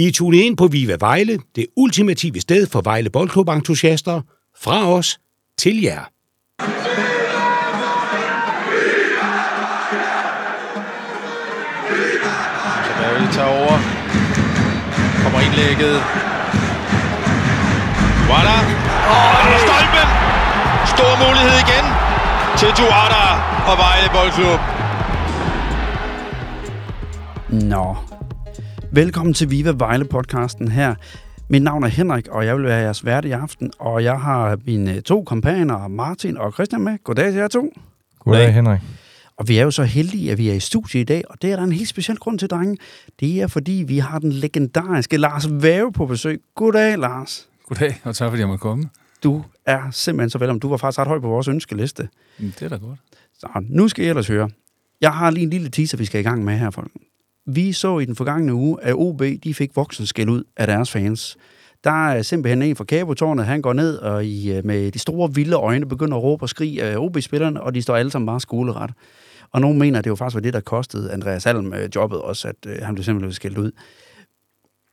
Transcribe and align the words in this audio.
I 0.00 0.06
er 0.06 0.12
tunet 0.12 0.38
ind 0.38 0.56
på 0.56 0.66
Viva 0.66 0.96
Vejle, 1.00 1.38
det 1.56 1.66
ultimative 1.76 2.40
sted 2.40 2.66
for 2.66 2.80
Vejle 2.80 3.10
Boldklub-entusiaster. 3.10 4.20
Fra 4.62 4.92
os 4.92 5.18
til 5.58 5.82
jer. 5.82 6.02
Så 12.86 12.92
Barry 12.98 13.26
tager 13.36 13.52
over. 13.60 13.76
Kommer 15.22 15.40
indlægget. 15.46 15.96
Duada. 18.26 18.56
Og 19.12 19.26
der 19.46 19.54
er 19.56 19.62
stolpen. 19.66 20.08
Stor 20.94 21.12
mulighed 21.24 21.56
igen 21.64 21.84
til 22.60 22.70
Duada 22.78 23.24
og 23.70 23.76
Vejle 23.82 24.08
Boldklub. 24.16 24.60
Nå. 27.70 28.09
Velkommen 28.92 29.34
til 29.34 29.50
Viva 29.50 29.72
Vejle 29.76 30.04
podcasten 30.04 30.68
her. 30.68 30.94
Mit 31.48 31.62
navn 31.62 31.82
er 31.84 31.88
Henrik, 31.88 32.28
og 32.28 32.46
jeg 32.46 32.56
vil 32.56 32.64
være 32.64 32.76
jeres 32.82 33.04
vært 33.04 33.24
i 33.24 33.30
aften. 33.30 33.72
Og 33.78 34.04
jeg 34.04 34.20
har 34.20 34.58
mine 34.66 35.00
to 35.00 35.22
kompaner, 35.22 35.88
Martin 35.88 36.36
og 36.36 36.52
Christian 36.52 36.82
med. 36.82 36.98
Goddag 37.04 37.32
til 37.32 37.38
jer 37.40 37.48
to. 37.48 37.72
Goddag, 38.18 38.54
Henrik. 38.54 38.80
Og 39.36 39.48
vi 39.48 39.58
er 39.58 39.62
jo 39.62 39.70
så 39.70 39.82
heldige, 39.82 40.32
at 40.32 40.38
vi 40.38 40.48
er 40.48 40.54
i 40.54 40.60
studiet 40.60 41.00
i 41.00 41.04
dag, 41.04 41.22
og 41.30 41.42
det 41.42 41.52
er 41.52 41.56
der 41.56 41.62
en 41.62 41.72
helt 41.72 41.88
speciel 41.88 42.18
grund 42.18 42.38
til, 42.38 42.50
drenge. 42.50 42.76
Det 43.20 43.42
er, 43.42 43.46
fordi 43.46 43.84
vi 43.88 43.98
har 43.98 44.18
den 44.18 44.32
legendariske 44.32 45.16
Lars 45.16 45.48
Væve 45.50 45.92
på 45.92 46.06
besøg. 46.06 46.40
Goddag, 46.54 46.98
Lars. 46.98 47.48
Goddag, 47.68 48.00
og 48.04 48.16
tak 48.16 48.28
fordi 48.30 48.40
jeg 48.40 48.48
måtte 48.48 48.62
komme. 48.62 48.88
Du 49.24 49.44
er 49.66 49.90
simpelthen 49.90 50.30
så 50.30 50.38
velom. 50.38 50.60
Du 50.60 50.68
var 50.68 50.76
faktisk 50.76 50.98
ret 50.98 51.08
høj 51.08 51.18
på 51.20 51.28
vores 51.28 51.48
ønskeliste. 51.48 52.08
Mm, 52.38 52.52
Det 52.52 52.62
er 52.62 52.68
da 52.68 52.76
godt. 52.76 52.98
Så 53.38 53.46
nu 53.68 53.88
skal 53.88 54.04
I 54.04 54.08
ellers 54.08 54.28
høre. 54.28 54.50
Jeg 55.00 55.12
har 55.12 55.30
lige 55.30 55.44
en 55.44 55.50
lille 55.50 55.68
teaser, 55.70 55.96
vi 55.98 56.04
skal 56.04 56.20
i 56.20 56.22
gang 56.22 56.44
med 56.44 56.58
her, 56.58 56.70
folk. 56.70 56.90
Vi 57.54 57.72
så 57.72 57.98
i 57.98 58.04
den 58.04 58.16
forgangne 58.16 58.54
uge, 58.54 58.78
at 58.82 58.94
OB 58.94 59.22
de 59.44 59.54
fik 59.54 59.76
voksen 59.76 60.06
skæld 60.06 60.28
ud 60.28 60.42
af 60.56 60.66
deres 60.66 60.90
fans. 60.90 61.36
Der 61.84 62.08
er 62.08 62.22
simpelthen 62.22 62.62
en 62.62 62.76
fra 62.76 62.84
Kabotårnet, 62.84 63.46
han 63.46 63.62
går 63.62 63.72
ned 63.72 63.96
og 63.96 64.24
i, 64.24 64.52
øh, 64.52 64.66
med 64.66 64.92
de 64.92 64.98
store 64.98 65.34
vilde 65.34 65.56
øjne 65.56 65.86
begynder 65.86 66.16
at 66.16 66.22
råbe 66.22 66.44
og 66.44 66.48
skrige 66.48 66.82
af 66.82 66.96
OB-spillerne, 66.96 67.62
og 67.62 67.74
de 67.74 67.82
står 67.82 67.96
alle 67.96 68.10
sammen 68.10 68.26
bare 68.26 68.40
skoleret. 68.40 68.90
Og 69.52 69.60
nogen 69.60 69.78
mener, 69.78 69.98
at 69.98 70.04
det 70.04 70.10
var 70.10 70.16
faktisk 70.16 70.34
var 70.34 70.40
det, 70.40 70.54
der 70.54 70.60
kostede 70.60 71.12
Andreas 71.12 71.46
Alm 71.46 71.72
øh, 71.74 71.88
jobbet 71.94 72.20
også, 72.20 72.48
at 72.48 72.56
øh, 72.66 72.76
han 72.82 72.94
blev 72.94 73.04
simpelthen 73.04 73.32
skældt 73.32 73.58
ud. 73.58 73.72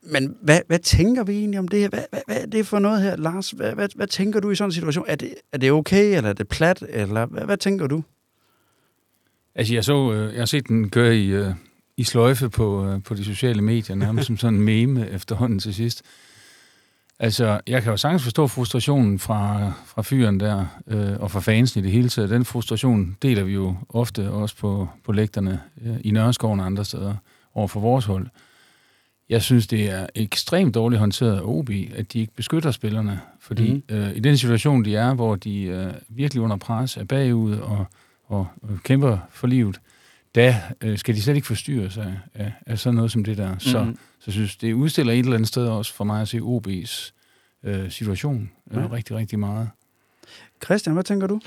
Men 0.02 0.36
hvad, 0.42 0.60
hvad 0.66 0.78
tænker 0.78 1.24
vi 1.24 1.38
egentlig 1.38 1.58
om 1.58 1.68
det 1.68 1.80
her? 1.80 1.88
Hvad, 1.88 2.02
hvad, 2.10 2.20
hvad 2.26 2.36
er 2.36 2.46
det 2.46 2.66
for 2.66 2.78
noget 2.78 3.02
her, 3.02 3.16
Lars? 3.16 3.50
Hvad, 3.50 3.74
hvad, 3.74 3.88
hvad 3.94 4.06
tænker 4.06 4.40
du 4.40 4.50
i 4.50 4.54
sådan 4.54 4.68
en 4.68 4.72
situation? 4.72 5.04
Er 5.08 5.16
det, 5.16 5.34
er 5.52 5.58
det 5.58 5.72
okay, 5.72 6.16
eller 6.16 6.30
er 6.30 6.34
det 6.34 6.48
plat, 6.48 6.84
eller 6.88 7.26
hvad, 7.26 7.42
hvad 7.42 7.56
tænker 7.56 7.86
du? 7.86 8.02
Altså, 9.54 9.74
jeg, 9.74 9.84
så, 9.84 10.12
øh, 10.12 10.32
jeg 10.32 10.40
har 10.40 10.46
set 10.46 10.68
den 10.68 10.90
køre 10.90 11.16
i, 11.16 11.28
øh, 11.28 11.50
i 11.98 12.04
sløjfe 12.04 12.48
på, 12.48 12.86
øh, 12.86 13.02
på 13.02 13.14
de 13.14 13.24
sociale 13.24 13.62
medier, 13.62 13.96
nærmest 13.96 14.26
som 14.26 14.36
sådan 14.36 14.54
en 14.54 14.64
meme 14.64 15.10
efterhånden 15.10 15.58
til 15.58 15.74
sidst. 15.74 16.02
Altså, 17.18 17.60
jeg 17.66 17.82
kan 17.82 17.90
jo 17.90 17.96
sagtens 17.96 18.22
forstå 18.22 18.46
frustrationen 18.46 19.18
fra, 19.18 19.72
fra 19.86 20.02
fyren 20.02 20.40
der, 20.40 20.66
øh, 20.86 21.20
og 21.20 21.30
fra 21.30 21.40
fansen 21.40 21.80
i 21.80 21.82
det 21.82 21.92
hele 21.92 22.08
taget. 22.08 22.30
Den 22.30 22.44
frustration 22.44 23.16
deler 23.22 23.42
vi 23.42 23.52
jo 23.52 23.76
ofte 23.88 24.30
også 24.30 24.56
på, 24.56 24.88
på 25.04 25.12
lægterne 25.12 25.60
øh, 25.86 25.96
i 26.04 26.10
Nørreskoven 26.10 26.60
og 26.60 26.66
andre 26.66 26.84
steder 26.84 27.14
over 27.54 27.68
for 27.68 27.80
vores 27.80 28.04
hold. 28.04 28.26
Jeg 29.28 29.42
synes, 29.42 29.66
det 29.66 29.90
er 29.90 30.06
ekstremt 30.14 30.74
dårligt 30.74 31.00
håndteret 31.00 31.36
af 31.36 31.42
OB, 31.44 31.70
at 31.94 32.12
de 32.12 32.20
ikke 32.20 32.34
beskytter 32.36 32.70
spillerne. 32.70 33.20
Fordi 33.40 33.84
mm. 33.88 33.96
øh, 33.96 34.16
i 34.16 34.20
den 34.20 34.36
situation, 34.36 34.84
de 34.84 34.96
er, 34.96 35.14
hvor 35.14 35.34
de 35.34 35.62
øh, 35.62 35.92
virkelig 36.08 36.42
under 36.42 36.56
pres 36.56 36.96
er 36.96 37.04
bagud 37.04 37.56
og, 37.56 37.86
og, 38.26 38.46
og 38.62 38.78
kæmper 38.84 39.18
for 39.30 39.46
livet, 39.46 39.80
der 40.38 40.54
øh, 40.80 40.98
skal 40.98 41.14
de 41.14 41.22
slet 41.22 41.36
ikke 41.36 41.46
forstyrres 41.46 41.98
af, 41.98 42.14
af, 42.34 42.52
af 42.66 42.78
sådan 42.78 42.96
noget 42.96 43.12
som 43.12 43.24
det 43.24 43.38
der. 43.38 43.58
Så, 43.58 43.84
mm. 43.84 43.98
så 44.18 44.24
jeg 44.26 44.32
synes, 44.32 44.56
det 44.56 44.72
udstiller 44.72 45.12
et 45.12 45.18
eller 45.18 45.34
andet 45.34 45.48
sted 45.48 45.68
også 45.68 45.94
for 45.94 46.04
mig 46.04 46.22
at 46.22 46.28
se 46.28 46.38
OB's 46.38 47.12
øh, 47.64 47.90
situation 47.90 48.50
øh, 48.70 48.76
Ja. 48.76 48.88
rigtig, 48.92 49.16
rigtig 49.16 49.38
meget. 49.38 49.70
Christian, 50.64 50.94
hvad 50.94 51.04
tænker 51.04 51.26
du? 51.26 51.40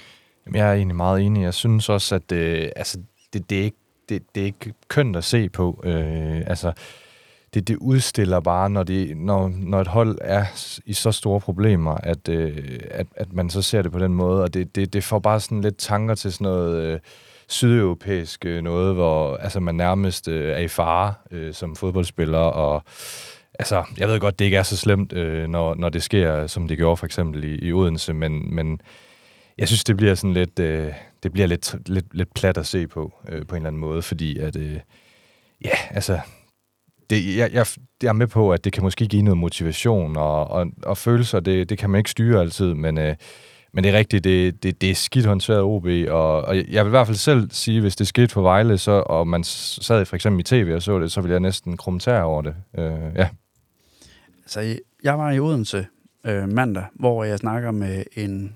Jamen, 0.46 0.60
jeg 0.60 0.70
er 0.70 0.74
egentlig 0.74 0.96
meget 0.96 1.22
enig. 1.22 1.44
Jeg 1.44 1.54
synes 1.54 1.90
også, 1.90 2.16
at 2.16 2.32
øh, 2.32 2.70
altså, 2.76 3.00
det, 3.34 3.50
det, 3.50 3.60
er 3.60 3.64
ikke, 3.64 3.78
det, 4.10 4.24
det 4.36 4.42
er 4.42 4.46
ikke 4.46 4.74
kønt 4.88 5.16
at 5.16 5.24
se 5.24 5.50
på. 5.50 5.82
Øh, 5.84 6.42
altså, 6.48 6.74
det, 7.54 7.68
det 7.68 7.78
udstiller 7.78 8.40
bare, 8.40 8.70
når, 8.70 8.84
de, 8.84 9.14
når, 9.16 9.52
når 9.58 9.82
et 9.82 9.88
hold 9.88 10.18
er 10.22 10.46
i 10.86 10.94
så 10.94 11.12
store 11.12 11.40
problemer, 11.40 11.92
at, 11.92 12.30
øh, 12.30 12.80
at, 12.92 13.08
at 13.16 13.34
man 13.34 13.50
så 13.50 13.62
ser 13.62 13.82
det 13.82 13.92
på 13.92 14.00
den 14.00 14.14
måde, 14.14 14.44
og 14.44 14.54
det, 14.54 14.76
det, 14.76 14.94
det 14.94 15.04
får 15.04 15.20
bare 15.20 15.40
sådan 15.40 15.62
lidt 15.62 15.78
tanker 15.78 16.16
til 16.16 16.34
sådan 16.34 16.46
noget 16.46 16.84
øh, 16.84 17.00
sydeuropæisk 17.52 18.46
øh, 18.46 18.64
noget, 18.64 18.96
hvor 18.96 19.36
altså, 19.38 19.60
man 19.60 19.76
nærmest 19.76 20.28
øh, 20.28 20.52
er 20.52 20.58
i 20.58 20.68
fare 20.68 21.14
øh, 21.32 21.54
som 21.54 21.76
fodboldspiller, 21.76 22.38
og 22.38 22.84
altså, 23.60 23.84
jeg 23.98 24.08
ved 24.08 24.20
godt, 24.20 24.40
det 24.40 24.46
ikke 24.46 24.58
er 24.58 24.64
så 24.64 24.78
slemt, 24.78 25.14
øh, 25.14 25.48
når, 25.48 25.76
når 25.76 25.90
det 25.90 26.04
sker, 26.04 26.48
som 26.48 26.68
det 26.68 26.78
gjorde 26.78 26.98
for 26.98 27.06
eksempel 27.06 27.44
i, 27.44 27.68
i 27.68 27.74
Odense, 27.74 28.14
men, 28.14 28.56
men 28.56 28.82
jeg 29.58 29.68
synes, 29.68 29.84
det 29.84 29.98
bliver 29.98 30.16
sådan 30.16 30.34
lidt, 30.34 30.60
øh, 30.60 30.94
det 31.24 31.34
bliver 31.34 31.48
lidt, 31.48 31.76
lidt, 31.86 32.06
lidt 32.16 32.34
plat 32.34 32.58
at 32.58 32.68
se 32.68 32.88
på, 32.88 33.14
øh, 33.30 33.46
på 33.46 33.56
en 33.56 33.62
eller 33.62 33.68
anden 33.68 33.80
måde, 33.80 34.02
fordi 34.02 34.38
at, 34.40 34.56
øh, 34.56 34.80
ja, 35.66 35.76
altså, 35.90 36.20
det, 37.10 37.38
jeg, 37.38 37.54
jeg, 37.54 37.66
jeg 38.04 38.10
er 38.10 38.14
med 38.14 38.28
på, 38.28 38.54
at 38.54 38.64
det 38.64 38.74
kan 38.74 38.84
måske 38.84 39.08
give 39.08 39.22
noget 39.22 39.38
motivation 39.38 40.18
og, 40.18 40.48
og, 40.48 40.68
og 40.84 40.98
følelser, 40.98 41.40
det, 41.40 41.70
det 41.70 41.78
kan 41.78 41.90
man 41.90 42.00
ikke 42.00 42.10
styre 42.10 42.42
altid, 42.42 42.74
men, 42.74 42.98
øh, 42.98 43.16
men 43.74 43.84
det 43.84 43.94
er 43.94 43.98
rigtigt, 43.98 44.24
det, 44.24 44.64
det, 44.64 44.82
det 44.82 44.92
er 44.92 44.96
skidt 44.96 45.26
håndteret 45.26 45.62
OB, 45.62 45.86
og, 46.10 46.42
og 46.42 46.56
jeg 46.56 46.86
vil 46.86 46.90
i 46.90 46.96
hvert 46.96 47.08
fald 47.08 47.18
selv 47.18 47.52
sige, 47.52 47.82
hvis 47.82 47.96
det 47.96 48.08
skete 48.08 48.28
for 48.28 48.42
Vejle, 48.42 48.78
så, 48.78 48.92
og 48.92 49.28
man 49.28 49.44
sad 49.44 50.06
for 50.06 50.16
eksempel 50.16 50.40
i 50.40 50.44
tv 50.44 50.72
og 50.76 50.82
så 50.82 51.00
det, 51.00 51.12
så 51.12 51.22
ville 51.22 51.34
jeg 51.34 51.40
næsten 51.40 51.78
kommentere 51.78 52.24
over 52.24 52.42
det. 52.42 52.56
Øh, 52.78 53.16
ja. 53.16 53.30
Altså, 54.44 54.80
jeg 55.04 55.20
var 55.20 55.32
i 55.32 55.40
Odense 55.40 55.88
øh, 56.26 56.50
mandag, 56.50 56.86
hvor 56.94 57.24
jeg 57.24 57.40
snakker 57.40 57.72
med 57.72 58.04
en 58.16 58.56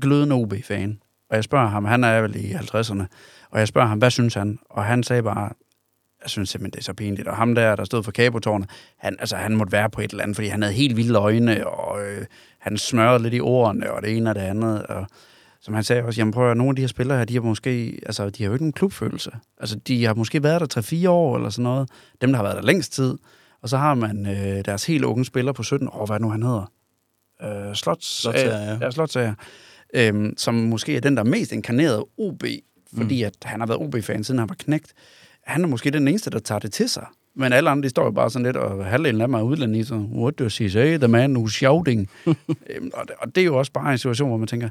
glødende 0.00 0.36
OB-fan. 0.36 1.00
Og 1.30 1.36
jeg 1.36 1.44
spørger 1.44 1.66
ham, 1.66 1.84
han 1.84 2.04
er 2.04 2.20
vel 2.20 2.36
i 2.36 2.52
50'erne, 2.52 3.04
og 3.50 3.58
jeg 3.58 3.68
spørger 3.68 3.88
ham, 3.88 3.98
hvad 3.98 4.10
synes 4.10 4.34
han? 4.34 4.58
Og 4.70 4.84
han 4.84 5.02
sagde 5.02 5.22
bare, 5.22 5.50
jeg 6.26 6.30
synes 6.30 6.48
simpelthen, 6.48 6.72
det 6.72 6.78
er 6.78 6.84
så 6.84 6.92
pinligt. 6.92 7.28
Og 7.28 7.36
ham 7.36 7.54
der, 7.54 7.76
der 7.76 7.84
stod 7.84 8.02
for 8.02 8.10
kabotårnet, 8.10 8.70
han, 8.96 9.16
altså, 9.18 9.36
han 9.36 9.56
måtte 9.56 9.72
være 9.72 9.90
på 9.90 10.00
et 10.00 10.10
eller 10.10 10.22
andet, 10.22 10.36
fordi 10.36 10.48
han 10.48 10.62
havde 10.62 10.74
helt 10.74 10.96
vilde 10.96 11.18
øjne, 11.18 11.66
og 11.66 12.02
øh, 12.02 12.26
han 12.58 12.78
smørede 12.78 13.22
lidt 13.22 13.34
i 13.34 13.40
ordene, 13.40 13.92
og 13.92 14.02
det 14.02 14.16
ene 14.16 14.30
og 14.30 14.34
det 14.34 14.40
andet. 14.40 14.82
Og 14.82 15.06
som 15.60 15.74
han 15.74 15.84
sagde 15.84 16.02
også, 16.02 16.20
jamen 16.20 16.32
prøv 16.32 16.50
at 16.50 16.56
nogle 16.56 16.70
af 16.70 16.76
de 16.76 16.82
her 16.82 16.88
spillere 16.88 17.18
her, 17.18 17.24
de 17.24 17.34
har 17.34 17.40
måske, 17.40 17.98
altså, 18.06 18.30
de 18.30 18.42
har 18.42 18.46
jo 18.48 18.52
ikke 18.52 18.64
nogen 18.64 18.72
klubfølelse. 18.72 19.30
Altså, 19.60 19.76
de 19.76 20.04
har 20.04 20.14
måske 20.14 20.42
været 20.42 20.74
der 20.74 20.80
3-4 21.06 21.08
år 21.08 21.36
eller 21.36 21.50
sådan 21.50 21.62
noget. 21.62 21.90
Dem, 22.20 22.30
der 22.30 22.36
har 22.36 22.42
været 22.42 22.56
der 22.56 22.62
længst 22.62 22.92
tid. 22.92 23.14
Og 23.62 23.68
så 23.68 23.76
har 23.76 23.94
man 23.94 24.26
øh, 24.26 24.64
deres 24.64 24.86
helt 24.86 25.04
unge 25.04 25.24
spiller 25.24 25.52
på 25.52 25.62
17 25.62 25.88
år, 25.92 26.06
hvad 26.06 26.20
nu 26.20 26.30
han 26.30 26.42
hedder. 26.42 26.72
Øh, 27.42 27.74
Slots, 27.74 28.20
Slotsager, 28.20 28.58
ja. 28.58 28.78
ja. 28.80 28.90
Slotsager. 28.90 29.34
Øhm, 29.94 30.34
som 30.36 30.54
måske 30.54 30.96
er 30.96 31.00
den, 31.00 31.16
der 31.16 31.22
er 31.22 31.26
mest 31.26 31.52
inkarneret 31.52 32.04
OB, 32.18 32.44
fordi 32.96 33.22
mm. 33.22 33.26
at 33.26 33.34
han 33.42 33.60
har 33.60 33.66
været 33.66 33.80
OB-fan, 33.80 34.24
siden 34.24 34.38
han 34.38 34.48
var 34.48 34.56
knægt. 34.58 34.92
Han 35.46 35.64
er 35.64 35.68
måske 35.68 35.90
den 35.90 36.08
eneste, 36.08 36.30
der 36.30 36.38
tager 36.38 36.58
det 36.58 36.72
til 36.72 36.88
sig. 36.88 37.06
Men 37.34 37.52
alle 37.52 37.70
andre, 37.70 37.82
de 37.82 37.88
står 37.88 38.04
jo 38.04 38.10
bare 38.10 38.30
sådan 38.30 38.46
lidt, 38.46 38.56
og 38.56 38.84
halvdelen 38.84 39.20
af 39.20 39.28
mig 39.28 39.38
er 39.38 39.42
udlænding, 39.42 39.86
så 39.86 39.94
what 39.94 40.38
does 40.38 40.58
he 40.58 40.70
say, 40.70 40.98
the 40.98 41.08
man 41.08 41.36
who's 41.36 41.50
shouting? 41.50 42.10
øhm, 42.26 42.90
og, 42.94 43.08
det, 43.08 43.16
og 43.18 43.34
det 43.34 43.40
er 43.40 43.44
jo 43.44 43.58
også 43.58 43.72
bare 43.72 43.92
en 43.92 43.98
situation, 43.98 44.28
hvor 44.28 44.36
man 44.36 44.48
tænker, 44.48 44.68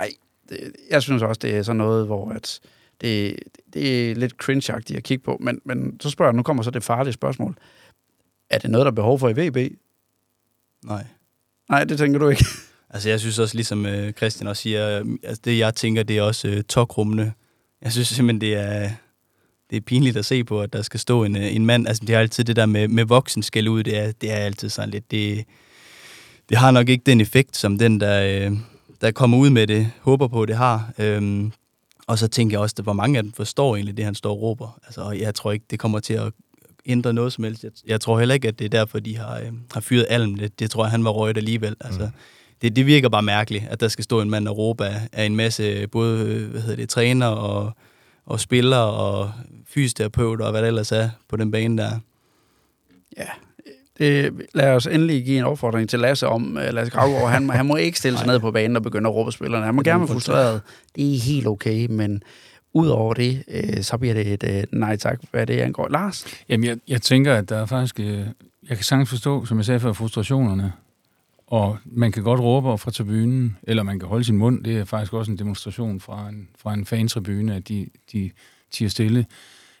ej, 0.00 0.10
det, 0.48 0.72
jeg 0.90 1.02
synes 1.02 1.22
også, 1.22 1.38
det 1.42 1.56
er 1.56 1.62
sådan 1.62 1.76
noget, 1.76 2.06
hvor 2.06 2.30
at 2.30 2.60
det, 3.00 3.36
det 3.72 4.10
er 4.10 4.14
lidt 4.14 4.34
cringe-agtigt 4.42 4.96
at 4.96 5.02
kigge 5.02 5.24
på. 5.24 5.36
Men, 5.40 5.60
men 5.64 6.00
så 6.00 6.10
spørger 6.10 6.32
jeg, 6.32 6.36
nu 6.36 6.42
kommer 6.42 6.62
så 6.62 6.70
det 6.70 6.82
farlige 6.82 7.12
spørgsmål. 7.12 7.56
Er 8.50 8.58
det 8.58 8.70
noget, 8.70 8.84
der 8.84 8.90
er 8.90 8.94
behov 8.94 9.18
for 9.18 9.28
i 9.28 9.48
VB? 9.48 9.76
Nej. 10.84 11.06
Nej, 11.68 11.84
det 11.84 11.98
tænker 11.98 12.18
du 12.18 12.28
ikke. 12.28 12.44
Altså, 12.90 13.08
jeg 13.08 13.20
synes 13.20 13.38
også, 13.38 13.54
ligesom 13.54 13.86
øh, 13.86 14.12
Christian 14.12 14.48
også 14.48 14.62
siger, 14.62 15.00
øh, 15.00 15.06
altså, 15.22 15.40
det 15.44 15.58
jeg 15.58 15.74
tænker, 15.74 16.02
det 16.02 16.18
er 16.18 16.22
også 16.22 16.48
øh, 16.48 16.62
tokrummende. 16.62 17.32
Jeg 17.82 17.92
synes 17.92 18.08
simpelthen, 18.08 18.40
det 18.40 18.54
er, 18.54 18.90
det 19.74 19.80
er 19.80 19.84
pinligt 19.84 20.16
at 20.16 20.24
se 20.24 20.44
på, 20.44 20.60
at 20.60 20.72
der 20.72 20.82
skal 20.82 21.00
stå 21.00 21.24
en, 21.24 21.36
øh, 21.36 21.54
en 21.54 21.66
mand. 21.66 21.88
Altså, 21.88 22.02
det 22.06 22.14
er 22.14 22.18
altid 22.18 22.44
det 22.44 22.56
der 22.56 22.66
med, 22.66 22.88
med 22.88 23.04
voksen 23.04 23.42
skal 23.42 23.68
ud, 23.68 23.82
det 23.82 23.98
er, 23.98 24.12
det 24.12 24.32
er 24.32 24.36
altid 24.36 24.68
sådan 24.68 24.90
lidt, 24.90 25.10
det, 25.10 25.44
det 26.48 26.58
har 26.58 26.70
nok 26.70 26.88
ikke 26.88 27.02
den 27.06 27.20
effekt, 27.20 27.56
som 27.56 27.78
den, 27.78 28.00
der, 28.00 28.46
øh, 28.50 28.56
der 29.00 29.10
kommer 29.10 29.38
ud 29.38 29.50
med 29.50 29.66
det, 29.66 29.90
håber 30.00 30.28
på, 30.28 30.46
det 30.46 30.56
har. 30.56 30.92
Øhm, 30.98 31.52
og 32.06 32.18
så 32.18 32.28
tænker 32.28 32.54
jeg 32.54 32.60
også, 32.60 32.74
at 32.78 32.84
hvor 32.84 32.92
mange 32.92 33.16
af 33.16 33.22
dem 33.22 33.32
forstår 33.32 33.76
egentlig 33.76 33.96
det, 33.96 34.04
han 34.04 34.14
står 34.14 34.30
og 34.30 34.42
råber. 34.42 34.78
Altså, 34.84 35.00
og 35.00 35.18
jeg 35.18 35.34
tror 35.34 35.52
ikke, 35.52 35.64
det 35.70 35.78
kommer 35.78 36.00
til 36.00 36.14
at 36.14 36.32
ændre 36.86 37.12
noget 37.12 37.32
som 37.32 37.44
helst. 37.44 37.64
Jeg, 37.64 37.72
jeg 37.86 38.00
tror 38.00 38.18
heller 38.18 38.34
ikke, 38.34 38.48
at 38.48 38.58
det 38.58 38.64
er 38.64 38.68
derfor, 38.68 39.00
de 39.00 39.16
har, 39.16 39.38
øh, 39.38 39.52
har 39.72 39.80
fyret 39.80 40.06
Alm. 40.08 40.34
Det, 40.34 40.60
det 40.60 40.70
tror 40.70 40.84
jeg, 40.84 40.90
han 40.90 41.04
var 41.04 41.10
røget 41.10 41.36
alligevel. 41.36 41.76
Altså, 41.80 42.02
mm. 42.02 42.12
det, 42.62 42.76
det 42.76 42.86
virker 42.86 43.08
bare 43.08 43.22
mærkeligt, 43.22 43.64
at 43.68 43.80
der 43.80 43.88
skal 43.88 44.04
stå 44.04 44.20
en 44.20 44.30
mand 44.30 44.48
og 44.48 44.58
råbe 44.58 44.86
af, 44.86 45.08
af 45.12 45.24
en 45.24 45.36
masse 45.36 45.86
både 45.86 46.26
øh, 46.26 46.50
hvad 46.50 46.60
hedder 46.60 46.76
det, 46.76 46.88
træner 46.88 47.26
og, 47.26 47.72
og 48.26 48.40
spillere 48.40 48.84
og 48.92 49.32
fysioterapeuter 49.68 50.44
og 50.44 50.50
hvad 50.50 50.62
der 50.62 50.68
ellers 50.68 50.92
er 50.92 51.10
på 51.28 51.36
den 51.36 51.50
bane 51.50 51.78
der. 51.82 51.90
Ja, 53.16 53.26
det, 53.98 54.32
lad 54.54 54.68
os 54.68 54.86
endelig 54.86 55.24
give 55.24 55.38
en 55.38 55.44
opfordring 55.44 55.88
til 55.88 55.98
Lasse 55.98 56.28
om, 56.28 56.56
uh, 56.56 56.74
Lasse 56.74 56.92
Gravgaard, 56.92 57.30
han, 57.30 57.46
må- 57.46 57.52
han 57.52 57.66
må 57.66 57.76
ikke 57.76 57.98
stille 57.98 58.18
sig 58.18 58.26
ned 58.26 58.40
på 58.40 58.50
banen 58.50 58.76
og 58.76 58.82
begynde 58.82 59.08
at 59.08 59.14
råbe 59.14 59.32
spillerne. 59.32 59.64
Han 59.64 59.74
må 59.74 59.82
Det 59.82 59.88
er 59.88 59.92
gerne 59.92 60.00
være 60.08 60.14
frustreret. 60.14 60.60
Det 60.96 61.14
er 61.14 61.20
helt 61.20 61.46
okay, 61.46 61.86
men 61.90 62.22
udover 62.72 63.14
det, 63.14 63.42
uh, 63.76 63.82
så 63.82 63.96
bliver 63.98 64.14
det 64.14 64.44
et 64.44 64.66
uh, 64.72 64.78
nej 64.78 64.96
tak, 64.96 65.20
hvad 65.30 65.46
det 65.46 65.60
angår. 65.60 65.88
Lars? 65.88 66.24
Jamen, 66.48 66.66
jeg, 66.66 66.76
jeg 66.88 67.02
tænker, 67.02 67.34
at 67.34 67.48
der 67.48 67.56
er 67.56 67.66
faktisk 67.66 68.00
øh, 68.00 68.18
jeg 68.68 68.76
kan 68.76 68.84
sagtens 68.84 69.08
forstå, 69.10 69.44
som 69.44 69.56
jeg 69.58 69.64
sagde 69.64 69.80
før, 69.80 69.92
frustrationerne. 69.92 70.72
Og 71.54 71.78
man 71.84 72.12
kan 72.12 72.22
godt 72.22 72.40
råbe 72.40 72.78
fra 72.78 72.90
tribunen, 72.90 73.56
eller 73.62 73.82
man 73.82 73.98
kan 73.98 74.08
holde 74.08 74.24
sin 74.24 74.38
mund. 74.38 74.64
Det 74.64 74.76
er 74.76 74.84
faktisk 74.84 75.12
også 75.12 75.32
en 75.32 75.38
demonstration 75.38 76.00
fra 76.00 76.28
en, 76.28 76.48
fra 76.58 76.74
en 76.74 76.86
fantribune, 76.86 77.54
at 77.54 77.68
de, 77.68 77.88
de 78.12 78.30
tiger 78.70 78.88
stille. 78.88 79.26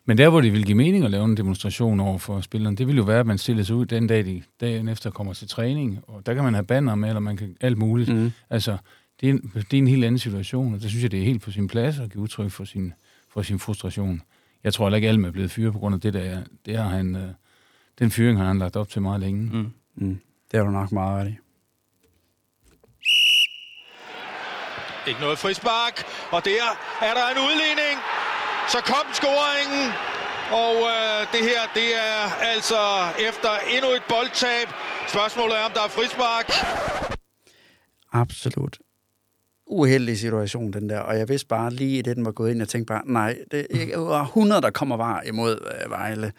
Men 0.04 0.18
der, 0.18 0.28
hvor 0.28 0.40
det 0.40 0.52
vil 0.52 0.64
give 0.64 0.76
mening 0.76 1.04
at 1.04 1.10
lave 1.10 1.24
en 1.24 1.36
demonstration 1.36 2.00
over 2.00 2.18
for 2.18 2.40
spillerne, 2.40 2.76
det 2.76 2.86
vil 2.86 2.96
jo 2.96 3.02
være, 3.02 3.20
at 3.20 3.26
man 3.26 3.38
stiller 3.38 3.62
sig 3.62 3.76
ud 3.76 3.86
den 3.86 4.06
dag, 4.06 4.24
de 4.24 4.42
dagen 4.60 4.88
efter 4.88 5.10
kommer 5.10 5.32
til 5.32 5.48
træning, 5.48 5.98
og 6.06 6.26
der 6.26 6.34
kan 6.34 6.44
man 6.44 6.54
have 6.54 6.64
banner 6.64 6.94
med, 6.94 7.08
eller 7.08 7.20
man 7.20 7.36
kan 7.36 7.56
alt 7.60 7.78
muligt. 7.78 8.14
Mm. 8.14 8.32
Altså, 8.50 8.76
det 9.20 9.28
er, 9.28 9.32
en, 9.32 9.52
det 9.54 9.74
er 9.74 9.78
en 9.78 9.88
helt 9.88 10.04
anden 10.04 10.18
situation, 10.18 10.74
og 10.74 10.82
der 10.82 10.88
synes 10.88 11.02
jeg, 11.02 11.10
det 11.10 11.20
er 11.20 11.24
helt 11.24 11.42
på 11.42 11.50
sin 11.50 11.68
plads 11.68 11.98
at 11.98 12.12
give 12.12 12.22
udtryk 12.22 12.50
for 12.50 12.64
sin, 12.64 12.92
for 13.30 13.42
sin 13.42 13.58
frustration. 13.58 14.22
Jeg 14.64 14.74
tror 14.74 14.86
heller 14.86 14.96
ikke, 14.96 15.08
alle 15.08 15.26
er 15.26 15.30
blevet 15.30 15.50
fyret 15.50 15.72
på 15.72 15.78
grund 15.78 15.94
af 15.94 16.00
det 16.00 16.12
der. 16.12 16.40
Det 16.66 16.76
har 16.76 16.88
han, 16.88 17.16
øh, 17.16 17.28
den 17.98 18.10
fyring 18.10 18.38
har 18.38 18.46
han 18.46 18.58
lagt 18.58 18.76
op 18.76 18.88
til 18.88 19.02
meget 19.02 19.20
længe. 19.20 19.50
Mm. 19.52 19.70
Mm. 19.94 20.20
Det 20.52 20.60
er 20.60 20.64
du 20.64 20.70
nok 20.70 20.92
meget 20.92 21.26
ret 21.26 21.30
i. 21.30 21.36
Ikke 25.06 25.20
noget 25.20 25.38
frispark, 25.38 25.94
og 26.30 26.44
der 26.44 26.68
er 27.08 27.14
der 27.18 27.26
en 27.34 27.38
udligning. 27.48 27.96
Så 28.68 28.78
kom 28.92 29.06
scoringen, 29.18 29.84
og 30.62 30.74
øh, 30.94 31.18
det 31.34 31.42
her, 31.50 31.62
det 31.74 31.88
er 32.10 32.20
altså 32.52 32.80
efter 33.28 33.50
endnu 33.74 33.90
et 33.90 34.02
boldtab. 34.08 34.68
Spørgsmålet 35.08 35.54
er, 35.58 35.64
om 35.68 35.72
der 35.74 35.84
er 35.88 35.88
frispark. 35.88 36.46
Absolut. 38.12 38.78
Uheldig 39.66 40.18
situation, 40.18 40.72
den 40.72 40.88
der. 40.88 40.98
Og 40.98 41.18
jeg 41.18 41.28
vidste 41.28 41.46
bare 41.48 41.70
lige, 41.70 42.02
det 42.02 42.16
den 42.16 42.24
var 42.24 42.32
gået 42.32 42.50
ind, 42.50 42.58
jeg 42.58 42.68
tænkte 42.68 42.92
bare, 42.92 43.02
nej, 43.06 43.38
det 43.50 43.66
er 43.70 44.22
100, 44.22 44.62
der 44.62 44.70
kommer 44.70 44.96
var 44.96 45.22
imod 45.22 45.52
øh, 45.52 45.90
Vejle. 45.90 46.32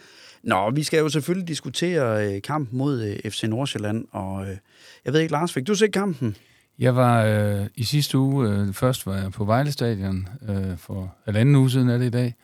Nå, 0.44 0.72
vi 0.72 0.84
skal 0.84 1.00
jo 1.00 1.10
selvfølgelig 1.10 1.48
diskutere 1.48 2.36
øh, 2.36 2.42
kampen 2.42 2.78
mod 2.78 3.04
øh, 3.04 3.32
FC 3.32 3.44
Nordsjælland, 3.44 4.06
og 4.12 4.48
øh, 4.48 4.58
jeg 5.06 5.14
ved 5.14 5.20
ikke, 5.20 5.32
Lars, 5.32 5.54
fik 5.54 5.68
du 5.68 5.76
set 5.76 5.94
kampen? 5.94 6.38
Jeg 6.80 6.96
var 6.96 7.24
øh, 7.24 7.68
i 7.76 7.84
sidste 7.84 8.18
uge, 8.18 8.50
øh, 8.50 8.74
først 8.74 9.06
var 9.06 9.16
jeg 9.18 9.32
på 9.32 9.46
Vejle 9.46 9.72
Stadion 9.72 10.28
øh, 10.50 10.78
for 10.78 11.16
halvanden 11.26 11.56
uge 11.56 11.72
siden 11.72 11.90
er 11.90 11.98
det 11.98 12.06
i 12.06 12.10
dag, 12.10 12.36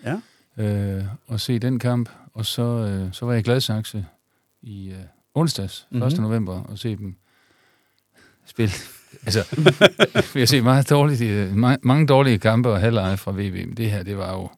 Ja. 0.57 0.63
øh, 0.63 1.03
og 1.27 1.39
se 1.39 1.59
den 1.59 1.79
kamp, 1.79 2.09
og 2.33 2.45
så, 2.45 2.61
øh, 2.63 3.13
så 3.13 3.25
var 3.25 3.33
jeg 3.33 3.39
i 3.39 3.43
Gladsaxe 3.43 4.05
i 4.61 4.89
øh, 4.89 4.95
onsdags, 5.33 5.87
Mhm. 5.89 6.03
1. 6.03 6.19
november, 6.19 6.63
og 6.63 6.77
se 6.79 6.95
dem 6.95 7.15
spille. 8.45 8.73
altså, 9.25 9.55
vi 10.33 10.39
har 10.39 10.45
set 10.47 10.63
meget 10.63 10.89
dårligt, 10.89 11.21
øh, 11.21 11.51
ma- 11.53 11.77
mange 11.81 12.07
dårlige 12.07 12.39
kampe 12.39 12.69
og 12.69 12.79
halvleje 12.79 13.17
fra 13.17 13.31
VB, 13.31 13.67
men 13.67 13.77
det 13.77 13.91
her, 13.91 14.03
det 14.03 14.17
var 14.17 14.33
jo, 14.33 14.49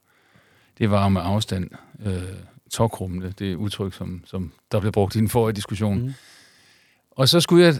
det 0.78 0.92
var 0.92 1.04
jo 1.04 1.10
med 1.10 1.22
afstand 1.24 1.70
øh, 2.06 2.24
tokrummende, 2.72 3.34
det 3.40 3.56
udtryk, 3.56 3.94
som, 3.94 4.24
som 4.26 4.52
der 4.72 4.80
blev 4.80 4.92
brugt 4.92 5.16
i 5.16 5.20
den 5.20 5.30
forrige 5.30 5.56
diskussion. 5.56 6.02
Mm. 6.02 6.14
Og 7.12 7.30
så 7.30 7.40
skulle 7.40 7.66
jeg 7.66 7.76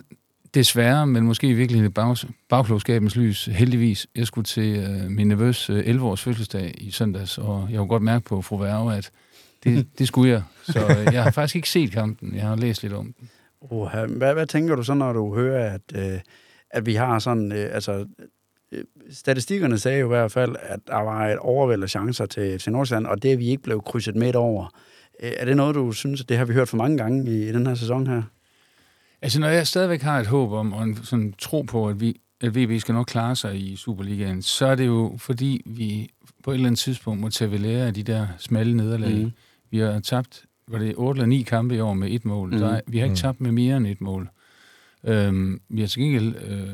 desværre, 0.54 1.08
men 1.08 1.24
måske 1.24 1.48
i 1.48 1.54
virkeligheden 1.54 1.94
bag, 1.94 2.16
bagklogskabens 2.50 3.16
lys, 3.16 3.46
heldigvis, 3.46 4.08
jeg 4.16 4.28
skulle 4.28 4.46
til 4.46 4.76
øh, 4.78 5.12
min 5.12 5.28
nevøs 5.28 5.70
øh, 5.70 5.96
11-års 5.96 6.22
fødselsdag 6.22 6.74
i 6.78 6.92
søndags, 6.92 7.38
og 7.38 7.68
jeg 7.70 7.78
kunne 7.78 7.88
godt 7.88 8.04
mærke 8.04 8.26
på 8.26 8.42
fru 8.42 8.58
Værge, 8.58 8.96
at 8.96 9.12
det, 9.64 9.88
det 10.00 10.08
skulle 10.08 10.32
jeg. 10.32 10.44
Så 10.64 10.80
øh, 10.80 11.14
jeg 11.14 11.24
har 11.24 11.32
faktisk 11.32 11.56
ikke 11.56 11.70
set 11.70 11.92
kampen, 11.92 12.36
jeg 12.36 12.48
har 12.48 12.56
læst 12.56 12.84
lidt 12.84 12.94
om 12.94 13.14
den. 13.14 13.30
Oha, 13.62 14.06
hvad, 14.06 14.34
hvad 14.34 14.48
tænker 14.48 14.76
du 14.76 14.84
så, 14.84 14.94
når 14.94 15.14
du 15.14 15.36
hører, 15.36 15.74
at, 15.74 15.82
øh, 15.96 16.20
at 16.70 16.86
vi 16.86 16.96
har 16.96 17.20
sådan, 17.20 17.52
øh, 17.52 17.70
altså, 17.72 18.06
øh, 18.72 18.84
statistikkerne 19.12 19.78
sagde 19.78 20.00
jo 20.00 20.06
i 20.06 20.08
hvert 20.08 20.32
fald, 20.32 20.56
at 20.60 20.80
der 20.88 21.02
var 21.02 21.28
et 21.28 21.38
overvæld 21.38 21.84
af 21.84 21.90
chancer 21.90 22.26
til 22.26 22.60
FC 22.60 22.68
Nordsjælland, 22.68 23.08
og 23.08 23.24
det 23.24 23.34
er 23.34 23.38
vi 23.38 23.48
ikke 23.48 23.64
blev 23.64 23.82
krydset 23.82 24.16
midt 24.16 24.36
over. 24.36 24.66
Øh, 25.24 25.32
er 25.38 25.46
det 25.46 25.58
noget, 25.58 25.76
du 25.76 25.92
synes, 25.92 26.22
at 26.22 26.30
det 26.30 26.38
har 26.38 26.46
vi 26.46 26.54
hørt 26.54 26.70
for 26.70 26.78
mange 26.78 26.98
gange 26.98 27.32
i, 27.32 27.50
i 27.50 27.52
den 27.52 27.68
her 27.68 27.76
sæson 27.76 28.08
her? 28.08 28.22
Altså, 29.24 29.40
når 29.40 29.48
jeg 29.48 29.68
stadigvæk 29.68 30.02
har 30.02 30.20
et 30.20 30.28
håb 30.28 30.52
om, 30.52 30.74
og 30.74 30.84
en 30.84 30.96
sådan 31.04 31.34
tro 31.38 31.62
på, 31.62 31.88
at, 31.90 32.00
vi, 32.02 32.20
at 32.42 32.56
VB 32.56 32.80
skal 32.82 32.94
nok 32.96 33.06
klare 33.06 33.36
sig 33.36 33.60
i 33.72 33.76
Superligaen, 33.76 34.42
så 34.42 34.66
er 34.66 34.76
det 34.76 34.86
jo, 34.86 35.16
fordi 35.20 35.62
vi 35.66 36.10
på 36.44 36.52
et 36.52 36.56
eller 36.56 36.68
andet 36.68 36.80
tidspunkt 36.80 37.22
må 37.22 37.30
tage 37.30 37.52
ved 37.52 37.60
lære 37.60 37.88
af 37.88 37.94
de 37.94 38.04
der 38.04 38.28
smalle 38.38 38.78
nederlag. 38.78 39.16
Mm. 39.16 39.32
Vi 39.72 39.78
har 39.80 40.00
tabt, 40.00 40.46
var 40.68 40.78
det 40.80 40.94
8 40.98 41.18
eller 41.20 41.26
9 41.28 41.42
kampe 41.42 41.76
i 41.76 41.80
år 41.80 41.94
med 41.94 42.12
et 42.12 42.26
mål. 42.26 42.54
Mm. 42.54 42.60
Der, 42.60 42.70
er- 42.70 42.82
vi 42.88 42.98
har 42.98 43.06
ikke 43.06 43.12
Mhm. 43.14 43.18
tabt 43.18 43.42
med 43.42 43.52
mere 43.52 43.78
end 43.78 43.88
et 43.88 44.02
mål. 44.02 44.30
Øhm, 45.04 45.62
vi 45.70 45.82
har 45.82 45.88
til 45.88 46.02
gengæld 46.02 46.36
øh, 46.48 46.68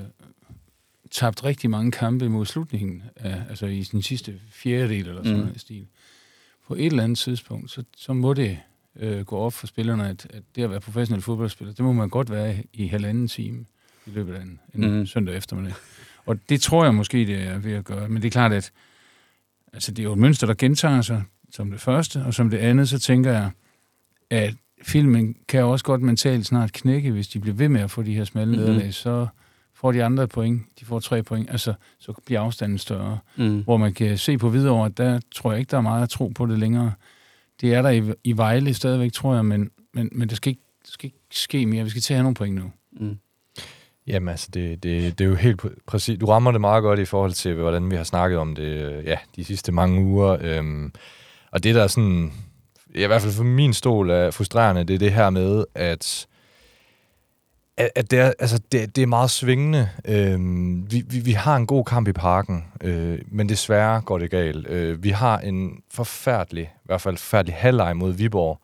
tabt 1.12 1.44
rigtig 1.46 1.70
mange 1.70 1.92
kampe 1.92 2.30
mod 2.30 2.46
slutningen, 2.46 3.04
af, 3.16 3.42
altså 3.50 3.66
i 3.66 3.82
den 3.84 4.02
sidste 4.02 4.40
fjerdedel 4.52 5.08
eller 5.08 5.24
sådan 5.24 5.38
Mhm. 5.38 5.46
noget 5.46 5.62
stil. 5.62 5.88
På 6.68 6.74
et 6.76 6.86
eller 6.86 7.04
andet 7.04 7.18
tidspunkt, 7.18 7.72
så, 7.72 7.84
så 7.98 8.14
må 8.14 8.34
det 8.34 8.60
øh, 8.96 9.22
gå 9.26 9.38
op 9.38 9.54
for 9.54 9.68
spillerne, 9.68 10.10
at, 10.10 10.28
at 10.34 10.44
det 10.56 10.64
at 10.64 10.70
være 10.72 10.80
professionel 10.80 11.22
fodboldspiller, 11.22 11.74
det 11.74 11.86
må 11.86 11.92
man 11.94 12.10
godt 12.10 12.32
være 12.32 12.64
i 12.74 12.88
halvanden 12.88 13.28
time 13.28 13.66
i 14.06 14.10
løbet 14.10 14.34
af 14.34 14.42
en, 14.42 14.60
en 14.76 15.00
mm. 15.00 15.06
søndag 15.06 15.36
eftermiddag. 15.38 15.74
Og 16.26 16.40
det 16.50 16.62
tror 16.62 16.84
jeg 16.84 16.96
måske, 16.96 17.18
det 17.18 17.36
er 17.44 17.58
ved 17.58 17.74
at 17.74 17.86
gøre. 17.86 18.10
Men 18.10 18.22
det 18.22 18.28
er 18.28 18.32
klart, 18.32 18.54
at 18.54 18.72
altså, 19.74 19.92
det 19.92 20.00
er 20.00 20.04
jo 20.04 20.14
et 20.14 20.20
mønster, 20.20 20.48
der 20.48 20.54
gentager 20.54 21.02
sig 21.02 21.24
som 21.52 21.72
det 21.72 21.82
første, 21.82 22.24
og 22.26 22.34
som 22.34 22.50
det 22.50 22.58
andet, 22.58 22.90
så 22.90 23.00
tænker 23.00 23.32
jeg, 23.32 23.52
at 24.30 24.54
filmen 24.84 25.36
kan 25.48 25.64
også 25.64 25.86
godt 25.86 26.02
mentalt 26.02 26.46
snart 26.46 26.74
knække, 26.74 27.12
hvis 27.12 27.28
de 27.28 27.40
bliver 27.40 27.56
ved 27.56 27.70
med 27.70 27.82
at 27.82 27.92
få 27.92 28.02
de 28.04 28.14
her 28.14 28.24
smalle 28.24 28.52
Mhm. 28.52 28.60
mm-hmm. 28.60 28.74
nederlag, 28.74 28.94
så 28.94 29.28
får 29.74 29.92
de 29.92 30.04
andre 30.04 30.28
point, 30.28 30.62
de 30.80 30.86
får 30.86 31.00
tre 31.00 31.24
point, 31.24 31.50
altså 31.50 31.74
så 32.00 32.14
bliver 32.26 32.42
afstanden 32.42 32.78
større 32.78 33.20
Mm. 33.38 33.64
hvor 33.64 33.78
man 33.78 33.94
kan 33.94 34.18
se 34.18 34.38
på 34.38 34.50
videre, 34.50 34.86
at 34.86 34.98
der 34.98 35.20
tror 35.36 35.52
jeg 35.52 35.60
ikke, 35.60 35.72
der 35.72 35.78
er 35.78 35.82
meget 35.82 36.04
at 36.04 36.10
tro 36.10 36.28
på 36.28 36.46
det 36.46 36.60
længere. 36.60 36.92
Det 37.62 37.74
er 37.74 37.82
der 37.82 37.90
i, 37.90 38.14
i 38.24 38.38
Vejle 38.38 38.74
stadigvæk, 38.74 39.14
tror 39.14 39.36
jeg, 39.36 39.46
men, 39.46 39.70
men, 39.94 40.10
men 40.12 40.30
det, 40.30 40.38
skal 40.38 40.50
ikke, 40.50 40.62
det 40.84 40.94
skal 40.94 41.08
ikke 41.08 41.18
ske 41.32 41.66
mere. 41.66 41.84
Vi 41.84 41.90
skal 41.90 42.16
have 42.16 42.24
nogle 42.24 42.36
point 42.36 42.56
nu. 42.56 42.72
Mm. 42.92 43.18
Jamen 44.08 44.30
altså, 44.30 44.50
det, 44.54 44.84
det, 44.84 45.20
det 45.20 45.26
er 45.26 45.30
jo 45.30 45.36
helt 45.36 45.66
præ- 45.66 45.84
præcis. 45.88 46.20
Du 46.20 46.26
rammer 46.26 46.52
det 46.52 46.62
meget 46.62 46.82
godt 46.82 47.00
i 47.00 47.06
forhold 47.06 47.32
til, 47.32 47.54
hvordan 47.54 47.92
vi 47.92 47.96
har 47.96 48.04
snakket 48.04 48.40
om 48.40 48.56
det 48.56 48.64
øh, 48.64 49.06
ja, 49.06 49.18
de 49.36 49.44
sidste 49.44 49.72
mange 49.72 50.02
uger. 50.02 50.38
Øhm, 50.42 50.94
og 51.52 51.64
det, 51.64 51.76
der 51.76 51.84
er 51.84 51.88
sådan, 51.88 52.34
ja, 52.96 53.04
i 53.04 53.08
hvert 53.08 53.22
fald 53.22 53.34
for 53.34 53.44
min 53.44 53.74
stol 53.74 54.10
er 54.10 54.32
frustrerende, 54.32 54.84
det 54.84 54.94
er 54.94 55.00
det 55.00 55.12
her 55.14 55.30
med, 55.30 55.66
at 55.76 56.28
at, 57.80 57.90
at 57.96 58.12
det, 58.12 58.20
er, 58.20 58.34
altså 58.40 58.60
det, 58.72 58.96
det 58.96 59.02
er 59.02 59.08
meget 59.08 59.30
svingende. 59.30 59.90
Øhm, 60.06 60.92
vi, 60.92 61.04
vi, 61.10 61.20
vi 61.20 61.32
har 61.32 61.56
en 61.56 61.68
god 61.68 61.86
kamp 61.86 62.08
i 62.08 62.12
parken, 62.12 62.66
øh, 62.82 63.20
men 63.28 63.50
desværre 63.50 64.02
går 64.02 64.18
det 64.18 64.32
galt. 64.32 64.68
Øh, 64.68 65.04
vi 65.04 65.10
har 65.10 65.40
en 65.40 65.72
forfærdelig, 65.92 66.64
i 66.64 66.86
hvert 66.86 67.02
fald 67.02 67.18
forfærdelig 67.18 67.56
halvleg 67.56 67.98
mod 67.98 68.14
Viborg, 68.14 68.60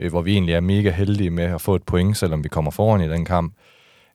øh, 0.00 0.10
hvor 0.10 0.22
vi 0.22 0.32
egentlig 0.32 0.54
er 0.54 0.60
mega 0.60 0.90
heldige 0.90 1.30
med 1.30 1.44
at 1.44 1.60
få 1.60 1.74
et 1.74 1.82
point, 1.82 2.16
selvom 2.16 2.44
vi 2.44 2.48
kommer 2.48 2.70
foran 2.70 3.00
i 3.00 3.08
den 3.08 3.24
kamp. 3.24 3.54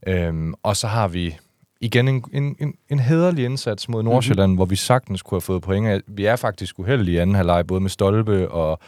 Øhm, 0.07 0.53
og 0.63 0.77
så 0.77 0.87
har 0.87 1.07
vi 1.07 1.37
igen 1.81 2.07
en, 2.07 2.23
en, 2.33 2.55
en, 2.59 2.73
en 2.89 2.99
hederlig 2.99 3.45
indsats 3.45 3.89
mod 3.89 4.03
Nordsjælland, 4.03 4.47
mm-hmm. 4.47 4.55
hvor 4.55 4.65
vi 4.65 4.75
sagtens 4.75 5.21
kunne 5.21 5.35
have 5.35 5.41
fået 5.41 5.61
point. 5.61 6.03
Vi 6.07 6.25
er 6.25 6.35
faktisk 6.35 6.79
uheldige 6.79 7.15
i 7.15 7.17
anden 7.17 7.35
halvleg, 7.35 7.67
både 7.67 7.81
med 7.81 7.89
Stolpe 7.89 8.51
og 8.51 8.79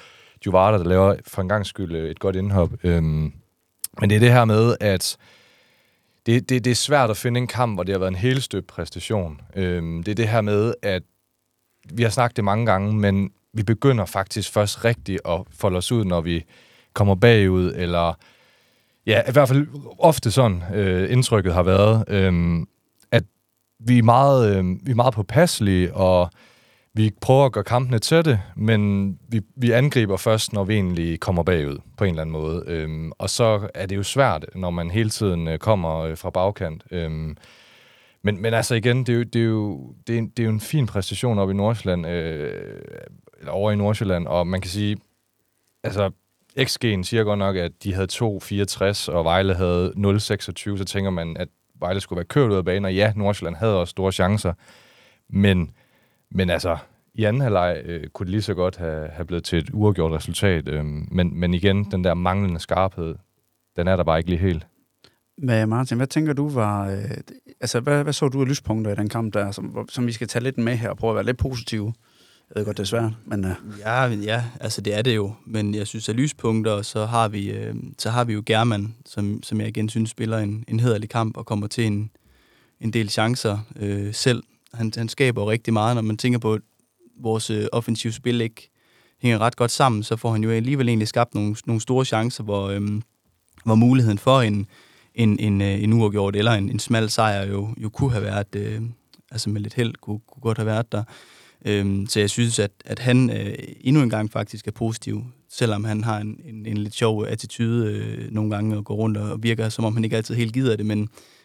Juvata, 0.45 0.77
der 0.77 0.83
laver 0.83 1.15
for 1.27 1.41
en 1.41 1.49
gang 1.49 1.65
skyld 1.65 1.95
øh, 1.95 2.11
et 2.11 2.19
godt 2.19 2.35
indhop. 2.35 2.69
Øhm, 2.83 3.33
men 3.99 4.09
det 4.09 4.15
er 4.15 4.19
det 4.19 4.31
her 4.31 4.45
med, 4.45 4.75
at 4.79 5.17
det, 6.25 6.49
det, 6.49 6.65
det 6.65 6.71
er 6.71 6.75
svært 6.75 7.09
at 7.09 7.17
finde 7.17 7.37
en 7.37 7.47
kamp, 7.47 7.75
hvor 7.75 7.83
det 7.83 7.93
har 7.93 7.99
været 7.99 8.11
en 8.11 8.15
helstøbt 8.15 8.67
præstation. 8.67 9.41
Øhm, 9.55 10.03
det 10.03 10.11
er 10.11 10.15
det 10.15 10.27
her 10.27 10.41
med, 10.41 10.73
at 10.81 11.03
vi 11.93 12.03
har 12.03 12.09
snakket 12.09 12.35
det 12.35 12.43
mange 12.43 12.65
gange, 12.65 12.93
men 12.93 13.31
vi 13.53 13.63
begynder 13.63 14.05
faktisk 14.05 14.51
først 14.51 14.85
rigtigt 14.85 15.21
at 15.25 15.41
folde 15.51 15.77
os 15.77 15.91
ud, 15.91 16.05
når 16.05 16.21
vi 16.21 16.43
kommer 16.93 17.15
bagud, 17.15 17.73
eller 17.75 18.13
ja, 19.05 19.21
i 19.29 19.31
hvert 19.31 19.47
fald 19.47 19.67
ofte 19.99 20.31
sådan 20.31 20.63
øh, 20.73 21.11
indtrykket 21.11 21.53
har 21.53 21.63
været, 21.63 22.03
øh, 22.07 22.59
at 23.11 23.23
vi 23.79 23.97
er 23.97 24.03
meget, 24.03 24.57
øh, 24.57 24.65
vi 24.85 24.91
er 24.91 24.95
meget 24.95 25.13
påpasselige, 25.13 25.93
og 25.93 26.29
vi 26.93 27.11
prøver 27.21 27.45
at 27.45 27.51
gøre 27.51 27.63
kampene 27.63 27.99
tætte, 27.99 28.41
men 28.55 29.11
vi, 29.29 29.41
vi 29.55 29.71
angriber 29.71 30.17
først, 30.17 30.53
når 30.53 30.63
vi 30.63 30.73
egentlig 30.73 31.19
kommer 31.19 31.43
bagud 31.43 31.77
på 31.97 32.03
en 32.03 32.09
eller 32.09 32.21
anden 32.21 32.33
måde. 32.33 32.63
Øhm, 32.67 33.11
og 33.17 33.29
så 33.29 33.69
er 33.73 33.85
det 33.85 33.95
jo 33.95 34.03
svært, 34.03 34.45
når 34.55 34.69
man 34.69 34.91
hele 34.91 35.09
tiden 35.09 35.47
øh, 35.47 35.59
kommer 35.59 35.99
øh, 35.99 36.17
fra 36.17 36.29
bagkant. 36.29 36.83
Øhm, 36.91 37.37
men, 38.23 38.41
men 38.41 38.53
altså 38.53 38.75
igen, 38.75 38.99
det 38.99 39.09
er 39.09 39.17
jo, 39.17 39.23
det 39.23 39.41
er 39.41 39.45
jo, 39.45 39.93
det 40.07 40.17
er, 40.17 40.21
det 40.21 40.39
er 40.39 40.43
jo 40.43 40.49
en 40.49 40.59
fin 40.59 40.85
præstation 40.85 41.39
op 41.39 41.49
i 41.49 41.53
Nordsjælland, 41.53 42.07
øh, 42.07 42.81
eller 43.39 43.51
over 43.51 43.71
i 43.71 43.75
Nordsjælland, 43.75 44.27
og 44.27 44.47
man 44.47 44.61
kan 44.61 44.71
sige, 44.71 44.97
altså 45.83 46.11
XG'en 46.59 47.03
siger 47.03 47.23
godt 47.23 47.39
nok, 47.39 47.55
at 47.55 47.71
de 47.83 47.93
havde 47.93 48.07
2,64, 48.11 49.11
og 49.11 49.25
Vejle 49.25 49.55
havde 49.55 49.93
0,26, 49.97 50.19
så 50.77 50.85
tænker 50.87 51.09
man, 51.09 51.37
at 51.37 51.47
Vejle 51.79 52.01
skulle 52.01 52.17
være 52.17 52.25
kørt 52.25 52.51
ud 52.51 52.57
af 52.57 52.65
banen, 52.65 52.85
og 52.85 52.95
ja, 52.95 53.13
Nordsjælland 53.15 53.55
havde 53.55 53.79
også 53.79 53.91
store 53.91 54.11
chancer, 54.11 54.53
men, 55.29 55.71
men 56.31 56.49
altså, 56.49 56.77
i 57.13 57.23
anden 57.23 57.41
halvleg 57.41 57.81
øh, 57.85 58.07
kunne 58.07 58.25
det 58.25 58.31
lige 58.31 58.41
så 58.41 58.53
godt 58.53 58.77
have, 58.77 59.07
have 59.07 59.25
blevet 59.25 59.43
til 59.43 59.59
et 59.59 59.69
uafgjort 59.73 60.11
resultat, 60.11 60.67
øh, 60.67 60.85
men, 60.85 61.39
men 61.39 61.53
igen, 61.53 61.91
den 61.91 62.03
der 62.03 62.13
manglende 62.13 62.59
skarphed, 62.59 63.15
den 63.75 63.87
er 63.87 63.95
der 63.95 64.03
bare 64.03 64.17
ikke 64.17 64.29
lige 64.29 64.39
helt. 64.39 64.67
Men 65.37 65.69
Martin, 65.69 65.97
hvad 65.97 66.07
tænker 66.07 66.33
du 66.33 66.49
var... 66.49 66.89
Øh, 66.89 67.11
altså, 67.61 67.79
hvad, 67.79 68.03
hvad 68.03 68.13
så 68.13 68.27
du 68.27 68.41
af 68.41 68.47
lyspunkter 68.47 68.91
i 68.91 68.95
den 68.95 69.09
kamp 69.09 69.33
der, 69.33 69.51
som, 69.51 69.87
som 69.89 70.07
vi 70.07 70.11
skal 70.11 70.27
tage 70.27 70.43
lidt 70.43 70.57
med 70.57 70.75
her 70.75 70.89
og 70.89 70.97
prøve 70.97 71.11
at 71.11 71.15
være 71.15 71.25
lidt 71.25 71.37
positive? 71.37 71.93
Jeg 72.49 72.59
ved 72.59 72.65
godt, 72.65 72.77
det 72.77 72.83
er 72.83 72.87
svært, 72.87 73.11
men 73.25 73.45
uh, 73.45 73.51
Ja, 73.79 74.05
ja, 74.05 74.43
altså 74.59 74.81
det 74.81 74.97
er 74.97 75.01
det 75.01 75.15
jo. 75.15 75.33
Men 75.45 75.75
jeg 75.75 75.87
synes, 75.87 76.09
at 76.09 76.15
lyspunkter, 76.15 76.81
så 76.81 77.05
har 77.05 77.27
vi, 77.27 77.51
øh, 77.51 77.75
så 77.97 78.09
har 78.09 78.23
vi 78.23 78.33
jo 78.33 78.43
German, 78.45 78.95
som, 79.05 79.43
som 79.43 79.59
jeg 79.59 79.67
igen 79.67 79.89
synes 79.89 80.09
spiller 80.09 80.37
en, 80.37 80.63
en 80.67 80.79
hederlig 80.79 81.09
kamp 81.09 81.37
og 81.37 81.45
kommer 81.45 81.67
til 81.67 81.85
en, 81.85 82.11
en 82.79 82.93
del 82.93 83.09
chancer 83.09 83.59
øh, 83.75 84.13
selv. 84.13 84.43
Han, 84.73 84.91
han 84.95 85.09
skaber 85.09 85.41
jo 85.41 85.51
rigtig 85.51 85.73
meget, 85.73 85.95
når 85.95 86.01
man 86.01 86.17
tænker 86.17 86.39
på, 86.39 86.53
at 86.53 86.61
vores 87.21 87.49
øh, 87.49 87.67
offensive 87.71 88.13
spil 88.13 88.41
ikke 88.41 88.69
hænger 89.21 89.39
ret 89.39 89.55
godt 89.55 89.71
sammen, 89.71 90.03
så 90.03 90.15
får 90.15 90.31
han 90.31 90.43
jo 90.43 90.49
alligevel 90.49 90.87
egentlig 90.87 91.07
skabt 91.07 91.35
nogle, 91.35 91.55
nogle 91.65 91.81
store 91.81 92.05
chancer, 92.05 92.43
hvor, 92.43 92.69
øh, 92.69 92.81
hvor 93.65 93.75
muligheden 93.75 94.17
for 94.17 94.41
en, 94.41 94.67
en, 95.15 95.39
en, 95.39 95.61
øh, 95.61 95.83
en 95.83 95.93
uafgjort 95.93 96.35
eller 96.35 96.51
en, 96.51 96.69
en 96.69 96.79
smal 96.79 97.09
sejr 97.09 97.45
jo, 97.45 97.69
jo 97.77 97.89
kunne 97.89 98.11
have 98.11 98.23
været, 98.23 98.55
øh, 98.55 98.81
altså 99.31 99.49
med 99.49 99.61
lidt 99.61 99.73
held, 99.73 99.93
kunne, 100.01 100.19
kunne 100.27 100.41
godt 100.41 100.57
have 100.57 100.65
været 100.65 100.91
der. 100.91 101.03
Øhm, 101.65 102.07
så 102.07 102.19
jeg 102.19 102.29
synes, 102.29 102.59
at, 102.59 102.71
at 102.85 102.99
han 102.99 103.29
øh, 103.29 103.55
endnu 103.81 104.01
en 104.01 104.09
gang 104.09 104.31
faktisk 104.31 104.67
er 104.67 104.71
positiv, 104.71 105.23
selvom 105.49 105.83
han 105.83 106.03
har 106.03 106.19
en, 106.19 106.39
en, 106.45 106.65
en 106.65 106.77
lidt 106.77 106.93
sjov 106.93 107.25
attitude 107.27 107.91
øh, 107.91 108.31
nogle 108.31 108.51
gange 108.51 108.77
og 108.77 108.85
går 108.85 108.95
rundt 108.95 109.17
og 109.17 109.43
virker, 109.43 109.69
som 109.69 109.85
om 109.85 109.93
han 109.93 110.03
ikke 110.03 110.17
altid 110.17 110.35
helt 110.35 110.53
gider 110.53 110.75
det, 110.75 110.85
men, 110.85 110.99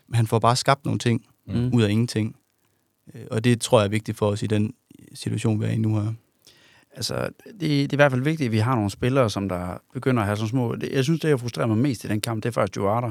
men 0.09 0.15
han 0.15 0.27
får 0.27 0.39
bare 0.39 0.57
skabt 0.57 0.85
nogle 0.85 0.99
ting 0.99 1.25
mm. 1.47 1.75
ud 1.75 1.83
af 1.83 1.91
ingenting. 1.91 2.37
Øh, 3.17 3.27
og 3.31 3.45
det 3.45 3.61
tror 3.61 3.79
jeg 3.81 3.85
er 3.87 3.91
vigtigt 3.91 4.19
for 4.19 4.27
os 4.27 4.43
i 4.43 4.47
den 4.47 4.75
situation, 5.15 5.61
vi 5.61 5.65
er 5.67 5.71
i 5.71 5.77
nu 5.79 5.95
her. 6.01 6.13
altså, 6.97 7.29
det, 7.47 7.61
det 7.61 7.93
er 7.93 7.95
i 7.95 7.97
hvert 7.97 8.13
fald 8.13 8.23
vigtigt, 8.23 8.47
at 8.49 8.53
vi 8.53 8.59
har 8.59 8.75
nogle 8.75 8.91
spillere, 8.91 9.31
som 9.31 9.49
der 9.49 9.79
begynder 9.93 10.23
at 10.23 10.27
have 10.27 10.37
sådan 10.37 10.49
små... 10.49 10.75
det- 10.75 10.93
Jeg 10.93 11.05
synes, 11.05 11.21
det, 11.21 11.29
jeg 11.29 11.41
frustrerer 11.41 11.67
mig 11.67 11.79
mest 11.79 12.05
i 12.05 12.09
den 12.09 12.21
kamp, 12.21 12.43
det 12.43 12.49
er 12.49 12.53
faktisk 12.53 12.77
Joarter, 12.77 13.11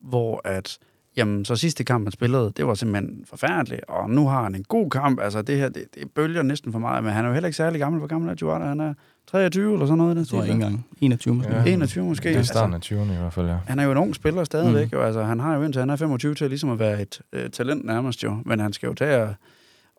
hvor 0.00 0.40
at, 0.44 0.78
jamen, 1.16 1.44
så 1.44 1.56
sidste 1.56 1.84
kamp, 1.84 2.04
han 2.04 2.12
spillede, 2.12 2.52
det 2.56 2.66
var 2.66 2.74
simpelthen 2.74 3.24
forfærdeligt, 3.26 3.80
og 3.88 4.10
nu 4.10 4.28
har 4.28 4.42
han 4.42 4.54
en 4.54 4.64
god 4.64 4.90
kamp. 4.90 5.20
Altså, 5.20 5.42
det 5.42 5.58
her, 5.58 5.68
det, 5.68 5.84
det 5.94 6.10
bølger 6.10 6.42
næsten 6.42 6.72
for 6.72 6.78
meget, 6.78 7.04
men 7.04 7.12
han 7.12 7.24
er 7.24 7.28
jo 7.28 7.34
heller 7.34 7.46
ikke 7.48 7.56
særlig 7.56 7.80
gammel. 7.80 7.98
Hvor 7.98 8.08
gammel 8.08 8.30
er 8.30 8.34
Joarter? 8.42 8.66
Han 8.66 8.80
er 8.80 8.94
23 9.30 9.72
eller 9.72 9.86
sådan 9.86 9.98
noget. 9.98 10.10
i 10.10 10.14
den 10.14 10.18
Jeg 10.18 10.28
tror 10.28 10.38
jeg 10.38 10.46
der. 10.46 10.54
ikke 10.54 10.64
engang. 10.64 10.86
21 11.00 11.34
måske. 11.34 11.52
Ja. 11.52 11.62
Ja. 11.62 11.72
21 11.72 12.04
måske. 12.04 12.28
Det 12.28 12.34
er 12.34 12.38
Altså, 12.38 12.52
starten 12.52 12.74
af 12.74 12.78
20'erne 12.84 13.12
i 13.12 13.16
hvert 13.16 13.32
fald, 13.32 13.46
ja. 13.46 13.56
han 13.66 13.78
er 13.78 13.84
jo 13.84 13.90
en 13.90 13.96
ung 13.98 14.14
spiller 14.14 14.44
stadigvæk, 14.44 14.92
mm. 14.92 14.98
jo. 14.98 15.04
Altså, 15.04 15.22
han 15.22 15.40
har 15.40 15.56
jo 15.56 15.62
indtil 15.62 15.80
han 15.80 15.90
er 15.90 15.96
25 15.96 16.34
til 16.34 16.48
ligesom 16.48 16.70
at 16.70 16.78
være 16.78 17.02
et 17.02 17.20
øh, 17.32 17.50
talent 17.50 17.84
nærmest 17.84 18.22
jo, 18.24 18.38
men 18.44 18.60
han 18.60 18.72
skal 18.72 18.86
jo 18.86 18.94
tage 18.94 19.22
og, 19.22 19.34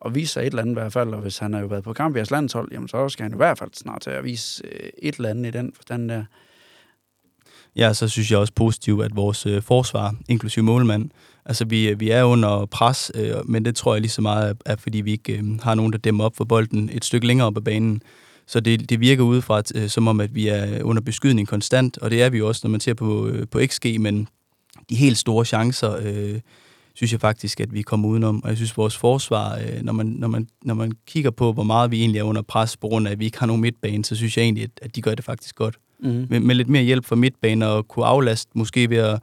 og 0.02 0.16
vise 0.16 0.34
sig 0.34 0.42
et 0.42 0.46
eller 0.46 0.62
andet 0.62 0.72
i 0.72 0.80
hvert 0.80 0.94
fald, 0.94 1.10
og 1.10 1.22
hvis 1.22 1.38
han 1.38 1.54
har 1.54 1.62
jo 1.62 1.68
været 1.68 1.84
på 1.84 1.94
Gambias 1.94 2.32
landshold, 2.32 2.70
jamen 2.72 2.88
så 2.88 3.10
skal 3.10 3.24
han 3.24 3.34
i 3.34 3.38
hvert 3.38 3.58
fald 3.58 3.70
snart 3.74 4.02
til 4.02 4.10
at 4.10 4.24
vise 4.24 4.64
øh, 4.66 4.90
et 5.04 5.16
eller 5.16 5.30
andet 5.30 5.56
i 5.56 5.58
den 5.58 5.72
forstand 5.76 6.10
der. 6.10 6.24
Ja, 7.76 7.94
så 7.94 8.08
synes 8.08 8.32
jeg 8.32 8.40
også 8.40 8.54
positivt, 8.54 9.04
at 9.04 9.16
vores 9.16 9.46
øh, 9.46 9.62
forsvar, 9.62 10.16
inklusive 10.30 10.66
målmand, 10.66 11.10
altså 11.46 11.66
vi, 11.66 11.94
vi 11.94 12.10
er 12.10 12.24
under 12.24 12.66
pres, 12.66 13.12
øh, 13.16 13.34
men 13.46 13.66
det 13.66 13.76
tror 13.76 13.94
jeg 13.94 14.02
lige 14.02 14.12
så 14.12 14.22
meget 14.22 14.50
er, 14.50 14.54
er 14.66 14.76
fordi 14.76 15.02
vi 15.02 15.12
ikke 15.12 15.38
øh, 15.38 15.60
har 15.64 15.76
nogen, 15.76 15.92
der 15.92 15.98
dæmmer 15.98 16.24
op 16.24 16.36
for 16.36 16.44
bolden 16.44 16.90
et 16.94 17.06
stykke 17.06 17.28
længere 17.28 17.48
op 17.48 17.58
ad 17.58 17.62
banen. 17.62 18.02
Så 18.48 18.60
det, 18.60 18.90
det 18.90 19.00
virker 19.00 19.24
udefra 19.24 19.62
øh, 19.76 19.90
som 19.90 20.08
om, 20.08 20.20
at 20.20 20.36
vi 20.36 20.48
er 20.48 20.84
under 20.84 21.02
beskydning 21.02 21.48
konstant, 21.48 21.98
og 21.98 22.12
det 22.12 22.24
er 22.24 22.30
vi 22.30 22.42
også, 22.42 22.62
når 22.64 22.72
man 22.72 22.80
ser 22.80 22.94
på, 22.94 23.28
øh, 23.28 23.48
på 23.52 23.60
XG, 23.66 24.02
men 24.02 24.28
de 24.90 24.96
helt 24.96 25.18
store 25.18 25.46
chancer, 25.46 25.98
øh, 26.02 26.40
synes 26.94 27.12
jeg 27.12 27.22
faktisk, 27.22 27.60
at 27.60 27.74
vi 27.74 27.82
kommer 27.82 28.08
udenom. 28.08 28.44
Og 28.44 28.50
jeg 28.50 28.58
synes, 28.58 28.78
vores 28.78 28.98
forsvar, 28.98 29.58
øh, 29.58 29.82
når, 29.82 29.94
man, 29.94 30.06
når, 30.06 30.28
man, 30.28 30.48
når 30.64 30.74
man 30.74 30.92
kigger 31.08 31.32
på, 31.32 31.54
hvor 31.54 31.64
meget 31.64 31.92
vi 31.92 32.00
egentlig 32.00 32.20
er 32.20 32.24
under 32.24 32.42
pres, 32.42 32.78
på 32.78 32.88
grund 32.88 33.08
af, 33.08 33.12
at 33.12 33.20
vi 33.20 33.26
ikke 33.26 33.40
har 33.40 33.48
nogen 33.48 33.62
midtbane, 33.62 34.06
så 34.06 34.16
synes 34.16 34.38
jeg 34.38 34.44
egentlig, 34.44 34.64
at, 34.64 34.70
at 34.82 34.96
de 34.96 35.02
gør 35.02 35.16
det 35.16 35.26
faktisk 35.26 35.56
godt 35.56 35.76
Mm. 36.00 36.28
med, 36.30 36.40
med 36.40 36.56
lidt 36.56 36.70
mere 36.70 36.84
hjælp 36.84 37.06
fra 37.06 37.16
midtbanen 37.16 37.62
og 37.62 37.88
kunne 37.88 38.06
aflaste 38.06 38.52
måske 38.56 38.90
ved 38.90 38.98
at, 38.98 39.20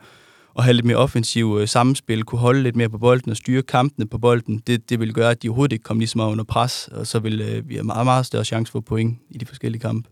at 0.59 0.65
have 0.65 0.75
lidt 0.75 0.87
mere 0.87 0.97
offensiv 0.97 1.59
øh, 1.61 1.69
samspil, 1.69 2.25
kunne 2.25 2.39
holde 2.39 2.63
lidt 2.63 2.77
mere 2.77 2.89
på 2.89 2.99
bolden 2.99 3.31
og 3.31 3.37
styre 3.37 3.63
kampene 3.63 4.07
på 4.07 4.19
bolden, 4.19 4.63
det, 4.67 4.91
det 4.91 5.01
vil 5.01 5.15
gøre, 5.15 5.31
at 5.31 5.43
de 5.43 5.49
overhovedet 5.49 5.73
ikke 5.73 5.83
kommer 5.83 6.01
lige 6.01 6.09
så 6.09 6.19
meget 6.19 6.33
under 6.33 6.45
pres, 6.45 6.89
og 6.89 7.07
så 7.07 7.19
vil 7.19 7.41
øh, 7.41 7.69
vi 7.69 7.75
have 7.75 7.85
meget, 7.85 8.07
meget 8.07 8.27
større 8.27 8.45
chance 8.45 8.73
for 8.73 8.81
point 8.81 9.19
i 9.31 9.39
de 9.39 9.47
forskellige 9.47 9.81
kampe. 9.81 10.09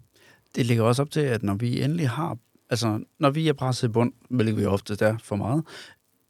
Det 0.56 0.66
ligger 0.66 0.84
også 0.84 1.02
op 1.02 1.10
til, 1.10 1.20
at 1.20 1.42
når 1.42 1.54
vi 1.54 1.82
endelig 1.82 2.08
har, 2.08 2.36
altså 2.70 2.98
når 3.18 3.30
vi 3.30 3.48
er 3.48 3.52
presset 3.52 3.88
i 3.88 3.90
bund, 3.90 4.12
hvilket 4.30 4.56
vi 4.56 4.64
ofte 4.64 5.04
er 5.04 5.16
for 5.22 5.36
meget, 5.36 5.64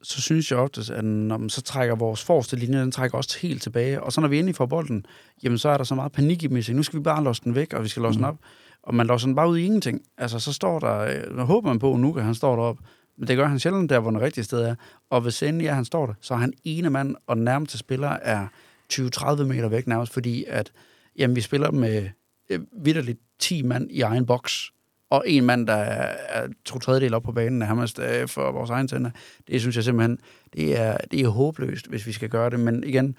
så 0.02 0.20
synes 0.20 0.50
jeg 0.50 0.58
ofte, 0.58 0.94
at 0.94 1.04
når 1.04 1.36
man 1.36 1.50
så 1.50 1.62
trækker 1.62 1.94
vores 1.94 2.24
forreste 2.24 2.56
linje, 2.56 2.80
den 2.80 2.92
trækker 2.92 3.18
også 3.18 3.38
helt 3.42 3.62
tilbage. 3.62 4.02
Og 4.02 4.12
så 4.12 4.20
når 4.20 4.28
vi 4.28 4.38
endelig 4.38 4.56
får 4.56 4.66
bolden, 4.66 5.06
jamen 5.42 5.58
så 5.58 5.68
er 5.68 5.76
der 5.76 5.84
så 5.84 5.94
meget 5.94 6.12
panik 6.12 6.42
i 6.42 6.46
dem. 6.46 6.76
Nu 6.76 6.82
skal 6.82 6.98
vi 6.98 7.02
bare 7.02 7.24
låse 7.24 7.42
den 7.44 7.54
væk, 7.54 7.72
og 7.72 7.84
vi 7.84 7.88
skal 7.88 8.02
låse 8.02 8.18
mm. 8.18 8.22
den 8.22 8.24
op. 8.24 8.38
Og 8.82 8.94
man 8.94 9.06
låser 9.06 9.26
den 9.26 9.34
bare 9.34 9.48
ud 9.48 9.58
i 9.58 9.64
ingenting. 9.64 10.00
Altså 10.18 10.38
så 10.38 10.52
står 10.52 10.78
der, 10.78 10.98
øh, 10.98 11.36
nu 11.36 11.42
håber 11.42 11.68
man 11.68 11.78
på, 11.78 11.94
at 11.94 12.00
Nuka 12.00 12.20
han 12.20 12.34
står 12.34 12.56
deroppe, 12.56 12.82
men 13.20 13.28
det 13.28 13.36
gør 13.36 13.46
han 13.46 13.58
sjældent 13.58 13.90
der, 13.90 13.98
hvor 13.98 14.10
den 14.10 14.20
rigtige 14.20 14.44
sted 14.44 14.60
er. 14.60 14.74
Og 15.10 15.20
hvis 15.20 15.42
endelig 15.42 15.64
ja, 15.64 15.74
han 15.74 15.84
står 15.84 16.06
der, 16.06 16.14
så 16.20 16.34
er 16.34 16.38
han 16.38 16.52
ene 16.64 16.90
mand, 16.90 17.16
og 17.26 17.36
den 17.36 17.44
nærmeste 17.44 17.78
spiller 17.78 18.08
er 18.08 18.46
20-30 18.92 19.42
meter 19.42 19.68
væk 19.68 19.86
nærmest, 19.86 20.12
fordi 20.12 20.44
at, 20.48 20.72
jamen, 21.18 21.36
vi 21.36 21.40
spiller 21.40 21.70
med 21.70 22.08
øh, 22.50 22.60
vidderligt 22.84 23.20
10 23.38 23.62
mand 23.62 23.90
i 23.90 24.00
egen 24.00 24.26
boks, 24.26 24.72
og 25.10 25.24
en 25.26 25.44
mand, 25.44 25.66
der 25.66 25.74
er, 25.74 26.16
er 26.28 26.48
to 26.64 26.78
tredjedel 26.78 27.14
op 27.14 27.22
på 27.22 27.32
banen, 27.32 27.58
nærmest 27.58 27.98
øh, 27.98 28.28
for 28.28 28.52
vores 28.52 28.70
egen 28.70 28.88
tænder. 28.88 29.10
Det 29.48 29.60
synes 29.60 29.76
jeg 29.76 29.84
simpelthen, 29.84 30.18
det 30.52 30.78
er, 30.78 30.96
det 31.10 31.20
er 31.20 31.28
håbløst, 31.28 31.88
hvis 31.88 32.06
vi 32.06 32.12
skal 32.12 32.28
gøre 32.28 32.50
det. 32.50 32.60
Men 32.60 32.84
igen, 32.84 33.16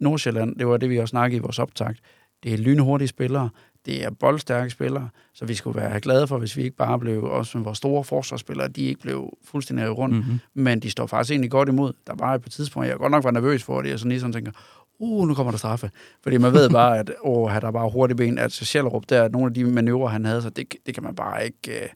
Nordsjælland, 0.00 0.56
det 0.56 0.66
var 0.66 0.76
det, 0.76 0.90
vi 0.90 0.98
også 0.98 1.10
snakkede 1.10 1.36
i 1.36 1.40
vores 1.40 1.58
optakt. 1.58 2.00
Det 2.42 2.52
er 2.52 2.58
lynhurtige 2.58 3.08
spillere, 3.08 3.48
det 3.86 4.04
er 4.04 4.10
boldstærke 4.10 4.70
spillere, 4.70 5.08
så 5.34 5.44
vi 5.44 5.54
skulle 5.54 5.80
være 5.80 6.00
glade 6.00 6.26
for, 6.26 6.38
hvis 6.38 6.56
vi 6.56 6.62
ikke 6.62 6.76
bare 6.76 6.98
blev, 6.98 7.24
også 7.24 7.58
med 7.58 7.64
vores 7.64 7.78
store 7.78 8.04
forsvarsspillere, 8.04 8.68
de 8.68 8.82
ikke 8.82 9.00
blev 9.00 9.38
fuldstændig 9.44 9.98
rundt, 9.98 10.16
Mm-hmm. 10.16 10.40
men 10.54 10.80
de 10.80 10.90
står 10.90 11.06
faktisk 11.06 11.30
egentlig 11.30 11.50
godt 11.50 11.68
imod. 11.68 11.92
Der 12.06 12.14
var 12.18 12.34
et 12.34 12.42
på 12.42 12.48
tidspunkt, 12.48 12.88
jeg 12.88 12.96
godt 12.96 13.10
nok 13.10 13.24
var 13.24 13.30
nervøs 13.30 13.62
for 13.62 13.82
det, 13.82 13.92
og 13.92 13.98
sådan 13.98 14.08
lige 14.08 14.20
sådan 14.20 14.32
tænker, 14.32 14.52
uh, 14.98 15.28
nu 15.28 15.34
kommer 15.34 15.50
der 15.50 15.58
straffe. 15.58 15.90
Fordi 16.22 16.36
man 16.36 16.52
ved 16.52 16.70
bare, 16.70 16.98
at 16.98 17.10
åh, 17.22 17.50
der 17.50 17.66
er 17.66 17.70
bare 17.70 17.90
hurtigt 17.90 18.16
ben, 18.16 18.38
at 18.38 18.52
Sjællerup, 18.52 19.04
der 19.08 19.28
nogle 19.28 19.46
af 19.46 19.54
de 19.54 19.64
manøvrer, 19.64 20.08
han 20.08 20.24
havde, 20.24 20.42
så 20.42 20.50
det, 20.50 20.74
det 20.86 20.94
kan 20.94 21.02
man 21.02 21.14
bare 21.14 21.44
ikke 21.44 21.82
øh, 21.82 21.88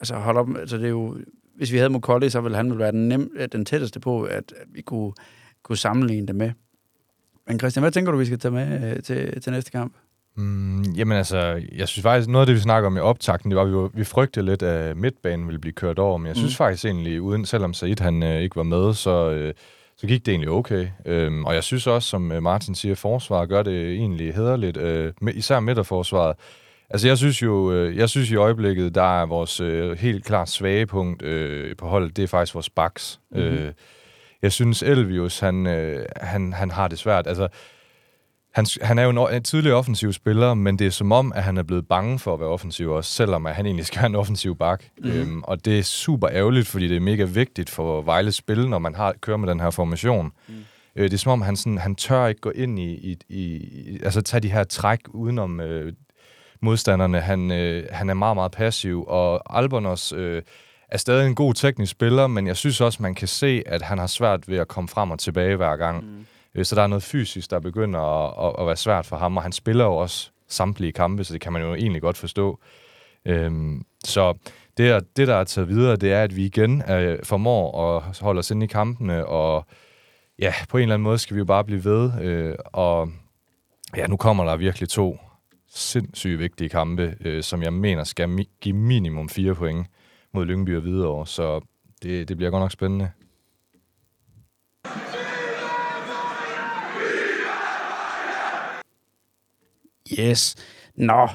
altså 0.00 0.14
holde 0.14 0.40
op. 0.40 0.48
Altså, 0.56 0.76
det 0.76 0.84
er 0.84 0.88
jo, 0.88 1.16
hvis 1.56 1.72
vi 1.72 1.76
havde 1.76 1.90
Mokolli, 1.90 2.30
så 2.30 2.40
ville 2.40 2.56
han 2.56 2.70
vel 2.70 2.78
være 2.78 2.92
den, 2.92 3.08
nem, 3.08 3.30
øh, 3.36 3.48
den 3.52 3.64
tætteste 3.64 4.00
på, 4.00 4.22
at, 4.22 4.52
at 4.56 4.66
vi 4.72 4.80
kunne, 4.80 5.12
kunne 5.62 5.78
sammenligne 5.78 6.26
det 6.26 6.36
med. 6.36 6.52
Men 7.46 7.58
Christian, 7.58 7.82
hvad 7.82 7.92
tænker 7.92 8.12
du, 8.12 8.18
vi 8.18 8.24
skal 8.24 8.38
tage 8.38 8.52
med 8.52 8.96
øh, 8.96 9.02
til, 9.02 9.40
til 9.40 9.52
næste 9.52 9.70
kamp? 9.70 9.94
Mm, 10.36 10.82
jamen 10.82 11.18
altså, 11.18 11.62
jeg 11.76 11.88
synes 11.88 12.02
faktisk, 12.02 12.28
noget 12.28 12.42
af 12.42 12.46
det, 12.46 12.54
vi 12.54 12.60
snakker 12.60 12.86
om 12.86 12.96
i 12.96 13.00
optakten, 13.00 13.50
det 13.50 13.56
var, 13.56 13.62
at 13.62 13.68
vi, 13.70 13.74
var, 13.74 13.90
vi 13.94 14.04
frygtede 14.04 14.46
lidt, 14.46 14.62
at 14.62 14.96
midtbanen 14.96 15.46
ville 15.46 15.58
blive 15.58 15.72
kørt 15.72 15.98
over, 15.98 16.18
men 16.18 16.26
jeg 16.26 16.36
synes 16.36 16.52
Mm. 16.52 16.56
faktisk 16.64 16.84
egentlig, 16.84 17.20
uden, 17.20 17.44
selvom 17.44 17.74
Said 17.74 18.00
han 18.00 18.22
øh, 18.22 18.40
ikke 18.40 18.56
var 18.56 18.62
med, 18.62 18.94
så, 18.94 19.30
øh, 19.30 19.54
så 19.96 20.06
gik 20.06 20.26
det 20.26 20.32
egentlig 20.32 20.50
okay. 20.50 20.88
Øhm, 21.06 21.44
og 21.44 21.54
jeg 21.54 21.64
synes 21.64 21.86
også, 21.86 22.08
som 22.08 22.32
øh, 22.32 22.42
Martin 22.42 22.74
siger, 22.74 22.94
forsvaret 22.94 23.48
gør 23.48 23.62
det 23.62 23.92
egentlig 23.92 24.34
hederligt, 24.34 24.76
øh, 24.76 25.12
med, 25.20 25.34
især 25.34 25.60
midterforsvaret. 25.60 26.36
Altså 26.90 27.08
jeg 27.08 27.18
synes 27.18 27.42
jo, 27.42 27.72
øh, 27.72 27.96
jeg 27.96 28.08
synes 28.08 28.30
i 28.30 28.36
øjeblikket, 28.36 28.94
der 28.94 29.20
er 29.22 29.26
vores 29.26 29.60
øh, 29.60 29.98
helt 29.98 30.24
klart 30.24 30.48
svage 30.48 30.86
punkt 30.86 31.22
øh, 31.22 31.76
på 31.76 31.86
holdet, 31.86 32.16
det 32.16 32.22
er 32.22 32.26
faktisk 32.26 32.54
vores 32.54 32.70
backs. 32.70 33.20
Mm-hmm. 33.30 33.48
Øh, 33.48 33.72
jeg 34.42 34.52
synes 34.52 34.82
Elvius, 34.82 35.38
han, 35.38 35.66
øh, 35.66 36.06
han, 36.16 36.52
han 36.52 36.70
har 36.70 36.88
det 36.88 36.98
svært. 36.98 37.26
Altså, 37.26 37.48
han, 38.56 38.66
han 38.82 38.98
er 38.98 39.02
jo 39.02 39.10
en, 39.10 39.34
en 39.34 39.42
tidligere 39.42 39.76
offensiv 39.76 40.12
spiller, 40.12 40.54
men 40.54 40.78
det 40.78 40.86
er 40.86 40.90
som 40.90 41.12
om, 41.12 41.32
at 41.32 41.42
han 41.42 41.56
er 41.56 41.62
blevet 41.62 41.88
bange 41.88 42.18
for 42.18 42.34
at 42.34 42.40
være 42.40 42.48
offensiv 42.48 42.90
også, 42.90 43.10
selvom 43.10 43.46
at 43.46 43.54
han 43.54 43.66
egentlig 43.66 43.86
skal 43.86 43.98
være 43.98 44.06
en 44.06 44.14
offensiv 44.14 44.56
bak. 44.56 44.84
Mm-hmm. 44.98 45.20
Øhm, 45.20 45.42
og 45.42 45.64
det 45.64 45.78
er 45.78 45.82
super 45.82 46.28
ærgerligt, 46.32 46.66
fordi 46.66 46.88
det 46.88 46.96
er 46.96 47.00
mega 47.00 47.24
vigtigt 47.24 47.70
for 47.70 48.02
Vejles 48.02 48.34
spil, 48.34 48.68
når 48.68 48.78
man 48.78 48.94
har 48.94 49.14
kører 49.20 49.36
med 49.36 49.48
den 49.48 49.60
her 49.60 49.70
formation. 49.70 50.32
Mm. 50.48 50.54
Øh, 50.96 51.04
det 51.04 51.14
er 51.14 51.18
som 51.18 51.32
om, 51.32 51.42
han, 51.42 51.56
sådan, 51.56 51.78
han 51.78 51.94
tør 51.94 52.26
ikke 52.26 52.40
gå 52.40 52.50
ind 52.50 52.78
i, 52.78 52.92
i, 52.92 53.18
i 53.28 54.00
altså 54.02 54.22
tage 54.22 54.40
de 54.40 54.52
her 54.52 54.64
træk 54.64 55.00
udenom 55.08 55.60
øh, 55.60 55.92
modstanderne. 56.62 57.20
Han, 57.20 57.50
øh, 57.50 57.84
han 57.90 58.10
er 58.10 58.14
meget, 58.14 58.36
meget 58.36 58.52
passiv, 58.52 59.04
og 59.08 59.58
Albonos 59.58 60.12
øh, 60.12 60.42
er 60.88 60.98
stadig 60.98 61.26
en 61.26 61.34
god 61.34 61.54
teknisk 61.54 61.92
spiller, 61.92 62.26
men 62.26 62.46
jeg 62.46 62.56
synes 62.56 62.80
også, 62.80 63.02
man 63.02 63.14
kan 63.14 63.28
se, 63.28 63.62
at 63.66 63.82
han 63.82 63.98
har 63.98 64.06
svært 64.06 64.48
ved 64.48 64.58
at 64.58 64.68
komme 64.68 64.88
frem 64.88 65.10
og 65.10 65.18
tilbage 65.18 65.56
hver 65.56 65.76
gang. 65.76 66.04
Mm. 66.04 66.26
Øh, 66.56 66.64
så 66.64 66.76
der 66.76 66.82
er 66.82 66.86
noget 66.86 67.02
fysisk, 67.02 67.50
der 67.50 67.60
begynder 67.60 68.00
at, 68.00 68.48
at, 68.48 68.60
at 68.60 68.66
være 68.66 68.76
svært 68.76 69.06
for 69.06 69.16
ham, 69.16 69.36
og 69.36 69.42
han 69.42 69.52
spiller 69.52 69.84
jo 69.84 69.96
også 69.96 70.30
samtlige 70.48 70.92
kampe, 70.92 71.24
så 71.24 71.32
det 71.32 71.40
kan 71.40 71.52
man 71.52 71.62
jo 71.62 71.74
egentlig 71.74 72.02
godt 72.02 72.16
forstå. 72.16 72.58
Øhm, 73.24 73.84
så 74.04 74.34
det, 74.76 75.16
det, 75.16 75.28
der 75.28 75.34
er 75.34 75.44
taget 75.44 75.68
videre, 75.68 75.96
det 75.96 76.12
er, 76.12 76.22
at 76.22 76.36
vi 76.36 76.44
igen 76.44 76.90
øh, 76.90 77.18
formår 77.24 77.96
at 77.96 78.18
holde 78.20 78.38
os 78.38 78.50
inde 78.50 78.64
i 78.64 78.68
kampene, 78.68 79.26
og 79.26 79.66
ja, 80.38 80.54
på 80.68 80.76
en 80.76 80.82
eller 80.82 80.94
anden 80.94 81.04
måde 81.04 81.18
skal 81.18 81.34
vi 81.34 81.38
jo 81.38 81.44
bare 81.44 81.64
blive 81.64 81.84
ved. 81.84 82.12
Øh, 82.22 82.54
og 82.64 83.08
ja, 83.96 84.06
nu 84.06 84.16
kommer 84.16 84.44
der 84.44 84.56
virkelig 84.56 84.88
to 84.88 85.18
sindssygt 85.68 86.38
vigtige 86.38 86.68
kampe, 86.68 87.16
øh, 87.20 87.42
som 87.42 87.62
jeg 87.62 87.72
mener 87.72 88.04
skal 88.04 88.28
mi- 88.28 88.58
give 88.60 88.76
minimum 88.76 89.28
fire 89.28 89.54
point 89.54 89.86
mod 90.34 90.44
Lyngby 90.44 90.76
og 90.76 90.82
Hvidovre, 90.82 91.26
så 91.26 91.60
det, 92.02 92.28
det 92.28 92.36
bliver 92.36 92.50
godt 92.50 92.60
nok 92.62 92.72
spændende. 92.72 93.10
Yes. 100.20 100.54
Nå, 100.96 101.28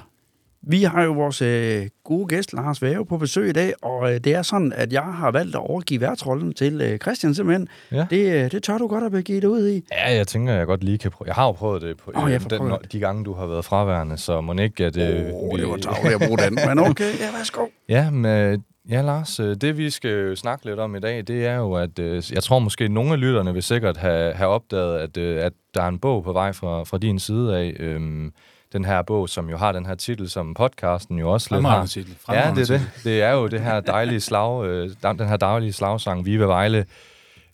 Vi 0.67 0.83
har 0.83 1.03
jo 1.03 1.11
vores 1.11 1.41
øh, 1.41 1.87
gode 2.03 2.27
gæst, 2.27 2.53
Lars 2.53 2.81
Væve, 2.81 3.05
på 3.05 3.17
besøg 3.17 3.49
i 3.49 3.51
dag, 3.51 3.73
og 3.81 4.13
øh, 4.13 4.19
det 4.19 4.35
er 4.35 4.41
sådan, 4.41 4.73
at 4.75 4.93
jeg 4.93 5.01
har 5.03 5.31
valgt 5.31 5.55
at 5.55 5.59
overgive 5.61 6.01
værtsrollen 6.01 6.53
til 6.53 6.81
øh, 6.81 6.97
Christian 6.99 7.33
simpelthen. 7.35 7.67
Ja. 7.91 8.05
Det, 8.09 8.43
øh, 8.45 8.51
det 8.51 8.63
tør 8.63 8.77
du 8.77 8.87
godt 8.87 9.03
at 9.03 9.11
begive 9.11 9.41
dig 9.41 9.49
ud 9.49 9.67
i. 9.69 9.83
Ja, 9.91 10.15
jeg 10.15 10.27
tænker, 10.27 10.53
jeg 10.53 10.65
godt 10.67 10.83
lige 10.83 10.97
kan 10.97 11.11
prøve. 11.11 11.27
Jeg 11.27 11.35
har 11.35 11.45
jo 11.45 11.51
prøvet 11.51 11.81
det 11.81 11.97
på 11.97 12.11
øh, 12.25 12.31
jeg 12.31 12.49
den, 12.49 12.57
prøvet 12.57 12.91
de 12.91 12.99
gange, 12.99 13.23
du 13.25 13.33
har 13.33 13.45
været 13.45 13.65
fraværende, 13.65 14.17
så 14.17 14.41
må 14.41 14.53
ikke, 14.53 14.85
at... 14.85 14.97
Øh, 14.97 15.03
vi- 15.05 15.61
det 15.61 15.69
var 15.69 15.77
tavligt 15.77 16.13
at 16.21 16.27
bruge 16.27 16.37
den, 16.37 16.57
men 16.67 16.79
okay, 16.89 17.19
ja, 17.19 17.37
værsgo. 17.37 17.65
Ja, 17.89 18.09
men, 18.09 18.25
øh, 18.25 18.57
ja, 18.89 19.01
Lars, 19.01 19.39
øh, 19.39 19.55
det 19.55 19.77
vi 19.77 19.89
skal 19.89 20.37
snakke 20.37 20.65
lidt 20.65 20.79
om 20.79 20.95
i 20.95 20.99
dag, 20.99 21.23
det 21.27 21.45
er 21.45 21.55
jo, 21.55 21.73
at 21.73 21.99
øh, 21.99 22.23
jeg 22.33 22.43
tror 22.43 22.59
måske, 22.59 22.83
at 22.83 22.91
nogle 22.91 23.11
af 23.13 23.19
lytterne 23.19 23.53
vil 23.53 23.63
sikkert 23.63 23.97
have, 23.97 24.33
have 24.33 24.49
opdaget, 24.49 24.97
at, 24.99 25.17
øh, 25.17 25.45
at 25.45 25.53
der 25.73 25.81
er 25.83 25.87
en 25.87 25.99
bog 25.99 26.23
på 26.23 26.33
vej 26.33 26.51
fra, 26.51 26.83
fra 26.83 26.97
din 26.97 27.19
side 27.19 27.57
af. 27.57 27.75
Øhm, 27.79 28.31
den 28.73 28.85
her 28.85 29.01
bog, 29.01 29.29
som 29.29 29.49
jo 29.49 29.57
har 29.57 29.71
den 29.71 29.85
her 29.85 29.95
titel, 29.95 30.29
som 30.29 30.53
podcasten 30.53 31.19
jo 31.19 31.31
også 31.31 31.55
lidt 31.55 31.65
har. 31.65 31.85
titel. 31.85 32.15
Ja, 32.29 32.53
det 32.55 32.69
er 32.69 32.77
det. 32.77 32.89
Det 33.03 33.21
er 33.21 33.31
jo 33.31 33.47
det 33.47 33.61
her 33.61 33.79
dejlige 33.79 34.19
slag, 34.21 34.65
øh, 34.65 34.89
den 35.03 35.27
her 35.27 35.37
dejlige 35.37 35.73
slagsang, 35.73 36.25
Viva 36.25 36.45
Vejle. 36.45 36.85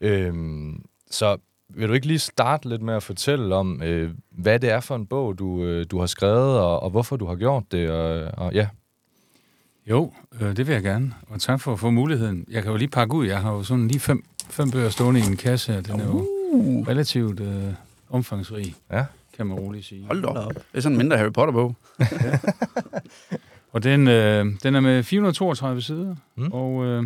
Øhm, 0.02 0.86
så 1.12 1.38
vil 1.70 1.90
du 1.90 1.94
ikke 1.94 2.08
lige 2.08 2.20
starte 2.20 2.70
lidt 2.70 2.82
med 2.82 2.94
at 2.94 3.04
fortælle 3.04 3.56
om, 3.56 3.82
øh, 3.84 4.12
hvad 4.32 4.60
det 4.60 4.72
er 4.72 4.80
for 4.80 4.96
en 4.96 5.06
bog, 5.06 5.40
du, 5.40 5.64
øh, 5.64 5.86
du 5.92 6.00
har 6.00 6.06
skrevet, 6.06 6.60
og, 6.60 6.84
og 6.84 6.90
hvorfor 6.90 7.16
du 7.16 7.26
har 7.26 7.36
gjort 7.36 7.64
det, 7.72 7.90
og, 7.92 8.32
og 8.46 8.54
ja. 8.54 8.68
Jo, 9.90 10.14
øh, 10.42 10.58
det 10.58 10.68
vil 10.68 10.74
jeg 10.74 10.84
gerne. 10.84 11.14
Og 11.30 11.42
tak 11.42 11.62
for 11.62 11.74
at 11.74 11.80
få 11.80 11.90
muligheden. 11.90 12.46
Jeg 12.52 12.64
kan 12.64 12.72
jo 12.72 12.78
lige 12.78 12.88
pakke 12.90 13.14
ud. 13.16 13.26
Jeg 13.26 13.40
har 13.42 13.52
jo 13.52 13.64
sådan 13.64 13.88
lige 13.88 14.00
fem, 14.00 14.24
fem 14.50 14.72
bøger 14.72 14.90
stående 14.90 15.20
i 15.20 15.24
en 15.24 15.38
kasse 15.38 15.74
her. 15.74 15.82
Den 15.82 16.00
er 16.00 16.06
jo 16.06 16.26
relativt 16.88 17.40
øh, 17.40 17.64
omfangsrig, 18.10 18.76
Ja. 18.92 19.06
Kan 19.38 19.48
man 19.48 19.58
roligt 19.60 19.86
sige. 19.86 20.06
Hold 20.06 20.22
da 20.22 20.28
op. 20.28 20.54
Det 20.54 20.62
er 20.74 20.82
sådan 20.82 20.94
en 20.94 20.98
mindre 20.98 21.18
Harry 21.18 21.32
Potter-bog. 21.32 21.76
Og 23.72 23.84
den, 23.84 24.08
øh, 24.08 24.46
den 24.64 24.76
er 24.76 24.80
med 24.80 25.04
432 25.04 25.82
sider, 25.82 26.16
Mm. 26.36 26.52
og 26.52 26.86
øh, 26.86 27.04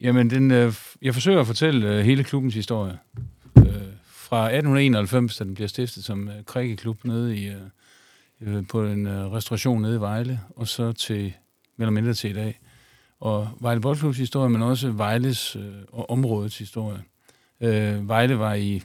jamen, 0.00 0.30
den, 0.30 0.50
øh, 0.50 0.74
jeg 1.02 1.14
forsøger 1.14 1.40
at 1.40 1.46
fortælle 1.46 1.88
øh, 1.88 2.04
hele 2.04 2.24
klubbens 2.24 2.54
historie. 2.54 2.98
Øh, 3.58 3.64
fra 4.06 4.44
1891, 4.44 5.36
da 5.36 5.44
den 5.44 5.54
bliver 5.54 5.68
stiftet 5.68 6.04
som 6.04 6.28
øh, 6.28 6.34
krikkeklub 6.46 7.04
nede 7.04 7.36
i, 7.36 7.46
øh, 7.48 7.56
øh, 8.40 8.66
på 8.68 8.84
en 8.84 9.06
øh, 9.06 9.32
restauration 9.32 9.82
nede 9.82 9.96
i 9.96 10.00
Vejle, 10.00 10.40
og 10.56 10.68
så 10.68 10.92
til, 10.92 11.22
mere 11.22 11.32
eller 11.86 11.90
mindre 11.90 12.14
til 12.14 12.30
i 12.30 12.34
dag. 12.34 12.60
Og 13.20 13.48
Vejle 13.60 13.80
Boldklubs 13.80 14.18
historie, 14.18 14.48
men 14.50 14.62
også 14.62 14.90
Vejles 14.90 15.56
øh, 15.56 15.62
og 15.92 16.10
områdets 16.10 16.58
historie. 16.58 16.98
Øh, 17.60 18.08
Vejle 18.08 18.38
var 18.38 18.54
i, 18.54 18.82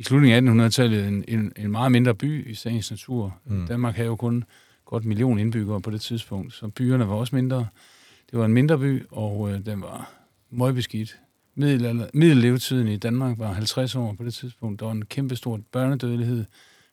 i 0.00 0.02
slutningen 0.02 0.60
af 0.60 0.66
1800-tallet 0.68 1.08
en, 1.08 1.24
en, 1.28 1.52
en 1.56 1.70
meget 1.70 1.92
mindre 1.92 2.14
by 2.14 2.50
i 2.50 2.54
sagens 2.54 2.90
natur. 2.90 3.38
Mm. 3.44 3.66
Danmark 3.66 3.94
havde 3.94 4.06
jo 4.06 4.16
kun 4.16 4.44
godt 4.84 5.02
en 5.02 5.08
million 5.08 5.38
indbyggere 5.38 5.80
på 5.80 5.90
det 5.90 6.00
tidspunkt, 6.00 6.54
så 6.54 6.68
byerne 6.68 7.08
var 7.08 7.14
også 7.14 7.36
mindre. 7.36 7.66
Det 8.30 8.38
var 8.38 8.44
en 8.44 8.52
mindre 8.52 8.78
by, 8.78 9.06
og 9.10 9.52
øh, 9.52 9.66
den 9.66 9.82
var 9.82 10.12
møgbeskidt. 10.50 11.16
Middellevetiden 11.54 12.88
i 12.88 12.96
Danmark 12.96 13.38
var 13.38 13.52
50 13.52 13.94
år 13.94 14.14
på 14.18 14.24
det 14.24 14.34
tidspunkt. 14.34 14.80
Der 14.80 14.86
var 14.86 14.92
en 14.92 15.04
kæmpe 15.04 15.36
stor 15.36 15.60
børnedødelighed, 15.72 16.44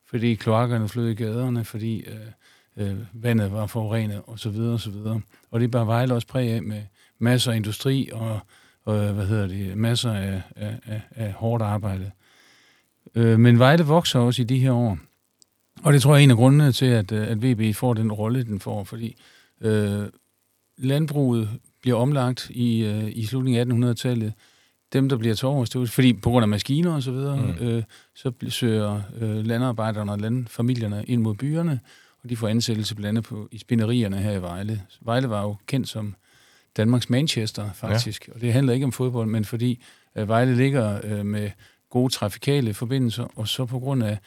fordi 0.05 0.35
kloakkerne 0.35 0.89
flød 0.89 1.09
i 1.09 1.13
gaderne, 1.13 1.65
fordi 1.65 2.03
øh, 2.07 2.87
øh, 2.87 2.97
vandet 3.13 3.51
var 3.51 3.67
forurenet 3.67 4.21
osv. 4.27 4.59
osv. 4.59 4.95
Og 5.51 5.59
det 5.59 5.71
bare 5.71 5.87
Vejle 5.87 6.13
også 6.13 6.27
præg 6.27 6.49
af 6.49 6.63
med 6.63 6.81
masser 7.19 7.51
af 7.51 7.55
industri 7.55 8.09
og, 8.13 8.39
og 8.85 9.13
hvad 9.13 9.27
hedder 9.27 9.47
det, 9.47 9.77
masser 9.77 10.11
af, 10.11 10.41
af, 10.55 10.79
af, 10.85 11.01
af 11.15 11.31
hårdt 11.33 11.63
arbejde. 11.63 12.11
Øh, 13.17 13.39
men 13.39 13.59
Vejle 13.59 13.83
vokser 13.83 14.19
også 14.19 14.41
i 14.41 14.45
de 14.45 14.59
her 14.59 14.71
år. 14.71 14.97
Og 15.83 15.93
det 15.93 16.01
tror 16.01 16.15
jeg 16.15 16.19
er 16.19 16.23
en 16.23 16.31
af 16.31 16.37
grundene 16.37 16.71
til, 16.71 16.85
at, 16.85 17.11
øh, 17.11 17.27
at 17.31 17.43
VB 17.43 17.75
får 17.75 17.93
den 17.93 18.11
rolle, 18.11 18.43
den 18.43 18.59
får, 18.59 18.83
fordi 18.83 19.15
øh, 19.61 20.01
landbruget 20.77 21.49
bliver 21.81 21.97
omlagt 21.97 22.49
i, 22.49 22.83
øh, 22.85 23.11
i 23.15 23.25
slutningen 23.25 23.83
af 23.83 23.91
1800-tallet. 23.93 24.33
Dem, 24.93 25.09
der 25.09 25.17
bliver 25.17 25.33
er 25.43 25.69
jo 25.75 25.85
fordi 25.85 26.13
på 26.13 26.29
grund 26.29 26.43
af 26.43 26.47
maskiner 26.47 26.93
og 26.93 27.03
så 27.03 27.11
videre, 27.11 27.37
Mm. 27.59 27.67
øh, 27.67 27.83
så 28.15 28.31
søger 28.49 29.01
øh, 29.21 29.45
landarbejderne 29.45 30.11
og 30.11 30.19
landfamilierne 30.19 31.03
ind 31.07 31.21
mod 31.21 31.35
byerne, 31.35 31.79
og 32.23 32.29
de 32.29 32.35
får 32.37 32.47
ansættelse 32.47 32.95
blandt 32.95 33.07
andet 33.07 33.23
på, 33.23 33.47
i 33.51 33.57
spinderierne 33.57 34.17
her 34.17 34.31
i 34.31 34.41
Vejle. 34.41 34.81
Vejle 35.01 35.29
var 35.29 35.41
jo 35.43 35.55
kendt 35.67 35.89
som 35.89 36.15
Danmarks 36.77 37.09
Manchester, 37.09 37.69
faktisk. 37.73 38.27
Ja. 38.27 38.33
Og 38.33 38.41
det 38.41 38.53
handler 38.53 38.73
ikke 38.73 38.85
om 38.85 38.91
fodbold, 38.91 39.27
men 39.29 39.45
fordi 39.45 39.83
øh, 40.15 40.27
Vejle 40.27 40.55
ligger 40.55 40.99
øh, 41.03 41.25
med 41.25 41.49
gode 41.97 42.13
trafikale 42.13 42.73
forbindelser, 42.73 43.27
og 43.35 43.47
så 43.47 43.65
på 43.65 43.79
grund 43.79 44.03
af 44.03 44.17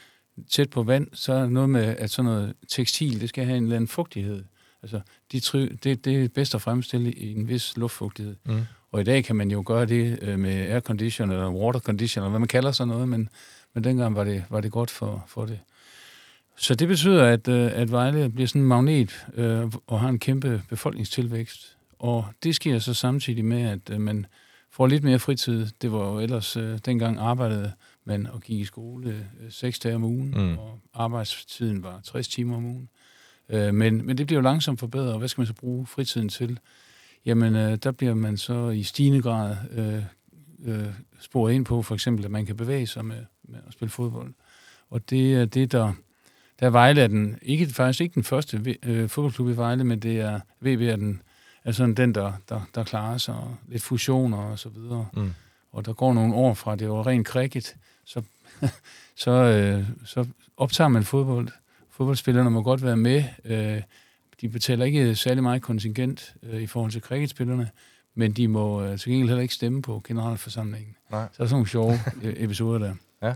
tæt 0.50 0.70
på 0.70 0.82
vand, 0.82 1.06
så 1.12 1.32
er 1.32 1.40
der 1.40 1.48
noget 1.48 1.70
med, 1.70 1.84
at 1.98 2.10
sådan 2.10 2.30
noget 2.30 2.54
tekstil, 2.68 3.20
det 3.20 3.28
skal 3.28 3.44
have 3.44 3.56
en 3.56 3.62
eller 3.62 3.76
anden 3.76 3.88
fugtighed. 3.88 4.44
Altså, 4.82 5.00
de 5.32 5.40
try, 5.40 5.58
det, 5.84 6.04
det 6.04 6.24
er 6.24 6.28
bedst 6.28 6.54
at 6.54 6.62
fremstille 6.62 7.12
i 7.12 7.32
en 7.32 7.48
vis 7.48 7.76
luftfugtighed. 7.76 8.36
Mm. 8.46 8.60
Og 8.92 9.00
i 9.00 9.04
dag 9.04 9.24
kan 9.24 9.36
man 9.36 9.50
jo 9.50 9.62
gøre 9.66 9.86
det 9.86 10.18
øh, 10.22 10.38
med 10.38 10.52
aircondition 10.52 11.30
eller 11.30 11.50
watercondition, 11.50 12.22
eller 12.22 12.30
hvad 12.30 12.40
man 12.40 12.48
kalder 12.48 12.72
sådan 12.72 12.88
noget, 12.88 13.08
men, 13.08 13.28
men 13.74 13.84
dengang 13.84 14.16
var 14.16 14.24
det, 14.24 14.44
var 14.50 14.60
det 14.60 14.72
godt 14.72 14.90
for, 14.90 15.24
for 15.28 15.46
det. 15.46 15.58
Så 16.56 16.74
det 16.74 16.88
betyder, 16.88 17.24
at, 17.24 17.48
øh, 17.48 17.70
at 17.74 17.90
Vejle 17.90 18.30
bliver 18.30 18.48
sådan 18.48 18.62
en 18.62 18.68
magnet 18.68 19.26
øh, 19.34 19.72
og 19.86 20.00
har 20.00 20.08
en 20.08 20.18
kæmpe 20.18 20.62
befolkningstilvækst. 20.68 21.76
Og 21.98 22.26
det 22.42 22.54
sker 22.54 22.78
så 22.78 22.94
samtidig 22.94 23.44
med, 23.44 23.62
at 23.62 23.90
øh, 23.90 24.00
man 24.00 24.26
får 24.80 24.86
lidt 24.86 25.04
mere 25.04 25.18
fritid. 25.18 25.66
Det 25.82 25.92
var 25.92 26.12
jo 26.12 26.18
ellers, 26.18 26.56
øh, 26.56 26.78
dengang 26.84 27.18
arbejdede 27.18 27.72
man 28.04 28.26
og 28.26 28.40
gik 28.40 28.60
i 28.60 28.64
skole 28.64 29.10
øh, 29.10 29.50
seks 29.50 29.78
dage 29.78 29.94
om 29.94 30.04
ugen, 30.04 30.30
Mm. 30.30 30.58
og 30.58 30.78
arbejdstiden 30.94 31.82
var 31.82 32.00
60 32.04 32.28
timer 32.28 32.56
om 32.56 32.64
ugen. 32.64 32.88
Øh, 33.48 33.74
men, 33.74 34.06
men 34.06 34.18
det 34.18 34.26
bliver 34.26 34.38
jo 34.38 34.42
langsomt 34.42 34.80
forbedret, 34.80 35.12
og 35.12 35.18
hvad 35.18 35.28
skal 35.28 35.40
man 35.40 35.46
så 35.46 35.54
bruge 35.54 35.86
fritiden 35.86 36.28
til? 36.28 36.58
Jamen, 37.26 37.56
øh, 37.56 37.76
der 37.76 37.90
bliver 37.90 38.14
man 38.14 38.36
så 38.36 38.70
i 38.70 38.82
stigende 38.82 39.22
grad 39.22 39.56
øh, 39.70 40.02
øh, 40.64 40.86
sporet 41.20 41.52
ind 41.54 41.64
på, 41.64 41.82
for 41.82 41.94
eksempel, 41.94 42.24
at 42.24 42.30
man 42.30 42.46
kan 42.46 42.56
bevæge 42.56 42.86
sig 42.86 43.04
med, 43.04 43.24
med 43.42 43.58
at 43.66 43.72
spille 43.72 43.90
fodbold. 43.90 44.34
Og 44.90 45.10
det 45.10 45.34
er 45.34 45.44
det, 45.44 45.72
der... 45.72 45.92
Der 46.60 46.66
er 46.66 46.70
Vejle 46.70 47.00
er 47.00 47.06
den, 47.06 47.38
ikke, 47.42 47.66
faktisk 47.66 48.00
ikke 48.00 48.14
den 48.14 48.24
første 48.24 48.76
øh, 48.82 49.08
fodboldklub 49.08 49.48
i 49.48 49.56
Vejle, 49.56 49.84
men 49.84 49.98
det 49.98 50.20
er 50.20 50.40
VB 50.60 50.80
er 50.80 50.96
den, 50.96 51.22
er 51.64 51.72
sådan 51.72 51.94
den, 51.94 52.14
der, 52.14 52.32
der, 52.48 52.60
der 52.74 52.84
klarer 52.84 53.18
sig, 53.18 53.34
og 53.34 53.56
lidt 53.68 53.82
fusioner 53.82 54.38
og 54.38 54.58
så 54.58 54.68
videre. 54.68 55.06
Mm. 55.12 55.34
Og 55.72 55.86
der 55.86 55.92
går 55.92 56.12
nogle 56.14 56.34
år 56.34 56.54
fra, 56.54 56.76
det 56.76 56.90
var 56.90 57.06
rent 57.06 57.26
cricket, 57.26 57.76
så, 58.04 58.22
så, 59.24 59.30
øh, 59.30 59.84
så 60.04 60.26
optager 60.56 60.88
man 60.88 61.04
fodbold. 61.04 61.48
Fodboldspillerne 61.90 62.50
må 62.50 62.62
godt 62.62 62.82
være 62.82 62.96
med. 62.96 63.24
Øh, 63.44 63.82
de 64.40 64.48
betaler 64.48 64.84
ikke 64.84 65.14
særlig 65.14 65.42
meget 65.42 65.62
kontingent 65.62 66.34
øh, 66.42 66.62
i 66.62 66.66
forhold 66.66 66.92
til 66.92 67.00
cricketspillerne, 67.00 67.70
men 68.14 68.32
de 68.32 68.48
må 68.48 68.82
øh, 68.82 68.98
til 68.98 69.10
gengæld 69.10 69.28
heller 69.28 69.42
ikke 69.42 69.54
stemme 69.54 69.82
på 69.82 70.02
generalforsamlingen. 70.06 70.96
Nej. 71.10 71.26
Så 71.32 71.38
der 71.38 71.44
er 71.44 71.48
sådan 71.48 71.54
nogle 71.54 71.68
sjove 71.68 71.98
øh, 72.22 72.34
episoder 72.44 72.78
der. 72.78 72.94
Ja. 73.22 73.34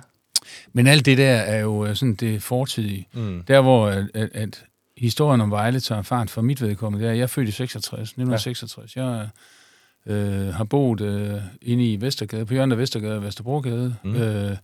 Men 0.72 0.86
alt 0.86 1.06
det 1.06 1.18
der 1.18 1.30
er 1.30 1.60
jo 1.60 1.86
øh, 1.86 1.96
sådan 1.96 2.14
det 2.14 2.42
fortidige. 2.42 3.08
Mm. 3.12 3.42
Der, 3.48 3.60
hvor 3.60 3.88
at, 3.88 4.10
at, 4.14 4.28
at 4.32 4.64
historien 4.96 5.40
om 5.40 5.50
Vejle 5.50 5.80
tager 5.80 6.02
fart 6.02 6.30
for 6.30 6.42
mit 6.42 6.62
vedkommende, 6.62 7.04
det 7.04 7.10
er, 7.10 7.14
jeg 7.14 7.22
er 7.22 7.26
født 7.26 7.48
i 7.48 7.52
66, 7.52 8.00
1966. 8.10 8.96
Ja. 8.96 9.04
Jeg 9.06 9.28
øh, 10.06 10.54
har 10.54 10.64
boet 10.64 11.00
øh, 11.00 11.40
inde 11.62 11.92
i 11.92 12.00
Vestergade, 12.00 12.46
på 12.46 12.52
hjørnet 12.54 12.72
af 12.72 12.78
Vestergade 12.78 13.16
og 13.16 13.22
Vesterbrogade, 13.22 13.96
Mm. 14.02 14.10
mm. 14.10 14.16
øh, 14.16 14.56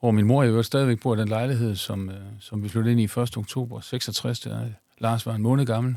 hvor 0.00 0.10
min 0.10 0.26
mor 0.26 0.44
jo 0.44 0.62
stadigvæk 0.62 1.00
bor 1.00 1.14
i 1.16 1.18
den 1.18 1.28
lejlighed, 1.28 1.76
som, 1.76 2.10
øh, 2.10 2.16
som 2.40 2.62
vi 2.62 2.68
flyttede 2.68 2.92
ind 2.92 3.00
i 3.00 3.20
1. 3.20 3.36
oktober 3.36 3.80
66, 3.80 4.40
der 4.40 4.66
Lars 4.98 5.26
var 5.26 5.34
en 5.34 5.42
måned 5.42 5.66
gammel. 5.66 5.96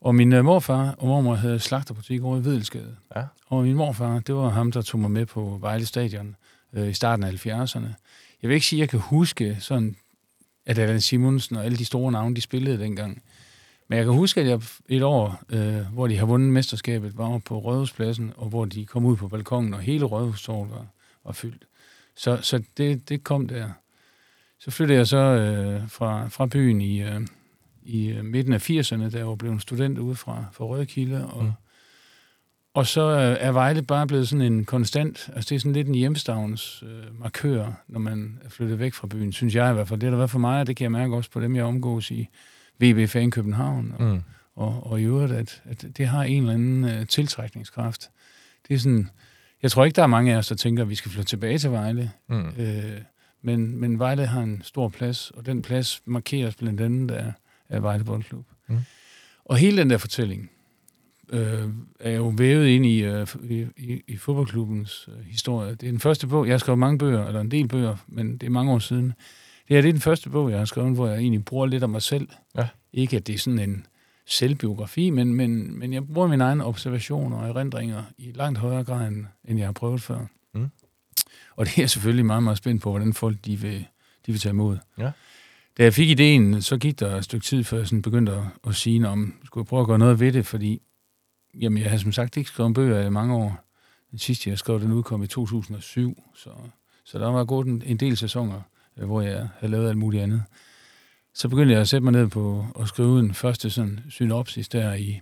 Og 0.00 0.14
min 0.14 0.32
øh, 0.32 0.44
morfar 0.44 0.94
og 0.98 1.06
mormor 1.06 1.34
havde 1.34 1.58
slagterbutik 1.58 2.22
over 2.22 2.38
i 2.38 2.40
Videlsgade. 2.40 2.96
Ja. 3.16 3.22
Og 3.46 3.62
min 3.62 3.76
morfar, 3.76 4.18
det 4.18 4.34
var 4.34 4.48
ham, 4.48 4.72
der 4.72 4.82
tog 4.82 5.00
mig 5.00 5.10
med 5.10 5.26
på 5.26 5.58
Vejle 5.60 5.86
Stadion 5.86 6.36
øh, 6.72 6.88
i 6.88 6.92
starten 6.92 7.24
af 7.24 7.46
70'erne. 7.46 7.86
Jeg 8.42 8.48
vil 8.48 8.54
ikke 8.54 8.66
sige, 8.66 8.78
at 8.78 8.80
jeg 8.80 8.88
kan 8.88 8.98
huske 9.00 9.56
sådan, 9.60 9.96
at 10.66 10.78
Allan 10.78 11.00
Simonsen 11.00 11.56
og 11.56 11.64
alle 11.64 11.78
de 11.78 11.84
store 11.84 12.12
navne, 12.12 12.36
de 12.36 12.40
spillede 12.40 12.78
dengang. 12.78 13.22
Men 13.88 13.96
jeg 13.96 14.04
kan 14.04 14.14
huske, 14.14 14.40
at 14.40 14.46
jeg 14.46 14.60
et 14.88 15.02
år, 15.02 15.42
øh, 15.48 15.92
hvor 15.92 16.06
de 16.06 16.16
har 16.16 16.26
vundet 16.26 16.52
mesterskabet, 16.52 17.18
var 17.18 17.38
på 17.38 17.58
Rådhuspladsen, 17.58 18.32
og 18.36 18.48
hvor 18.48 18.64
de 18.64 18.86
kom 18.86 19.04
ud 19.04 19.16
på 19.16 19.28
balkongen, 19.28 19.74
og 19.74 19.80
hele 19.80 20.04
Rådhustorvet 20.04 20.70
var, 20.70 20.86
var 21.24 21.32
fyldt. 21.32 21.64
Så, 22.16 22.38
så 22.42 22.62
det, 22.76 23.08
det 23.08 23.24
kom 23.24 23.48
der. 23.48 23.68
Så 24.58 24.70
flyttede 24.70 24.98
jeg 24.98 25.06
så 25.06 25.16
øh, 25.16 25.88
fra, 25.90 26.28
fra 26.28 26.46
byen 26.46 26.80
i, 26.80 27.02
øh, 27.02 27.20
i 27.82 28.08
øh, 28.08 28.24
midten 28.24 28.52
af 28.52 28.70
80'erne, 28.70 29.10
da 29.10 29.18
jeg 29.18 29.28
var 29.28 29.34
blevet 29.34 29.62
student 29.62 29.98
ude 29.98 30.14
fra, 30.14 30.44
fra 30.52 30.64
Rødkilde, 30.64 31.26
og, 31.26 31.44
Mm 31.44 31.50
og 32.76 32.86
så 32.86 33.02
er 33.40 33.52
Vejle 33.52 33.82
bare 33.82 34.06
blevet 34.06 34.28
sådan 34.28 34.52
en 34.52 34.64
konstant, 34.64 35.30
altså 35.34 35.48
det 35.48 35.54
er 35.56 35.60
sådan 35.60 35.72
lidt 35.72 35.88
en 35.88 35.94
hjemstavns 35.94 36.82
øh, 36.86 37.20
markør, 37.20 37.72
når 37.88 38.00
man 38.00 38.38
er 38.44 38.48
flyttet 38.48 38.78
væk 38.78 38.94
fra 38.94 39.06
byen, 39.06 39.32
synes 39.32 39.54
jeg 39.54 39.70
i 39.70 39.74
hvert 39.74 39.88
fald. 39.88 40.00
Det 40.00 40.06
har 40.06 40.10
der 40.10 40.16
været 40.16 40.30
for 40.30 40.38
mig, 40.38 40.60
og 40.60 40.66
det 40.66 40.76
kan 40.76 40.84
jeg 40.84 40.92
mærke 40.92 41.16
også 41.16 41.30
på 41.30 41.40
dem, 41.40 41.56
jeg 41.56 41.64
omgås 41.64 42.10
i 42.10 42.28
VB 42.80 43.08
Fan 43.08 43.30
København, 43.30 43.94
og, 43.98 44.04
Mm. 44.04 44.22
og, 44.56 44.86
og 44.86 45.00
i 45.00 45.04
øvrigt, 45.04 45.32
at, 45.32 45.62
at 45.64 45.84
det 45.96 46.06
har 46.06 46.22
en 46.22 46.42
eller 46.42 46.54
anden 46.54 46.84
øh, 46.84 47.06
tiltrækningskraft. 47.06 48.10
Det 48.68 48.74
er 48.74 48.78
sådan, 48.78 49.10
jeg 49.62 49.70
tror 49.70 49.84
ikke, 49.84 49.96
der 49.96 50.02
er 50.02 50.06
mange 50.06 50.34
af 50.34 50.36
os, 50.38 50.46
der 50.48 50.54
tænker, 50.54 50.82
at 50.82 50.88
vi 50.88 50.94
skal 50.94 51.10
flytte 51.10 51.28
tilbage 51.28 51.58
til 51.58 51.70
Vejle, 51.70 52.10
Mm. 52.28 52.48
øh, 52.58 53.00
men, 53.42 53.80
men 53.80 53.98
Vejle 53.98 54.26
har 54.26 54.40
en 54.42 54.62
stor 54.64 54.88
plads, 54.88 55.30
og 55.30 55.46
den 55.46 55.62
plads 55.62 56.02
markeres 56.06 56.54
blandt 56.54 56.80
andet 56.80 57.10
af, 57.14 57.32
af 57.68 57.82
Vejle 57.82 58.04
Boldklub. 58.04 58.46
Mm. 58.68 58.78
Og 59.44 59.56
hele 59.56 59.76
den 59.80 59.90
der 59.90 59.98
fortælling 59.98 60.50
øh, 61.32 61.68
er 62.00 62.16
jo 62.16 62.28
vævet 62.36 62.66
ind 62.66 62.86
i, 62.86 63.02
øh, 63.02 63.26
i, 63.42 63.66
i, 63.76 64.02
i 64.08 64.16
fodboldklubbens 64.16 65.08
øh, 65.08 65.24
historie. 65.24 65.70
Det 65.70 65.86
er 65.86 65.90
den 65.90 66.00
første 66.00 66.26
bog, 66.26 66.46
jeg 66.46 66.52
har 66.52 66.58
skrevet 66.58 66.78
mange 66.78 66.98
bøger, 66.98 67.26
eller 67.26 67.40
en 67.40 67.50
del 67.50 67.68
bøger, 67.68 67.96
men 68.08 68.32
det 68.32 68.46
er 68.46 68.50
mange 68.50 68.72
år 68.72 68.78
siden. 68.78 69.06
Det 69.68 69.76
her 69.76 69.80
det 69.80 69.88
er 69.88 69.92
den 69.92 70.00
første 70.00 70.30
bog, 70.30 70.50
jeg 70.50 70.58
har 70.58 70.64
skrevet, 70.64 70.94
hvor 70.94 71.06
jeg 71.06 71.18
egentlig 71.18 71.44
bruger 71.44 71.66
lidt 71.66 71.82
af 71.82 71.88
mig 71.88 72.02
selv. 72.02 72.28
Ja. 72.56 72.68
Ikke 72.92 73.16
at 73.16 73.26
det 73.26 73.34
er 73.34 73.38
sådan 73.38 73.58
en 73.58 73.86
selvbiografi, 74.26 75.10
men, 75.10 75.34
men, 75.34 75.78
men 75.78 75.92
jeg 75.92 76.06
bruger 76.06 76.28
mine 76.28 76.44
egne 76.44 76.64
observationer 76.64 77.36
og 77.36 77.48
erindringer 77.48 78.02
i 78.18 78.32
langt 78.34 78.58
højere 78.58 78.84
grad, 78.84 79.08
end, 79.08 79.26
end 79.44 79.58
jeg 79.58 79.68
har 79.68 79.72
prøvet 79.72 80.02
før. 80.02 80.26
Mm. 80.54 80.68
Og 81.56 81.66
det 81.66 81.78
er 81.78 81.82
jeg 81.82 81.90
selvfølgelig 81.90 82.26
meget, 82.26 82.42
meget 82.42 82.58
spændt 82.58 82.82
på, 82.82 82.90
hvordan 82.90 83.12
folk 83.12 83.36
de 83.44 83.56
vil, 83.56 83.86
de 84.26 84.32
vil 84.32 84.40
tage 84.40 84.50
imod. 84.50 84.78
Ja. 84.98 85.10
Da 85.78 85.82
jeg 85.82 85.94
fik 85.94 86.10
ideen, 86.10 86.62
så 86.62 86.78
gik 86.78 87.00
der 87.00 87.16
et 87.16 87.24
stykke 87.24 87.46
tid, 87.46 87.64
før 87.64 87.78
jeg 87.78 87.86
sådan 87.86 88.02
begyndte 88.02 88.32
at, 88.32 88.42
at 88.66 88.74
sige, 88.74 89.08
om 89.08 89.34
skulle 89.44 89.62
jeg 89.62 89.66
prøve 89.66 89.80
at 89.80 89.86
gøre 89.86 89.98
noget 89.98 90.20
ved 90.20 90.32
det, 90.32 90.46
fordi 90.46 90.82
jamen, 91.60 91.82
jeg 91.82 91.90
har 91.90 91.98
som 91.98 92.12
sagt 92.12 92.36
ikke 92.36 92.50
skrevet 92.50 92.74
bøger 92.74 93.06
i 93.06 93.10
mange 93.10 93.34
år. 93.34 93.64
Den 94.10 94.18
sidste, 94.18 94.50
jeg 94.50 94.58
skrev, 94.58 94.80
den 94.80 94.92
udkom 94.92 95.22
i 95.22 95.26
2007, 95.26 96.22
så, 96.34 96.50
så 97.04 97.18
der 97.18 97.26
var 97.28 97.44
gået 97.44 97.66
en, 97.66 97.82
en 97.86 97.96
del 97.96 98.16
sæsoner, 98.16 98.60
øh, 98.96 99.06
hvor 99.06 99.20
jeg 99.20 99.48
havde 99.58 99.70
lavet 99.70 99.88
alt 99.88 99.98
muligt 99.98 100.22
andet. 100.22 100.42
Så 101.34 101.48
begyndte 101.48 101.72
jeg 101.72 101.80
at 101.80 101.88
sætte 101.88 102.04
mig 102.04 102.12
ned 102.12 102.28
på 102.28 102.66
at 102.80 102.88
skrive 102.88 103.18
den 103.18 103.34
første 103.34 103.70
sådan 103.70 104.00
synopsis 104.10 104.68
der 104.68 104.94
i 104.94 105.20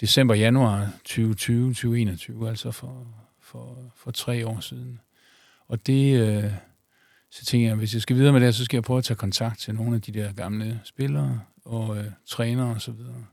december-januar 0.00 0.92
2020-2021, 1.08 2.46
altså 2.46 2.70
for, 2.70 3.06
for, 3.40 3.92
for 3.96 4.10
tre 4.10 4.46
år 4.46 4.60
siden. 4.60 5.00
Og 5.68 5.86
det, 5.86 6.20
øh, 6.20 6.52
så 7.30 7.44
tænkte 7.44 7.68
jeg, 7.68 7.76
hvis 7.76 7.94
jeg 7.94 8.02
skal 8.02 8.16
videre 8.16 8.32
med 8.32 8.40
det, 8.40 8.54
så 8.54 8.64
skal 8.64 8.76
jeg 8.76 8.84
prøve 8.84 8.98
at 8.98 9.04
tage 9.04 9.16
kontakt 9.16 9.60
til 9.60 9.74
nogle 9.74 9.94
af 9.94 10.02
de 10.02 10.12
der 10.12 10.32
gamle 10.32 10.80
spillere 10.84 11.40
og 11.64 11.98
øh, 11.98 12.04
trænere 12.26 12.74
og 12.74 12.80
så 12.80 12.92
videre. 12.92 13.24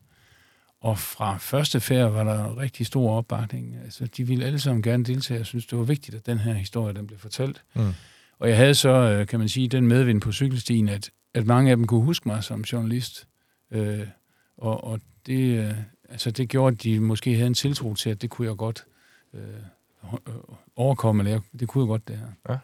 Og 0.82 1.00
fra 1.00 1.38
første 1.38 1.80
færd 1.80 2.12
var 2.12 2.24
der 2.24 2.58
rigtig 2.58 2.86
stor 2.86 3.18
opbakning. 3.18 3.78
Altså, 3.84 4.08
de 4.18 4.28
ville 4.28 4.46
alle 4.46 4.60
sammen 4.60 4.84
gerne 4.84 5.04
deltage. 5.04 5.38
Jeg 5.38 5.46
synes, 5.46 5.66
det 5.66 5.78
var 5.78 5.84
vigtigt, 5.84 6.18
at 6.18 6.26
den 6.26 6.38
her 6.38 6.54
historie 6.54 6.94
den 6.94 7.08
blev 7.08 7.20
fortalt. 7.20 7.64
Mm. 7.76 7.94
Og 8.40 8.50
jeg 8.50 8.58
havde 8.58 8.76
så, 8.76 8.90
øh, 8.90 9.28
kan 9.28 9.40
man 9.40 9.50
sige, 9.50 9.68
den 9.68 9.88
medvind 9.88 10.22
på 10.22 10.32
cykelstien, 10.32 10.90
at, 10.90 11.10
at 11.34 11.46
mange 11.46 11.72
af 11.72 11.78
dem 11.78 11.88
kunne 11.88 12.04
huske 12.04 12.30
mig 12.30 12.44
som 12.44 12.62
journalist. 12.62 13.28
Øh, 13.72 14.08
og, 14.58 14.84
og 14.84 15.00
det, 15.26 15.60
øh, 15.60 15.74
altså, 16.10 16.32
det 16.32 16.50
gjorde, 16.50 16.74
at 16.74 16.84
de 16.84 17.00
måske 17.00 17.34
havde 17.34 17.48
en 17.48 17.54
tiltro 17.54 17.94
til, 17.94 18.10
at 18.10 18.22
det 18.22 18.30
kunne 18.30 18.48
jeg 18.48 18.58
godt 18.58 18.86
øh, 19.34 19.42
overkomme, 20.76 21.22
eller 21.22 21.32
jeg, 21.32 21.60
det 21.60 21.68
kunne 21.68 21.84
jeg 21.84 21.88
godt, 21.88 22.08
det 22.08 22.18
her. 22.18 22.54
Ja. 22.54 22.58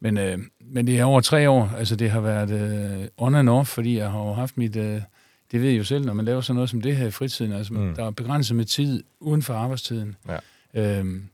Men, 0.00 0.18
øh, 0.18 0.38
men 0.60 0.86
det 0.86 0.98
er 0.98 1.04
over 1.04 1.20
tre 1.20 1.50
år. 1.50 1.72
Altså, 1.76 1.96
det 1.96 2.10
har 2.10 2.20
været 2.20 2.50
øh, 2.50 3.08
on 3.16 3.34
and 3.34 3.48
off, 3.48 3.68
fordi 3.68 3.96
jeg 3.96 4.10
har 4.10 4.18
jo 4.18 4.32
haft 4.32 4.56
mit... 4.56 4.76
Øh, 4.76 5.02
det 5.52 5.62
ved 5.62 5.68
jeg 5.68 5.78
jo 5.78 5.84
selv, 5.84 6.04
når 6.04 6.12
man 6.12 6.24
laver 6.24 6.40
sådan 6.40 6.54
noget 6.54 6.70
som 6.70 6.80
det 6.80 6.96
her 6.96 7.06
i 7.06 7.10
fritiden. 7.10 7.52
Altså, 7.52 7.72
mm. 7.72 7.94
der 7.94 8.04
er 8.04 8.10
begrænset 8.10 8.56
med 8.56 8.64
tid 8.64 9.04
uden 9.20 9.42
for 9.42 9.54
arbejdstiden. 9.54 10.16
Ja. 10.28 10.38
Øhm, 10.74 11.28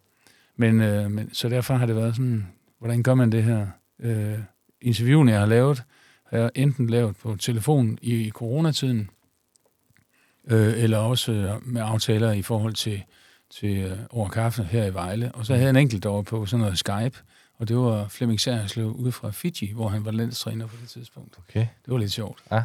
men, 0.56 0.80
øh, 0.80 1.10
men, 1.10 1.34
så 1.34 1.48
derfor 1.48 1.74
har 1.74 1.86
det 1.86 1.96
været 1.96 2.16
sådan, 2.16 2.46
hvordan 2.78 3.02
gør 3.02 3.14
man 3.14 3.32
det 3.32 3.44
her? 3.44 3.66
Øh, 3.98 4.38
interviewene, 4.80 5.32
jeg 5.32 5.40
har 5.40 5.46
lavet, 5.46 5.82
har 6.24 6.38
jeg 6.38 6.50
enten 6.54 6.90
lavet 6.90 7.16
på 7.16 7.36
telefon 7.36 7.98
i, 8.02 8.14
i 8.14 8.30
coronatiden, 8.30 9.10
øh, 10.48 10.82
eller 10.82 10.98
også 10.98 11.32
øh, 11.32 11.66
med 11.66 11.82
aftaler 11.84 12.32
i 12.32 12.42
forhold 12.42 12.74
til, 12.74 13.02
til 13.50 13.76
øh, 13.76 13.98
over 14.10 14.28
kaffe 14.28 14.62
her 14.62 14.84
i 14.84 14.94
Vejle. 14.94 15.32
Og 15.32 15.46
så 15.46 15.52
havde 15.52 15.64
jeg 15.64 15.70
en 15.70 15.76
enkelt 15.76 16.06
over 16.06 16.22
på 16.22 16.46
sådan 16.46 16.60
noget 16.60 16.78
Skype, 16.78 17.18
og 17.58 17.68
det 17.68 17.76
var 17.76 18.08
Flemming 18.08 18.40
Særslev 18.40 18.86
ude 18.86 19.12
fra 19.12 19.30
Fiji, 19.30 19.72
hvor 19.72 19.88
han 19.88 20.04
var 20.04 20.10
landstræner 20.10 20.66
på 20.66 20.76
det 20.80 20.88
tidspunkt. 20.88 21.38
Okay. 21.38 21.66
Det 21.84 21.92
var 21.92 21.98
lidt 21.98 22.12
sjovt. 22.12 22.42
Ja. 22.52 22.62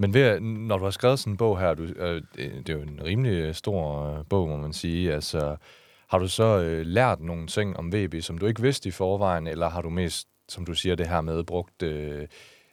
Men 0.00 0.14
ved, 0.14 0.40
når 0.40 0.78
du 0.78 0.84
har 0.84 0.90
skrevet 0.90 1.18
sådan 1.18 1.32
en 1.32 1.36
bog 1.36 1.60
her, 1.60 1.74
du, 1.74 1.82
øh, 1.82 2.22
det, 2.36 2.68
er 2.68 2.74
jo 2.74 2.82
en 2.82 3.00
rimelig 3.04 3.32
øh, 3.32 3.54
stor 3.54 4.04
øh, 4.18 4.24
bog, 4.28 4.48
må 4.48 4.56
man 4.56 4.72
sige. 4.72 5.14
Altså, 5.14 5.56
har 6.08 6.18
du 6.18 6.28
så 6.28 6.58
øh, 6.58 6.86
lært 6.86 7.20
nogle 7.20 7.46
ting 7.46 7.76
om 7.76 7.92
VB, 7.92 8.14
som 8.20 8.38
du 8.38 8.46
ikke 8.46 8.62
vidste 8.62 8.88
i 8.88 8.92
forvejen, 8.92 9.46
eller 9.46 9.68
har 9.68 9.82
du 9.82 9.90
mest, 9.90 10.28
som 10.48 10.64
du 10.64 10.74
siger 10.74 10.94
det 10.94 11.08
her 11.08 11.20
med, 11.20 11.44
brugt 11.44 11.82
øh, 11.82 12.28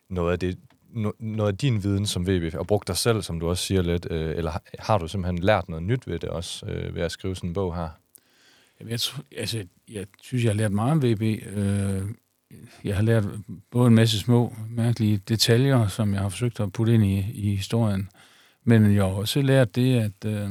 noget 0.09 0.31
af 0.31 0.39
det, 0.39 0.59
no, 0.89 1.11
noget 1.19 1.51
af 1.51 1.57
din 1.57 1.83
viden 1.83 2.05
som 2.05 2.27
VB, 2.27 2.55
og 2.55 2.67
brugt 2.67 2.87
dig 2.87 2.97
selv, 2.97 3.21
som 3.21 3.39
du 3.39 3.49
også 3.49 3.63
siger 3.63 3.81
lidt, 3.81 4.07
øh, 4.11 4.37
eller 4.37 4.51
har, 4.51 4.63
har 4.79 4.97
du 4.97 5.07
simpelthen 5.07 5.39
lært 5.39 5.69
noget 5.69 5.83
nyt 5.83 6.07
ved 6.07 6.19
det 6.19 6.29
også, 6.29 6.65
øh, 6.65 6.95
ved 6.95 7.01
at 7.01 7.11
skrive 7.11 7.35
sådan 7.35 7.49
en 7.49 7.53
bog 7.53 7.75
her? 7.75 7.89
Jamen, 8.79 8.91
jeg, 8.91 8.99
altså, 9.37 9.65
jeg 9.89 10.05
synes, 10.21 10.43
jeg 10.43 10.51
har 10.51 10.57
lært 10.57 10.71
meget 10.71 10.91
om 10.91 11.03
VB. 11.03 11.21
Øh, 11.57 12.01
jeg 12.83 12.95
har 12.95 13.03
lært 13.03 13.25
både 13.71 13.87
en 13.87 13.95
masse 13.95 14.19
små, 14.19 14.55
mærkelige 14.69 15.17
detaljer, 15.17 15.87
som 15.87 16.13
jeg 16.13 16.21
har 16.21 16.29
forsøgt 16.29 16.59
at 16.59 16.73
putte 16.73 16.93
ind 16.93 17.03
i, 17.05 17.17
i 17.33 17.55
historien. 17.55 18.09
Men 18.63 18.95
jeg 18.95 19.03
har 19.03 19.09
også 19.09 19.41
lært 19.41 19.75
det, 19.75 19.99
at 19.99 20.25
øh, 20.25 20.49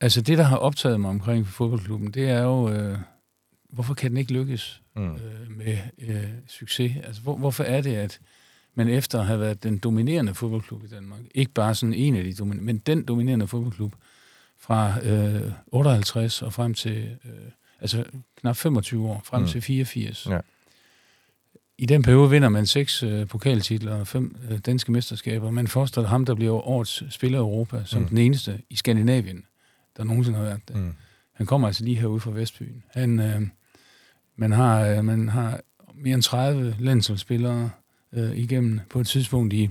altså 0.00 0.20
det, 0.20 0.38
der 0.38 0.44
har 0.44 0.56
optaget 0.56 1.00
mig 1.00 1.10
omkring 1.10 1.46
fodboldklubben, 1.46 2.10
det 2.10 2.28
er 2.30 2.42
jo, 2.42 2.70
øh, 2.70 2.98
hvorfor 3.70 3.94
kan 3.94 4.10
den 4.10 4.18
ikke 4.18 4.32
lykkes 4.32 4.82
Mm. 4.94 5.14
øh, 5.14 5.56
med 5.56 5.78
øh, 5.98 6.24
succes? 6.46 6.92
Altså, 7.04 7.22
hvor, 7.22 7.36
hvorfor 7.36 7.64
er 7.64 7.80
det, 7.80 7.94
at 7.94 8.20
man 8.74 8.88
efter 8.88 9.20
at 9.20 9.26
have 9.26 9.40
været 9.40 9.62
den 9.62 9.78
dominerende 9.78 10.34
fodboldklub 10.34 10.84
i 10.84 10.88
Danmark, 10.88 11.20
ikke 11.34 11.52
bare 11.52 11.74
sådan 11.74 11.94
en 11.94 12.16
af 12.16 12.24
de 12.24 12.34
dominerende, 12.34 12.64
men 12.66 12.78
den 12.78 13.04
dominerende 13.04 13.46
fodboldklub, 13.46 13.94
fra 14.58 15.06
øh, 15.06 15.52
58 15.66 16.42
og 16.42 16.52
frem 16.52 16.74
til, 16.74 17.16
øh, 17.24 17.30
altså 17.80 18.04
knap 18.40 18.56
25 18.56 19.08
år, 19.08 19.20
frem 19.24 19.42
Mm. 19.42 19.48
til 19.48 19.62
84. 19.62 20.26
Ja. 20.30 20.38
I 21.78 21.86
den 21.86 22.02
periode 22.02 22.30
vinder 22.30 22.48
man 22.48 22.66
seks 22.66 23.02
øh, 23.02 23.26
pokaltitler 23.26 23.94
og 23.94 24.06
fem 24.06 24.36
øh, 24.50 24.58
danske 24.58 24.92
mesterskaber. 24.92 25.50
Man 25.50 25.68
forestiller 25.68 26.08
ham, 26.08 26.24
der 26.24 26.34
bliver 26.34 26.68
årets 26.68 27.14
spiller 27.14 27.38
i 27.38 27.40
Europa, 27.40 27.82
som 27.84 28.02
mm. 28.02 28.08
den 28.08 28.18
eneste 28.18 28.60
i 28.70 28.76
Skandinavien, 28.76 29.44
der 29.96 30.04
nogensinde 30.04 30.38
har 30.38 30.44
været 30.44 30.60
det. 30.68 30.76
Mm. 30.76 30.94
Han 31.32 31.46
kommer 31.46 31.66
altså 31.68 31.84
lige 31.84 31.96
herude 31.96 32.20
fra 32.20 32.30
Vestbyen. 32.30 32.82
Han, 32.94 33.20
øh, 33.20 33.42
man, 34.36 34.52
har, 34.52 34.80
øh, 34.86 35.04
man 35.04 35.28
har 35.28 35.60
mere 35.94 36.14
end 36.14 36.22
30 36.22 36.76
landsholdsspillere 36.78 37.70
øh, 38.12 38.36
igennem 38.38 38.80
på 38.90 39.00
et 39.00 39.06
tidspunkt 39.06 39.52
i 39.52 39.70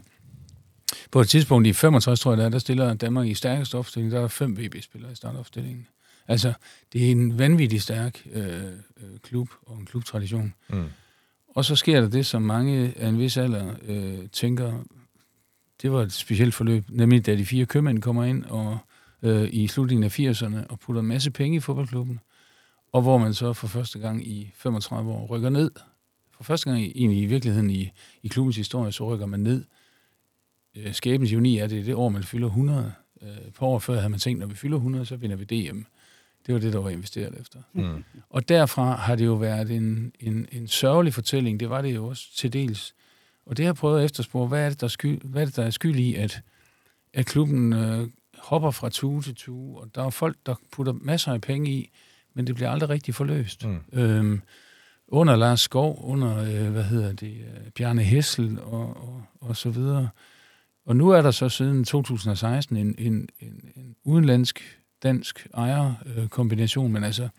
på 1.12 1.22
et 1.22 1.30
tidspunkt 1.30 1.68
i 1.68 1.74
65, 1.74 2.20
tror 2.20 2.32
jeg, 2.32 2.38
der, 2.38 2.50
der 2.50 2.60
stiller 2.60 2.94
Danmark 2.94 3.28
i 3.28 3.34
stærkeste 3.34 3.76
opstilling. 3.78 4.12
Der 4.12 4.22
er 4.22 4.28
fem 4.28 4.58
VB-spillere 4.58 5.12
i 5.12 5.16
startopstillingen. 5.16 5.88
Altså, 6.28 6.54
det 6.94 7.08
er 7.08 7.12
en 7.12 7.40
vanvittig 7.40 7.82
stærk 7.82 8.28
øh, 8.32 8.64
øh, 8.98 9.20
klub 9.24 9.50
og 9.66 9.78
en 9.78 9.86
klubtradition. 9.86 10.54
Mm. 10.70 10.86
Og 11.48 11.66
så 11.66 11.76
sker 11.76 12.02
der 12.02 12.10
det, 12.10 12.26
som 12.26 12.42
mange 12.42 12.94
af 12.96 13.08
en 13.08 13.20
vis 13.20 13.38
alder 13.38 13.76
øh, 13.88 14.30
tænker, 14.30 14.84
det 15.82 15.92
var 15.92 16.02
et 16.02 16.14
specielt 16.14 16.54
forløb, 16.54 16.84
nemlig 16.90 17.26
da 17.26 17.36
de 17.36 17.46
fire 17.46 17.66
købmænd 17.66 18.02
kommer 18.02 18.24
ind 18.24 18.46
og 18.46 18.78
øh, 19.24 19.50
i 19.52 19.68
slutningen 19.68 20.04
af 20.04 20.20
80'erne 20.20 20.68
og 20.70 20.80
putter 20.80 21.02
en 21.02 21.08
masse 21.08 21.32
penge 21.32 21.58
i 21.58 21.60
fodboldklubben, 21.60 22.20
og 22.92 23.02
hvor 23.02 23.18
man 23.18 23.34
så 23.34 23.54
for 23.54 23.68
første 23.68 24.00
gang 24.00 24.28
i 24.28 24.52
35 24.56 25.12
år 25.12 25.26
rykker 25.26 25.50
ned. 25.50 25.72
For 26.32 26.44
første 26.44 26.70
gang 26.70 26.84
i, 26.84 26.92
egentlig 26.96 27.22
i 27.22 27.26
virkeligheden 27.26 27.70
i, 27.70 27.92
i 28.24 28.28
klubbens 28.28 28.56
historie, 28.56 28.92
så 28.92 29.14
rykker 29.14 29.26
man 29.26 29.40
ned. 29.40 29.66
Øh, 30.76 30.94
skæbens 30.94 31.32
ironi 31.32 31.58
er, 31.58 31.68
det 31.68 31.86
det 31.86 31.96
år, 31.96 32.10
man 32.10 32.24
fylder 32.24 32.48
100. 32.48 32.94
Øh, 33.22 33.52
par 33.60 33.66
år 33.66 33.80
før 33.80 33.96
havde 33.96 34.10
man 34.10 34.20
tænkt, 34.20 34.40
når 34.40 34.48
vi 34.48 34.56
fylder 34.56 34.78
100, 34.78 35.06
så 35.06 35.16
vinder 35.16 35.36
vi 35.36 35.46
DM. 35.46 35.82
Det 36.48 36.54
var 36.54 36.60
det, 36.60 36.74
der 36.74 36.80
var 36.80 36.90
investeret 36.90 37.40
efter. 37.40 37.60
Mm. 37.74 38.04
Og 38.30 38.50
derfra 38.50 38.96
har 38.96 39.16
det 39.16 39.26
jo 39.26 39.34
været 39.34 39.72
en, 39.72 40.12
en, 40.20 40.48
en 40.52 40.68
sørgelig 40.68 41.14
fortælling. 41.14 41.60
Det 41.60 41.70
var 41.70 41.82
det 41.82 41.96
jo 41.96 42.08
også 42.08 42.36
til 42.36 42.54
dels. 42.54 42.94
Og 43.46 43.58
det 43.58 43.66
har 43.66 43.68
jeg 43.68 43.76
prøvet 43.76 44.00
at 44.00 44.06
efterspore. 44.06 44.48
Hvad 44.48 44.66
er 44.66 44.70
det, 44.70 44.82
der 44.82 44.88
er 44.88 44.90
skyld, 44.90 45.22
hvad 45.24 45.42
er, 45.42 45.46
det, 45.46 45.56
der 45.56 45.64
er 45.64 45.70
skyld 45.70 45.96
i, 45.96 46.16
at, 46.16 46.42
at 47.14 47.26
klubben 47.26 47.74
øh, 47.74 48.08
hopper 48.38 48.72
fra 48.72 48.90
tue 48.90 49.22
til 49.22 49.36
tue, 49.36 49.80
og 49.80 49.88
der 49.96 50.06
er 50.06 50.10
folk, 50.10 50.38
der 50.46 50.56
putter 50.72 50.94
masser 50.94 51.34
af 51.34 51.42
penge 51.42 51.72
i, 51.72 51.90
men 52.34 52.48
det 52.48 52.56
bliver 52.56 52.70
aldrig 52.70 52.90
rigtig 52.90 53.16
forløst. 53.16 53.66
Mm. 53.66 53.80
Øhm, 53.94 54.42
under 55.08 55.36
Lars 55.36 55.62
Skov, 55.62 56.00
under, 56.04 56.38
øh, 56.38 56.72
hvad 56.72 56.84
hedder 56.84 57.14
det, 57.14 57.38
øh, 57.38 57.72
Bjarne 57.76 58.04
Hessel 58.04 58.60
og, 58.62 58.82
og, 58.82 59.24
og 59.42 59.58
så 59.58 59.70
videre. 59.70 60.10
Og 60.86 60.96
nu 60.96 61.10
er 61.10 61.22
der 61.22 61.32
så 61.32 61.50
siden 61.50 61.84
2016 61.84 62.78
en, 62.78 62.96
en, 62.98 63.30
en, 63.40 63.72
en 63.76 63.96
udenlandsk 64.04 64.77
dansk 65.04 65.48
ejerkombination, 65.54 66.92
men 66.94 67.04
altså 67.04 67.30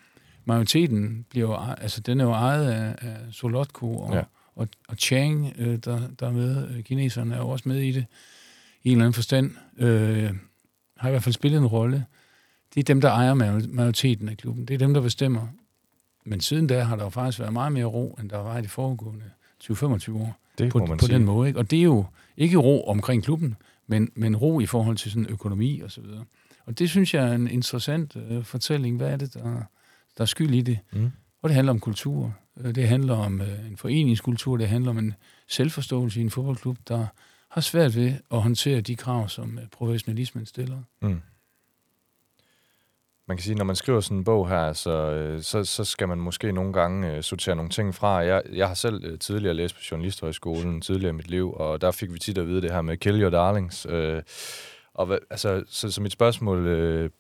majoriteten 0.45 1.27
bliver 1.31 1.49
jo, 1.49 1.75
altså 1.79 2.01
den 2.01 2.21
er 2.21 2.25
jo 2.25 2.31
ejet 2.33 2.71
af, 2.71 2.95
af 3.01 3.17
Solotko 3.31 3.97
og, 3.99 4.15
Ja. 4.15 4.23
og, 4.57 4.69
og 4.89 4.97
Chang, 4.97 5.53
øh, 5.59 5.77
der, 5.85 6.01
der 6.21 6.27
er 6.27 6.33
med. 6.33 6.83
Kineserne 6.83 7.35
er 7.35 7.39
jo 7.39 7.49
også 7.49 7.69
med 7.69 7.77
i 7.77 7.93
det, 7.93 8.07
i 8.83 8.89
en 8.89 8.93
eller 8.93 9.05
anden 9.05 9.15
forstand. 9.15 9.51
Øh, 9.79 10.31
har 10.97 11.09
i 11.09 11.13
hvert 11.13 11.23
fald 11.23 11.33
spillet 11.33 11.59
en 11.59 11.67
rolle. 11.67 12.05
Det 12.75 12.81
er 12.81 12.85
dem, 12.85 13.01
der 13.01 13.11
ejer 13.11 13.35
major- 13.35 13.69
majoriteten 13.73 14.29
af 14.29 14.37
klubben. 14.37 14.65
Det 14.65 14.75
er 14.75 14.79
dem, 14.79 14.95
der 14.95 15.01
bestemmer. 15.01 15.47
Men 16.25 16.41
siden 16.41 16.67
da 16.67 16.83
har 16.83 16.97
der 16.97 17.05
jo 17.05 17.11
faktisk 17.11 17.39
været 17.41 17.53
meget 17.53 17.73
mere 17.73 17.85
ro, 17.85 18.19
end 18.21 18.31
der 18.31 18.39
var 18.39 18.59
i 18.59 18.63
de 18.63 18.69
foregående 18.69 19.25
20-25 19.65 20.13
år 20.17 20.37
Det 20.59 20.73
på, 20.73 20.79
må 20.79 20.87
man 20.87 20.99
på 20.99 21.07
sige. 21.07 21.15
den 21.17 21.25
måde. 21.25 21.49
Ikke? 21.49 21.59
Og 21.59 21.71
det 21.71 21.79
er 21.79 21.83
jo 21.83 22.05
ikke 22.37 22.57
ro 22.57 22.89
omkring 22.89 23.23
klubben, 23.25 23.57
men, 23.87 24.11
men 24.15 24.37
ro 24.37 24.61
i 24.61 24.67
forhold 24.67 24.97
til 24.97 25.11
sådan 25.11 25.27
økonomi 25.29 25.81
og 25.81 25.91
så 25.91 26.01
videre. 26.01 26.25
Og 26.69 26.79
det 26.79 26.91
synes 26.91 27.15
jeg 27.15 27.29
er 27.29 27.33
en 27.33 27.49
interessant 27.49 28.17
øh, 28.17 28.45
fortælling. 28.45 28.97
Hvad 28.97 29.11
er 29.11 29.17
det, 29.17 29.35
der, 29.35 29.43
der 30.17 30.21
er 30.21 30.25
skyld 30.25 30.55
i 30.55 30.61
det? 30.61 30.79
Mm. 30.93 31.11
Og 31.43 31.49
det 31.49 31.55
handler 31.55 31.73
om 31.73 31.81
kultur. 31.81 32.35
Øh, 32.61 32.75
Det 32.75 32.89
handler 32.89 33.17
om 33.17 33.41
øh, 33.41 33.67
en 33.71 33.77
foreningskultur. 33.77 34.57
Det 34.57 34.69
handler 34.69 34.91
om 34.91 34.99
en 34.99 35.15
selvforståelse 35.49 36.21
i 36.21 36.23
en 36.23 36.31
fodboldklub, 36.31 36.77
der 36.89 37.07
har 37.51 37.61
svært 37.61 37.97
ved 37.97 38.13
at 38.31 38.43
håndtere 38.43 38.81
de 38.81 38.97
krav, 38.97 39.29
som 39.29 39.59
øh, 39.59 39.67
professionalismen 39.73 40.47
stiller. 40.47 40.79
Mm. 41.03 41.21
Man 43.29 43.37
kan 43.37 43.45
sige, 43.45 43.55
når 43.55 43.65
man 43.65 43.77
skriver 43.77 44.01
sådan 44.01 44.17
en 44.17 44.25
bog 44.25 44.49
her, 44.49 44.73
så, 44.73 44.91
øh, 44.91 45.43
så, 45.43 45.65
så 45.65 45.85
skal 45.85 46.09
man 46.09 46.19
måske 46.19 46.53
nogle 46.53 46.73
gange 46.73 47.15
øh, 47.15 47.23
sortere 47.23 47.57
nogle 47.57 47.71
ting 47.71 47.95
fra. 47.95 48.09
Jeg, 48.09 48.43
jeg 48.53 48.69
har 48.69 48.75
selv 48.75 49.05
øh, 49.05 49.19
tidligere 49.19 49.55
læst 49.55 49.75
på 49.75 49.81
Journalisthøjskolen, 49.91 50.81
tidligere 50.81 51.11
i 51.11 51.17
mit 51.17 51.31
liv, 51.31 51.53
og 51.53 51.81
der 51.81 51.91
fik 51.91 52.13
vi 52.13 52.19
tit 52.19 52.39
at 52.39 52.47
vide 52.47 52.63
det 52.63 52.71
her 52.71 52.83
med 52.83 52.97
kill 52.97 53.23
your 53.23 53.31
darlings. 53.31 53.87
Øh, 53.91 54.23
og 54.99 55.07
hvad, 55.07 55.19
altså, 55.31 55.63
så, 55.67 55.91
så 55.91 56.03
mit 56.03 56.13
spørgsmål 56.13 56.67
øh, 56.67 57.11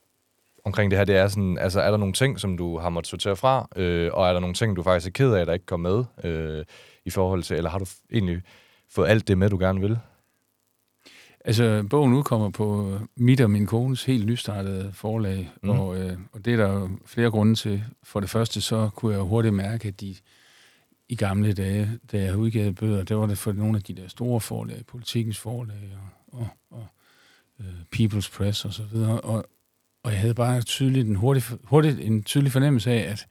omkring 0.64 0.90
det 0.90 0.98
her, 0.98 1.04
det 1.04 1.16
er 1.16 1.28
sådan, 1.28 1.58
altså 1.58 1.80
er 1.80 1.90
der 1.90 1.98
nogle 1.98 2.12
ting, 2.12 2.40
som 2.40 2.56
du 2.56 2.78
har 2.78 2.88
måttet 2.88 3.10
sortere 3.10 3.36
fra, 3.36 3.68
øh, 3.76 4.10
og 4.12 4.28
er 4.28 4.32
der 4.32 4.40
nogle 4.40 4.54
ting, 4.54 4.76
du 4.76 4.82
faktisk 4.82 5.06
er 5.06 5.12
ked 5.12 5.32
af, 5.32 5.46
der 5.46 5.52
ikke 5.52 5.66
kom 5.66 5.80
med 5.80 6.04
øh, 6.24 6.64
i 7.04 7.10
forhold 7.10 7.42
til, 7.42 7.56
eller 7.56 7.70
har 7.70 7.78
du 7.78 7.86
egentlig 8.12 8.42
fået 8.90 9.08
alt 9.08 9.28
det 9.28 9.38
med, 9.38 9.50
du 9.50 9.58
gerne 9.58 9.80
vil? 9.80 9.98
Altså, 11.44 11.86
bogen 11.90 12.14
udkommer 12.14 12.50
på 12.50 12.98
mit 13.16 13.40
og 13.40 13.50
min 13.50 13.66
kones 13.66 14.04
helt 14.04 14.26
nystartede 14.26 14.90
forlag, 14.92 15.50
mm. 15.62 15.70
og, 15.70 16.00
øh, 16.00 16.18
og 16.32 16.44
det 16.44 16.52
er 16.52 16.56
der 16.56 16.88
flere 17.06 17.30
grunde 17.30 17.54
til. 17.54 17.84
For 18.02 18.20
det 18.20 18.30
første, 18.30 18.60
så 18.60 18.90
kunne 18.94 19.14
jeg 19.14 19.22
hurtigt 19.22 19.54
mærke, 19.54 19.88
at 19.88 20.00
de 20.00 20.14
i 21.08 21.16
gamle 21.16 21.52
dage, 21.52 21.98
da 22.12 22.22
jeg 22.22 22.36
udgav 22.36 22.72
bøger, 22.72 23.02
der 23.02 23.14
var 23.14 23.26
det 23.26 23.38
for 23.38 23.52
nogle 23.52 23.76
af 23.76 23.82
de 23.82 23.94
der 23.94 24.08
store 24.08 24.40
forlag, 24.40 24.86
politikens 24.86 25.38
forlag 25.38 25.96
og, 26.26 26.40
og, 26.40 26.48
og 26.70 26.86
People's 27.96 28.36
Press 28.36 28.64
og 28.64 28.72
så 28.72 28.82
videre, 28.92 29.20
og, 29.20 29.46
og 30.04 30.12
jeg 30.12 30.20
havde 30.20 30.34
bare 30.34 30.62
tydeligt 30.62 31.08
en, 31.08 31.16
hurtig, 31.16 31.42
hurtigt 31.64 32.00
en 32.00 32.22
tydelig 32.22 32.52
fornemmelse 32.52 32.90
af, 32.90 33.10
at 33.10 33.26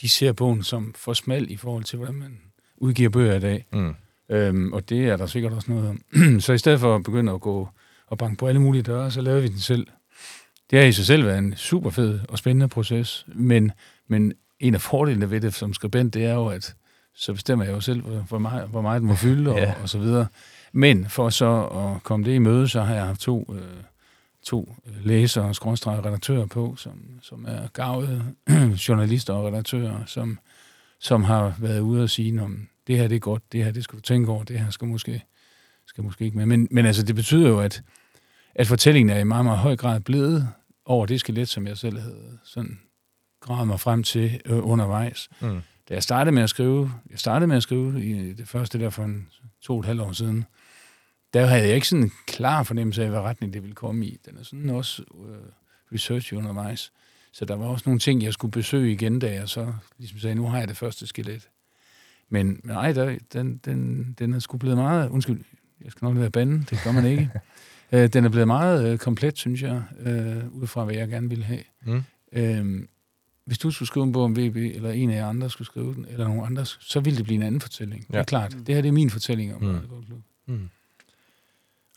de 0.00 0.08
ser 0.08 0.32
bogen 0.32 0.62
som 0.62 0.94
for 0.96 1.12
smal 1.12 1.50
i 1.50 1.56
forhold 1.56 1.84
til, 1.84 1.96
hvordan 1.96 2.14
man 2.14 2.38
udgiver 2.76 3.10
bøger 3.10 3.34
i 3.34 3.40
dag. 3.40 3.66
Mm. 3.72 3.94
Øhm, 4.30 4.72
og 4.72 4.88
det 4.88 5.08
er 5.08 5.16
der 5.16 5.26
sikkert 5.26 5.52
også 5.52 5.70
noget 5.70 5.88
om. 5.88 6.00
så 6.40 6.52
i 6.52 6.58
stedet 6.58 6.80
for 6.80 6.96
at 6.96 7.02
begynde 7.02 7.32
at 7.32 7.40
gå 7.40 7.68
og 8.06 8.18
banke 8.18 8.36
på 8.36 8.46
alle 8.46 8.60
mulige 8.60 8.82
døre, 8.82 9.10
så 9.10 9.20
lavede 9.20 9.42
vi 9.42 9.48
den 9.48 9.58
selv. 9.58 9.86
Det 10.70 10.78
har 10.78 10.86
i 10.86 10.92
sig 10.92 11.06
selv 11.06 11.26
været 11.26 11.38
en 11.38 11.56
super 11.56 11.90
fed 11.90 12.20
og 12.28 12.38
spændende 12.38 12.68
proces, 12.68 13.26
men, 13.34 13.72
men 14.08 14.32
en 14.60 14.74
af 14.74 14.80
fordelene 14.80 15.30
ved 15.30 15.40
det 15.40 15.54
som 15.54 15.74
skribent, 15.74 16.14
det 16.14 16.24
er 16.24 16.34
jo, 16.34 16.46
at 16.46 16.74
så 17.14 17.32
bestemmer 17.32 17.64
jeg 17.64 17.74
jo 17.74 17.80
selv, 17.80 18.02
hvor 18.02 18.38
meget, 18.38 18.68
hvor 18.68 18.80
meget 18.80 19.00
den 19.00 19.08
må 19.08 19.14
fylde, 19.14 19.50
ja. 19.50 19.74
og, 19.74 19.82
og 19.82 19.88
så 19.88 19.98
videre. 19.98 20.26
Men 20.72 21.08
for 21.08 21.30
så 21.30 21.62
at 21.64 22.02
komme 22.02 22.26
det 22.26 22.34
i 22.34 22.38
møde, 22.38 22.68
så 22.68 22.82
har 22.82 22.94
jeg 22.94 23.04
haft 23.04 23.20
to, 23.20 23.54
øh, 23.54 23.82
to 24.42 24.76
læsere 25.02 25.44
og 25.44 26.04
redaktører 26.04 26.46
på, 26.46 26.74
som, 26.76 27.00
som 27.22 27.44
er 27.48 27.68
gavede 27.72 28.24
journalister 28.88 29.34
og 29.34 29.46
redaktører, 29.46 30.04
som, 30.06 30.38
som 30.98 31.24
har 31.24 31.54
været 31.58 31.80
ude 31.80 32.02
og 32.02 32.10
sige, 32.10 32.42
om 32.42 32.68
det 32.86 32.98
her 32.98 33.08
det 33.08 33.16
er 33.16 33.20
godt, 33.20 33.52
det 33.52 33.64
her 33.64 33.70
det 33.72 33.84
skal 33.84 33.96
du 33.96 34.02
tænke 34.02 34.30
over, 34.30 34.44
det 34.44 34.60
her 34.60 34.70
skal 34.70 34.88
måske, 34.88 35.24
skal 35.86 36.04
måske 36.04 36.24
ikke 36.24 36.36
med. 36.36 36.46
Men, 36.46 36.68
men 36.70 36.86
altså, 36.86 37.02
det 37.02 37.14
betyder 37.14 37.48
jo, 37.48 37.60
at, 37.60 37.82
at 38.54 38.66
fortællingen 38.66 39.16
er 39.16 39.20
i 39.20 39.24
meget, 39.24 39.44
meget 39.44 39.58
høj 39.58 39.76
grad 39.76 40.00
blevet 40.00 40.48
over 40.84 41.06
det 41.06 41.20
skelet, 41.20 41.48
som 41.48 41.66
jeg 41.66 41.78
selv 41.78 41.98
havde 41.98 42.38
sådan 42.44 42.78
gravet 43.40 43.66
mig 43.66 43.80
frem 43.80 44.02
til 44.02 44.40
øh, 44.44 44.66
undervejs. 44.66 45.28
Mm. 45.40 45.60
Da 45.88 45.94
jeg 45.94 46.02
startede 46.02 46.34
med 46.34 46.42
at 46.42 46.50
skrive, 46.50 46.92
jeg 47.10 47.18
startede 47.18 47.46
med 47.46 47.56
at 47.56 47.62
skrive 47.62 48.04
i 48.04 48.32
det 48.32 48.48
første 48.48 48.78
der 48.78 48.90
for 48.90 49.04
en 49.04 49.28
to 49.62 49.72
og 49.72 49.80
et 49.80 49.86
halvt 49.86 50.00
år 50.00 50.12
siden, 50.12 50.44
der 51.34 51.46
havde 51.46 51.66
jeg 51.66 51.74
ikke 51.74 51.88
sådan 51.88 52.04
en 52.04 52.12
klar 52.26 52.62
fornemmelse 52.62 53.02
af, 53.02 53.10
hvad 53.10 53.20
retning 53.20 53.52
det 53.52 53.62
ville 53.62 53.74
komme 53.74 54.06
i. 54.06 54.18
Den 54.26 54.36
er 54.36 54.42
sådan 54.42 54.70
også 54.70 55.02
øh, 55.02 55.36
research 55.92 56.34
undervejs. 56.34 56.92
Så 57.32 57.44
der 57.44 57.56
var 57.56 57.66
også 57.66 57.82
nogle 57.86 58.00
ting, 58.00 58.22
jeg 58.22 58.32
skulle 58.32 58.52
besøge 58.52 58.92
igen, 58.92 59.18
da 59.18 59.32
jeg 59.32 59.48
så 59.48 59.72
ligesom 59.98 60.18
sagde, 60.18 60.34
nu 60.34 60.46
har 60.46 60.58
jeg 60.58 60.68
det 60.68 60.76
første 60.76 61.06
skelet. 61.06 61.48
Men, 62.28 62.46
men 62.46 62.60
nej, 62.64 62.92
der, 62.92 63.18
den, 63.32 63.60
den, 63.64 64.12
den 64.18 64.34
er 64.34 64.38
sgu 64.38 64.58
blevet 64.58 64.76
meget... 64.76 65.08
Undskyld, 65.08 65.44
jeg 65.84 65.92
skal 65.92 66.04
nok 66.06 66.16
lade 66.16 66.30
bande, 66.30 66.64
det 66.70 66.80
gør 66.84 66.92
man 66.92 67.04
ikke. 67.04 67.30
øh, 67.92 68.08
den 68.12 68.24
er 68.24 68.28
blevet 68.28 68.46
meget 68.46 68.92
øh, 68.92 68.98
komplet, 68.98 69.38
synes 69.38 69.62
jeg, 69.62 69.82
øh, 70.00 70.54
ud 70.54 70.66
fra, 70.66 70.84
hvad 70.84 70.94
jeg 70.94 71.08
gerne 71.08 71.28
ville 71.28 71.44
have. 71.44 71.62
Mm. 71.84 72.02
Øh, 72.32 72.86
hvis 73.44 73.58
du 73.58 73.70
skulle 73.70 73.86
skrive 73.86 74.06
en 74.06 74.12
bog 74.12 74.24
om 74.24 74.36
VB, 74.36 74.56
eller 74.56 74.90
en 74.90 75.10
af 75.10 75.16
jer 75.16 75.26
andre 75.26 75.50
skulle 75.50 75.66
skrive 75.66 75.94
den, 75.94 76.06
eller 76.08 76.28
nogen 76.28 76.46
andre, 76.46 76.66
så 76.66 77.00
ville 77.00 77.16
det 77.16 77.24
blive 77.24 77.36
en 77.36 77.42
anden 77.42 77.60
fortælling. 77.60 78.06
Ja. 78.08 78.12
Det 78.12 78.20
er 78.20 78.24
klart. 78.24 78.56
Det 78.66 78.74
her 78.74 78.82
det 78.82 78.88
er 78.88 78.92
min 78.92 79.10
fortælling 79.10 79.54
om 79.54 79.62
mm. 79.62 80.54
Mm. 80.54 80.70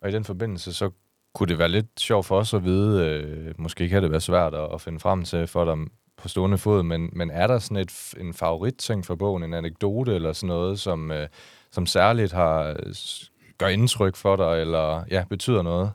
Og 0.03 0.09
i 0.09 0.13
den 0.13 0.23
forbindelse, 0.23 0.73
så 0.73 0.89
kunne 1.33 1.47
det 1.47 1.57
være 1.57 1.69
lidt 1.69 1.99
sjovt 1.99 2.25
for 2.25 2.39
os 2.39 2.53
at 2.53 2.63
vide, 2.63 3.05
øh, 3.05 3.53
måske 3.57 3.89
kan 3.89 4.03
det 4.03 4.11
være 4.11 4.21
svært 4.21 4.53
at, 4.53 4.73
at 4.73 4.81
finde 4.81 4.99
frem 4.99 5.23
til 5.23 5.47
for 5.47 5.65
dig 5.65 5.87
på 6.17 6.27
stående 6.27 6.57
fod, 6.57 6.83
men, 6.83 7.09
men 7.13 7.31
er 7.31 7.47
der 7.47 7.59
sådan 7.59 7.77
et, 7.77 8.13
en 8.17 8.33
favoritting 8.33 9.05
for 9.05 9.15
bogen, 9.15 9.43
en 9.43 9.53
anekdote 9.53 10.15
eller 10.15 10.33
sådan 10.33 10.47
noget, 10.47 10.79
som, 10.79 11.11
øh, 11.11 11.27
som 11.71 11.85
særligt 11.85 12.31
har 12.31 12.77
gør 13.57 13.67
indtryk 13.67 14.15
for 14.15 14.35
dig, 14.35 14.61
eller 14.61 15.05
ja, 15.11 15.23
betyder 15.29 15.61
noget? 15.61 15.91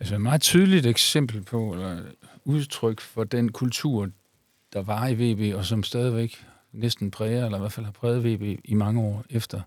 Altså 0.00 0.14
et 0.14 0.20
meget 0.20 0.40
tydeligt 0.40 0.86
eksempel 0.86 1.42
på, 1.42 1.72
eller 1.72 1.98
udtryk 2.44 3.00
for 3.00 3.24
den 3.24 3.52
kultur, 3.52 4.08
der 4.72 4.82
var 4.82 5.08
i 5.08 5.14
VB, 5.14 5.56
og 5.56 5.64
som 5.64 5.82
stadigvæk 5.82 6.46
næsten 6.72 7.10
præger, 7.10 7.44
eller 7.44 7.58
i 7.58 7.60
hvert 7.60 7.72
fald 7.72 7.86
har 7.86 7.92
præget 7.92 8.24
VB 8.24 8.60
i 8.64 8.74
mange 8.74 9.00
år 9.00 9.24
efter. 9.30 9.60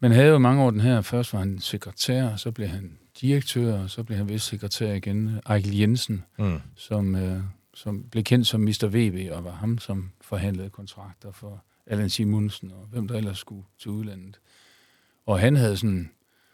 Men 0.00 0.12
havde 0.12 0.28
jo 0.28 0.38
mange 0.38 0.62
år 0.62 0.70
den 0.70 0.80
her. 0.80 1.00
Først 1.00 1.32
var 1.32 1.38
han 1.38 1.58
sekretær, 1.58 2.36
så 2.36 2.50
blev 2.50 2.68
han 2.68 2.98
direktør, 3.20 3.82
og 3.82 3.90
så 3.90 4.02
blev 4.02 4.18
han 4.18 4.28
vist 4.28 4.46
sekretær 4.46 4.92
igen. 4.92 5.40
Ejkel 5.46 5.76
Jensen, 5.76 6.24
mm. 6.38 6.58
som, 6.74 7.14
øh, 7.14 7.40
som 7.74 8.04
blev 8.10 8.24
kendt 8.24 8.46
som 8.46 8.60
Mr. 8.60 8.86
VB, 8.86 9.32
og 9.32 9.44
var 9.44 9.50
ham, 9.50 9.78
som 9.78 10.10
forhandlede 10.20 10.70
kontrakter 10.70 11.32
for 11.32 11.64
Allan 11.86 12.10
Simonsen, 12.10 12.72
og 12.72 12.86
hvem 12.90 13.08
der 13.08 13.14
ellers 13.14 13.38
skulle 13.38 13.64
til 13.78 13.90
udlandet. 13.90 14.40
Og 15.26 15.40
han 15.40 15.56
havde 15.56 15.76
sådan 15.76 16.10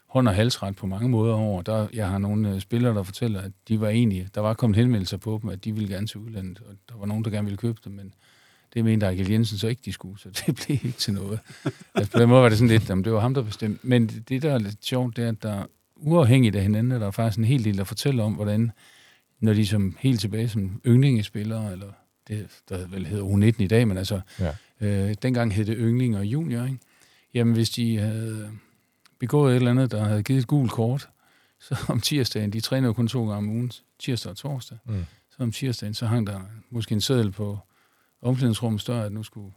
hånd- 0.07 0.27
og 0.27 0.35
halsret 0.35 0.75
på 0.75 0.87
mange 0.87 1.09
måder 1.09 1.33
over. 1.33 1.61
Der, 1.61 1.87
jeg 1.93 2.09
har 2.09 2.17
nogle 2.17 2.53
øh, 2.53 2.59
spillere, 2.59 2.95
der 2.95 3.03
fortæller, 3.03 3.41
at 3.41 3.51
de 3.67 3.81
var 3.81 3.89
enige. 3.89 4.29
Der 4.35 4.41
var 4.41 4.53
kommet 4.53 4.77
henvendelser 4.77 5.17
på 5.17 5.39
dem, 5.41 5.49
at 5.49 5.65
de 5.65 5.73
ville 5.73 5.89
gerne 5.89 6.07
til 6.07 6.19
udlandet, 6.19 6.59
og 6.59 6.75
der 6.89 6.97
var 6.97 7.05
nogen, 7.05 7.23
der 7.23 7.31
gerne 7.31 7.45
ville 7.45 7.57
købe 7.57 7.79
dem, 7.85 7.93
men 7.93 8.13
det 8.73 8.85
mente 8.85 9.05
Ejkel 9.05 9.31
Jensen 9.31 9.57
så 9.57 9.67
ikke, 9.67 9.81
de 9.85 9.91
skulle, 9.91 10.19
så 10.19 10.29
det 10.45 10.55
blev 10.55 10.79
ikke 10.85 10.97
til 10.97 11.13
noget. 11.13 11.39
altså, 11.95 12.11
på 12.11 12.19
den 12.19 12.29
måde 12.29 12.41
var 12.41 12.49
det 12.49 12.57
sådan 12.57 12.69
lidt, 12.69 12.89
om 12.89 13.03
det 13.03 13.13
var 13.13 13.19
ham, 13.19 13.33
der 13.33 13.41
bestemte. 13.41 13.87
Men 13.87 14.07
det, 14.07 14.41
der 14.41 14.53
er 14.53 14.57
lidt 14.57 14.85
sjovt, 14.85 15.17
det 15.17 15.23
er, 15.23 15.29
at 15.29 15.43
der 15.43 15.65
uafhængigt 15.95 16.55
af 16.55 16.61
hinanden, 16.61 17.01
der 17.01 17.07
er 17.07 17.11
faktisk 17.11 17.37
en 17.37 17.45
hel 17.45 17.63
del, 17.63 17.77
der 17.77 17.83
fortæller 17.83 18.23
om, 18.23 18.33
hvordan, 18.33 18.71
når 19.39 19.53
de 19.53 19.67
som 19.67 19.97
helt 19.99 20.19
tilbage 20.19 20.49
som 20.49 20.81
yndlingespillere, 20.87 21.71
eller 21.71 21.87
det, 22.27 22.47
der 22.69 22.87
vel 22.87 23.05
hedder 23.05 23.23
U19 23.25 23.63
i 23.63 23.67
dag, 23.67 23.87
men 23.87 23.97
altså, 23.97 24.21
ja. 24.39 24.53
øh, 24.81 25.15
dengang 25.21 25.53
hed 25.53 25.65
det 25.65 25.75
yndling 25.79 26.17
og 26.17 26.25
junior, 26.25 26.63
ikke? 26.65 26.77
Jamen, 27.33 27.53
hvis 27.53 27.69
de 27.69 27.97
havde 27.97 28.51
begået 29.19 29.51
et 29.51 29.55
eller 29.55 29.71
andet, 29.71 29.91
der 29.91 30.03
havde 30.03 30.23
givet 30.23 30.39
et 30.39 30.47
gult 30.47 30.71
kort, 30.71 31.09
så 31.59 31.85
om 31.89 32.01
tirsdagen, 32.01 32.53
de 32.53 32.59
træner 32.59 32.87
jo 32.87 32.93
kun 32.93 33.07
to 33.07 33.19
gange 33.19 33.37
om 33.37 33.49
ugen, 33.49 33.71
tirsdag 33.99 34.29
og 34.29 34.37
torsdag, 34.37 34.77
mm. 34.85 35.05
så 35.29 35.43
om 35.43 35.51
tirsdagen, 35.51 35.93
så 35.93 36.05
hang 36.05 36.27
der 36.27 36.41
måske 36.69 36.93
en 36.93 37.01
seddel 37.01 37.31
på 37.31 37.59
omklædningsrummet 38.23 38.81
større, 38.81 39.05
at 39.05 39.11
nu 39.11 39.23
skulle 39.23 39.53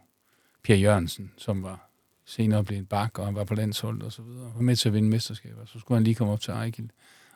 Pierre 0.62 0.80
Jørgensen, 0.80 1.32
som 1.36 1.62
var 1.62 1.90
senere 2.24 2.64
blev 2.64 2.78
en 2.78 2.86
bak, 2.86 3.18
og 3.18 3.24
han 3.24 3.34
var 3.34 3.44
på 3.44 3.54
landsholdet 3.54 4.02
og 4.02 4.12
så 4.12 4.22
videre, 4.22 4.52
var 4.54 4.62
med 4.62 4.76
til 4.76 4.88
at 4.88 4.94
vinde 4.94 5.08
mesterskaber, 5.08 5.64
så 5.66 5.78
skulle 5.78 5.96
han 5.96 6.04
lige 6.04 6.14
komme 6.14 6.32
op 6.32 6.40
til 6.40 6.50
Ejkild. 6.50 6.88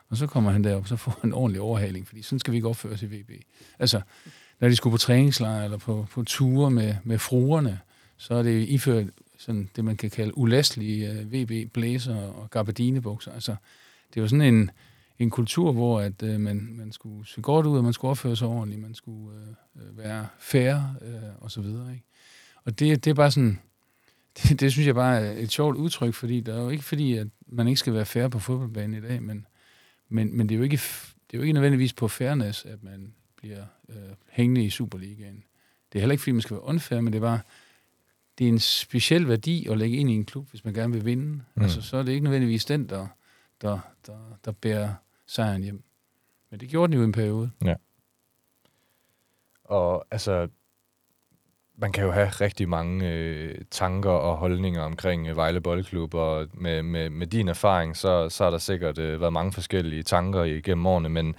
Og 0.09 0.17
så 0.17 0.27
kommer 0.27 0.51
han 0.51 0.63
derop, 0.63 0.87
så 0.87 0.95
får 0.95 1.17
han 1.21 1.29
en 1.29 1.33
ordentlig 1.33 1.61
overhaling, 1.61 2.07
fordi 2.07 2.21
sådan 2.21 2.39
skal 2.39 2.51
vi 2.51 2.57
ikke 2.57 2.67
opføre 2.67 2.93
os 2.93 3.01
i 3.01 3.05
VB. 3.05 3.31
Altså, 3.79 4.01
når 4.59 4.67
de 4.67 4.75
skulle 4.75 4.91
på 4.91 4.97
træningslejr 4.97 5.63
eller 5.63 5.77
på, 5.77 6.07
på 6.11 6.23
ture 6.23 6.71
med, 6.71 6.95
med 7.03 7.19
fruerne, 7.19 7.79
så 8.17 8.33
er 8.33 8.43
det 8.43 8.69
iført 8.69 9.07
sådan 9.37 9.69
det, 9.75 9.85
man 9.85 9.97
kan 9.97 10.09
kalde 10.09 10.37
ulastlige 10.37 11.11
øh, 11.11 11.25
uh, 11.25 11.33
VB-blæser 11.33 12.15
og 12.15 12.49
gabardinebukser. 12.49 13.31
Altså, 13.31 13.55
det 14.13 14.21
var 14.21 14.27
sådan 14.27 14.53
en, 14.53 14.71
en 15.23 15.29
kultur, 15.29 15.71
hvor 15.71 15.99
at, 15.99 16.23
uh, 16.23 16.39
man, 16.39 16.69
man 16.71 16.91
skulle 16.91 17.27
se 17.27 17.41
godt 17.41 17.65
ud, 17.65 17.77
og 17.77 17.83
man 17.83 17.93
skulle 17.93 18.09
opføre 18.09 18.35
sig 18.35 18.47
ordentligt, 18.47 18.81
man 18.81 18.95
skulle 18.95 19.39
uh, 19.75 19.97
være 19.97 20.27
fair 20.39 20.75
uh, 21.01 21.43
og 21.43 21.51
så 21.51 21.61
videre. 21.61 21.93
Ikke? 21.93 22.05
Og 22.65 22.79
det, 22.79 23.05
det 23.05 23.11
er 23.11 23.15
bare 23.15 23.31
sådan, 23.31 23.59
det, 24.37 24.59
det 24.59 24.71
synes 24.71 24.87
jeg 24.87 24.95
bare 24.95 25.21
er 25.21 25.31
et 25.31 25.51
sjovt 25.51 25.77
udtryk, 25.77 26.13
fordi 26.13 26.41
der 26.41 26.55
er 26.55 26.61
jo 26.61 26.69
ikke 26.69 26.83
fordi, 26.83 27.17
at 27.17 27.27
man 27.47 27.67
ikke 27.67 27.79
skal 27.79 27.93
være 27.93 28.05
fair 28.05 28.27
på 28.27 28.39
fodboldbanen 28.39 29.03
i 29.03 29.07
dag, 29.07 29.23
men, 29.23 29.45
men, 30.09 30.37
men 30.37 30.49
det, 30.49 30.55
er 30.55 30.57
jo 30.57 30.63
ikke, 30.63 30.77
det 30.77 31.33
er 31.33 31.37
jo 31.37 31.41
ikke 31.41 31.53
nødvendigvis 31.53 31.93
på 31.93 32.07
fairness, 32.07 32.65
at 32.65 32.83
man 32.83 33.13
bliver 33.37 33.65
uh, 33.89 33.95
hængende 34.29 34.63
i 34.63 34.69
Superligaen. 34.69 35.43
Det 35.91 35.99
er 35.99 36.01
heller 36.01 36.11
ikke, 36.11 36.21
fordi 36.21 36.31
man 36.31 36.41
skal 36.41 36.53
være 36.53 36.63
unfair, 36.63 37.01
men 37.01 37.13
det 37.13 37.19
er 37.19 37.23
bare, 37.23 37.39
det 38.37 38.45
er 38.45 38.49
en 38.49 38.59
speciel 38.59 39.27
værdi 39.27 39.67
at 39.67 39.77
lægge 39.77 39.97
ind 39.97 40.09
i 40.09 40.13
en 40.13 40.25
klub, 40.25 40.49
hvis 40.49 40.65
man 40.65 40.73
gerne 40.73 40.93
vil 40.93 41.05
vinde. 41.05 41.41
Mm. 41.55 41.61
Altså, 41.61 41.81
så 41.81 41.97
er 41.97 42.03
det 42.03 42.11
ikke 42.11 42.23
nødvendigvis 42.23 42.65
den, 42.65 42.89
der, 42.89 43.07
der, 43.61 43.79
der, 44.07 44.37
der 44.45 44.51
bærer 44.51 44.93
sejren 45.31 45.63
hjem. 45.63 45.83
Men 46.49 46.59
det 46.59 46.69
gjorde 46.69 46.91
den 46.91 46.99
jo 46.99 47.05
en 47.05 47.11
periode. 47.11 47.51
Ja. 47.65 47.75
Og 49.63 50.05
altså, 50.11 50.47
man 51.77 51.91
kan 51.91 52.03
jo 52.03 52.11
have 52.11 52.27
rigtig 52.27 52.69
mange 52.69 53.09
øh, 53.09 53.55
tanker 53.71 54.09
og 54.09 54.37
holdninger 54.37 54.81
omkring 54.81 55.27
øh, 55.27 55.35
Vejle 55.35 55.61
Boldklub, 55.61 56.13
og 56.13 56.47
med, 56.53 56.83
med, 56.83 57.09
med 57.09 57.27
din 57.27 57.47
erfaring, 57.47 57.97
så, 57.97 58.29
så 58.29 58.43
har 58.43 58.51
der 58.51 58.57
sikkert 58.57 58.97
øh, 58.97 59.21
været 59.21 59.33
mange 59.33 59.51
forskellige 59.51 60.03
tanker 60.03 60.43
igennem 60.43 60.85
årene, 60.85 61.09
men, 61.09 61.35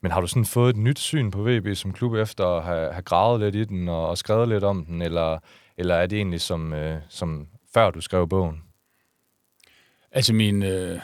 men 0.00 0.12
har 0.12 0.20
du 0.20 0.26
sådan 0.26 0.44
fået 0.44 0.70
et 0.70 0.76
nyt 0.76 0.98
syn 0.98 1.30
på 1.30 1.42
VB 1.42 1.76
som 1.76 1.92
klub 1.92 2.14
efter 2.14 2.46
at 2.46 2.64
have, 2.64 2.92
have 2.92 3.02
gravet 3.02 3.40
lidt 3.40 3.54
i 3.54 3.64
den 3.64 3.88
og, 3.88 4.08
og 4.08 4.18
skrevet 4.18 4.48
lidt 4.48 4.64
om 4.64 4.84
den, 4.84 5.02
eller, 5.02 5.38
eller 5.76 5.94
er 5.94 6.06
det 6.06 6.16
egentlig 6.16 6.40
som, 6.40 6.72
øh, 6.72 7.00
som 7.08 7.48
før 7.74 7.90
du 7.90 8.00
skrev 8.00 8.28
bogen? 8.28 8.62
Altså 10.12 10.34
min 10.34 10.62
øh, 10.62 11.00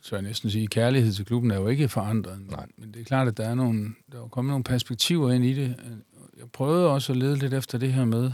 så 0.00 0.16
jeg 0.16 0.22
næsten 0.22 0.50
sige, 0.50 0.66
kærlighed 0.66 1.12
til 1.12 1.24
klubben 1.24 1.50
er 1.50 1.56
jo 1.56 1.68
ikke 1.68 1.88
forandret. 1.88 2.50
Nej. 2.50 2.66
Men 2.76 2.94
det 2.94 3.00
er 3.00 3.04
klart, 3.04 3.28
at 3.28 3.36
der 3.36 3.48
er, 3.48 3.54
nogle, 3.54 3.88
der 4.12 4.24
er 4.24 4.28
kommet 4.28 4.50
nogle 4.50 4.64
perspektiver 4.64 5.32
ind 5.32 5.44
i 5.44 5.52
det. 5.52 5.76
Jeg 6.38 6.50
prøvede 6.52 6.90
også 6.90 7.12
at 7.12 7.16
lede 7.16 7.36
lidt 7.36 7.54
efter 7.54 7.78
det 7.78 7.92
her 7.92 8.04
med, 8.04 8.32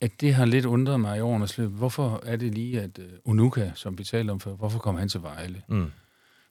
at 0.00 0.20
det 0.20 0.34
har 0.34 0.44
lidt 0.44 0.64
undret 0.64 1.00
mig 1.00 1.18
i 1.18 1.20
årenes 1.20 1.58
løb. 1.58 1.70
Hvorfor 1.70 2.22
er 2.26 2.36
det 2.36 2.54
lige, 2.54 2.80
at 2.80 2.98
uh, 2.98 3.04
Unuka, 3.24 3.70
som 3.74 3.98
vi 3.98 4.04
talte 4.04 4.30
om 4.30 4.40
før, 4.40 4.52
hvorfor 4.52 4.78
kommer 4.78 4.98
han 4.98 5.08
til 5.08 5.22
Vejle? 5.22 5.62
Mm. 5.68 5.90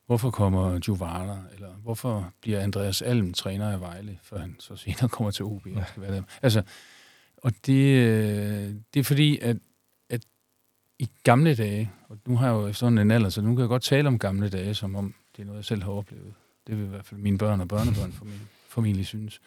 Hvorfor 0.05 0.31
kommer 0.31 0.79
Juvara? 0.87 1.37
Eller 1.53 1.69
hvorfor 1.83 2.33
bliver 2.41 2.59
Andreas 2.59 3.01
Alm 3.01 3.33
træner 3.33 3.71
af 3.71 3.81
Vejle, 3.81 4.19
før 4.23 4.39
han 4.39 4.55
så 4.59 4.75
senere 4.75 5.09
kommer 5.09 5.31
til 5.31 5.45
OB? 5.45 5.67
Ja. 5.67 5.83
Skal 5.87 6.01
være 6.01 6.15
der? 6.15 6.21
Altså, 6.41 6.61
og 7.37 7.51
det, 7.65 7.95
øh, 7.95 8.73
det 8.93 8.99
er 8.99 9.03
fordi, 9.03 9.39
at 9.39 9.57
i 10.99 11.09
gamle 11.23 11.55
dage, 11.55 11.91
og 12.09 12.17
nu 12.25 12.37
har 12.37 12.47
jeg 12.47 12.53
jo 12.53 12.73
sådan 12.73 12.97
en 12.97 13.11
alder, 13.11 13.29
så 13.29 13.41
nu 13.41 13.55
kan 13.55 13.59
jeg 13.59 13.69
godt 13.69 13.83
tale 13.83 14.07
om 14.07 14.19
gamle 14.19 14.49
dage, 14.49 14.73
som 14.73 14.95
om 14.95 15.13
det 15.35 15.41
er 15.41 15.45
noget, 15.45 15.57
jeg 15.57 15.65
selv 15.65 15.83
har 15.83 15.91
oplevet. 15.91 16.33
Det 16.67 16.77
vil 16.77 16.85
i 16.85 16.89
hvert 16.89 17.05
fald 17.05 17.19
mine 17.19 17.37
børn 17.37 17.61
og 17.61 17.67
børnebørn 17.67 18.13
formentlig 18.67 19.05
synes. 19.05 19.41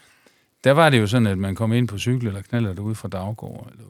Der 0.65 0.73
var 0.73 0.91
det 0.91 1.01
jo 1.01 1.07
sådan, 1.07 1.27
at 1.27 1.38
man 1.38 1.55
kom 1.55 1.73
ind 1.73 1.88
på 1.88 1.99
cykel 1.99 2.27
eller 2.27 2.43
knaller 2.43 2.73
derude 2.73 2.95
fra 2.95 3.09
Daggård, 3.09 3.69
eller 3.73 3.85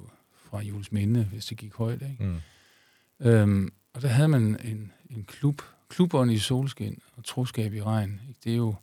fra 0.50 0.60
Jules 0.60 0.92
Minde, 0.92 1.24
hvis 1.24 1.46
det 1.46 1.58
gik 1.58 1.74
højt. 1.74 2.02
Ikke? 2.02 2.24
Mm. 2.24 3.26
Øhm, 3.26 3.72
og 3.92 4.02
der 4.02 4.08
havde 4.08 4.28
man 4.28 4.42
en, 4.64 4.92
en 5.10 5.24
klub, 5.24 5.62
klubånd 5.88 6.32
i 6.32 6.38
solskin 6.38 6.98
og 7.16 7.24
troskab 7.24 7.74
i 7.74 7.82
regn. 7.82 8.20
Ikke? 8.28 8.40
Det, 8.44 8.52
er 8.52 8.56
jo, 8.56 8.74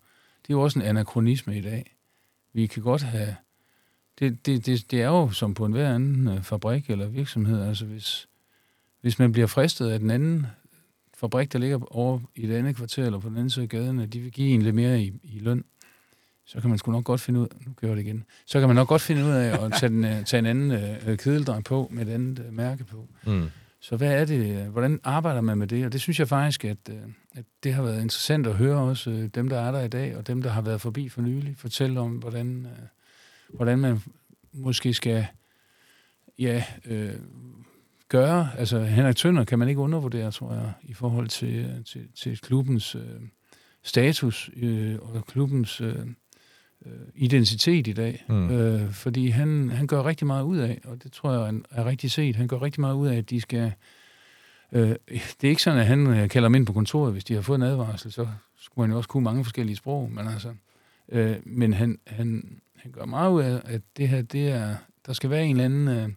det 0.42 0.54
er 0.54 0.58
jo 0.58 0.62
også 0.62 0.80
en 0.80 0.86
anachronisme 0.86 1.58
i 1.58 1.62
dag. 1.62 1.96
Vi 2.54 2.68
kan 2.68 2.84
godt 2.84 3.02
have... 3.02 3.36
Det, 4.20 4.46
det, 4.46 4.66
det, 4.66 4.92
det 4.92 5.02
er 5.02 5.08
jo 5.08 5.32
som 5.32 5.54
på 5.54 5.66
en 5.66 5.72
hver 5.72 5.96
anden 5.96 6.28
øh, 6.28 6.44
fabrik 6.44 6.90
eller 6.90 7.08
virksomhed. 7.08 7.62
Altså 7.62 7.86
hvis, 7.86 8.29
hvis 9.02 9.20
man 9.20 9.32
bliver 9.32 9.48
fristet 9.48 9.90
af 9.90 10.00
den 10.00 10.10
anden 10.10 10.48
fabrik, 11.14 11.54
der 11.54 11.60
ligger 11.60 11.96
over 11.96 12.20
i 12.36 12.48
det 12.48 12.56
andet 12.56 12.76
kvarter 12.76 13.06
eller 13.06 13.20
på 13.20 13.30
den 13.30 13.38
anden 13.38 13.50
side 13.50 13.64
af 13.64 13.70
gaden, 13.70 14.00
at 14.00 14.14
de 14.14 14.20
vil 14.20 14.32
give 14.32 14.50
en 14.50 14.62
lidt 14.62 14.76
mere 14.76 15.02
i, 15.02 15.14
i 15.24 15.40
løn, 15.40 15.64
så 16.46 16.62
kan 16.62 16.70
man 16.70 16.80
sgu 16.80 16.92
nok 16.92 17.04
godt 17.04 17.22
finde 17.22 17.40
ud 17.40 17.48
nu 17.66 17.74
gør 17.76 17.96
det 17.96 18.02
igen, 18.02 18.24
så 18.46 18.60
kan 18.60 18.70
man 18.70 18.76
nok 18.76 18.88
godt 18.88 19.02
finde 19.02 19.26
ud 19.26 19.30
af 19.30 19.66
at 19.66 19.74
tage, 19.80 19.90
den, 19.90 20.06
øh, 20.06 20.26
tage 20.26 20.40
en 20.40 20.46
anden 20.46 20.72
øh, 21.08 21.18
kedeldrej 21.18 21.62
på 21.62 21.88
med 21.92 22.08
et 22.08 22.12
andet 22.14 22.46
øh, 22.48 22.54
mærke 22.54 22.84
på. 22.84 23.08
Mm. 23.26 23.50
Så 23.82 23.98
hvad 23.98 24.22
er 24.22 24.26
det, 24.26 24.66
hvordan 24.66 25.00
arbejder 25.04 25.42
man 25.42 25.58
med 25.58 25.68
det? 25.68 25.86
Og 25.86 25.92
det 25.92 26.02
synes 26.02 26.20
jeg 26.20 26.28
faktisk, 26.28 26.66
at, 26.66 26.78
øh, 26.90 26.96
at 27.36 27.46
det 27.64 27.74
har 27.74 27.84
været 27.84 28.02
interessant 28.02 28.48
at 28.48 28.56
høre 28.56 28.78
også 28.78 29.10
øh, 29.10 29.28
dem, 29.28 29.50
der 29.50 29.60
er 29.60 29.72
der 29.72 29.82
i 29.82 29.88
dag, 29.88 30.18
og 30.18 30.28
dem, 30.28 30.42
der 30.42 30.50
har 30.50 30.62
været 30.62 30.82
forbi 30.82 31.10
for 31.10 31.22
nylig, 31.22 31.58
fortælle 31.58 32.00
om, 32.00 32.12
hvordan, 32.12 32.66
øh, 32.66 32.86
hvordan 33.56 33.80
man 33.80 34.02
måske 34.54 34.94
skal 34.94 35.26
ja, 36.40 36.64
øh, 36.86 37.14
gøre. 38.10 38.50
Altså 38.58 38.84
Henrik 38.84 39.16
Tønder 39.16 39.44
kan 39.44 39.60
man 39.60 39.70
ikke 39.70 39.82
undervurdere, 39.82 40.32
tror 40.32 40.54
jeg, 40.54 40.74
i 40.84 40.94
forhold 40.94 41.28
til, 41.28 41.84
til, 41.86 42.08
til 42.16 42.40
klubbens 42.42 42.96
øh, 42.96 43.22
status 43.84 44.50
øh, 44.56 44.96
og 45.02 45.26
klubbens 45.26 45.82
øh, 45.82 45.96
øh, 46.86 46.92
identitet 47.16 47.88
i 47.88 47.94
dag. 47.94 48.26
Mm. 48.30 48.52
Øh, 48.52 48.92
fordi 48.92 49.28
han, 49.28 49.70
han 49.70 49.88
gør 49.88 50.06
rigtig 50.06 50.28
meget 50.28 50.44
ud 50.44 50.58
af, 50.58 50.82
og 50.86 51.04
det 51.04 51.12
tror 51.12 51.34
jeg 51.34 51.54
er 51.72 51.86
rigtig 51.86 52.12
set, 52.12 52.36
han 52.36 52.48
gør 52.48 52.62
rigtig 52.62 52.82
meget 52.82 52.96
ud 52.96 53.08
af, 53.08 53.18
at 53.18 53.30
de 53.30 53.42
skal... 53.42 53.74
Øh, 54.72 54.96
det 55.10 55.44
er 55.44 55.50
ikke 55.50 55.64
sådan, 55.64 55.80
at 55.80 55.86
han 55.86 56.08
øh, 56.08 56.30
kalder 56.30 56.48
dem 56.48 56.56
ind 56.56 56.66
på 56.66 56.74
kontoret, 56.74 57.12
hvis 57.12 57.24
de 57.24 57.34
har 57.34 57.42
fået 57.42 57.56
en 57.56 57.64
advarsel, 57.64 58.12
så 58.12 58.28
skulle 58.58 58.84
han 58.84 58.92
jo 58.92 58.98
også 58.98 59.10
kunne 59.10 59.24
mange 59.24 59.44
forskellige 59.44 59.76
sprog, 59.76 60.12
men 60.12 60.28
altså... 60.28 60.54
Øh, 61.12 61.36
men 61.46 61.74
han, 61.74 62.00
han, 62.08 62.60
han 62.76 62.92
gør 62.92 63.06
meget 63.06 63.32
ud 63.32 63.42
af, 63.42 63.62
at 63.66 63.82
det 63.98 64.10
her, 64.10 64.22
det 64.22 64.50
er... 64.50 64.76
Der 65.06 65.14
skal 65.14 65.30
være 65.30 65.46
en 65.46 65.50
eller 65.50 65.66
anden 65.66 65.88
øh, 65.88 66.10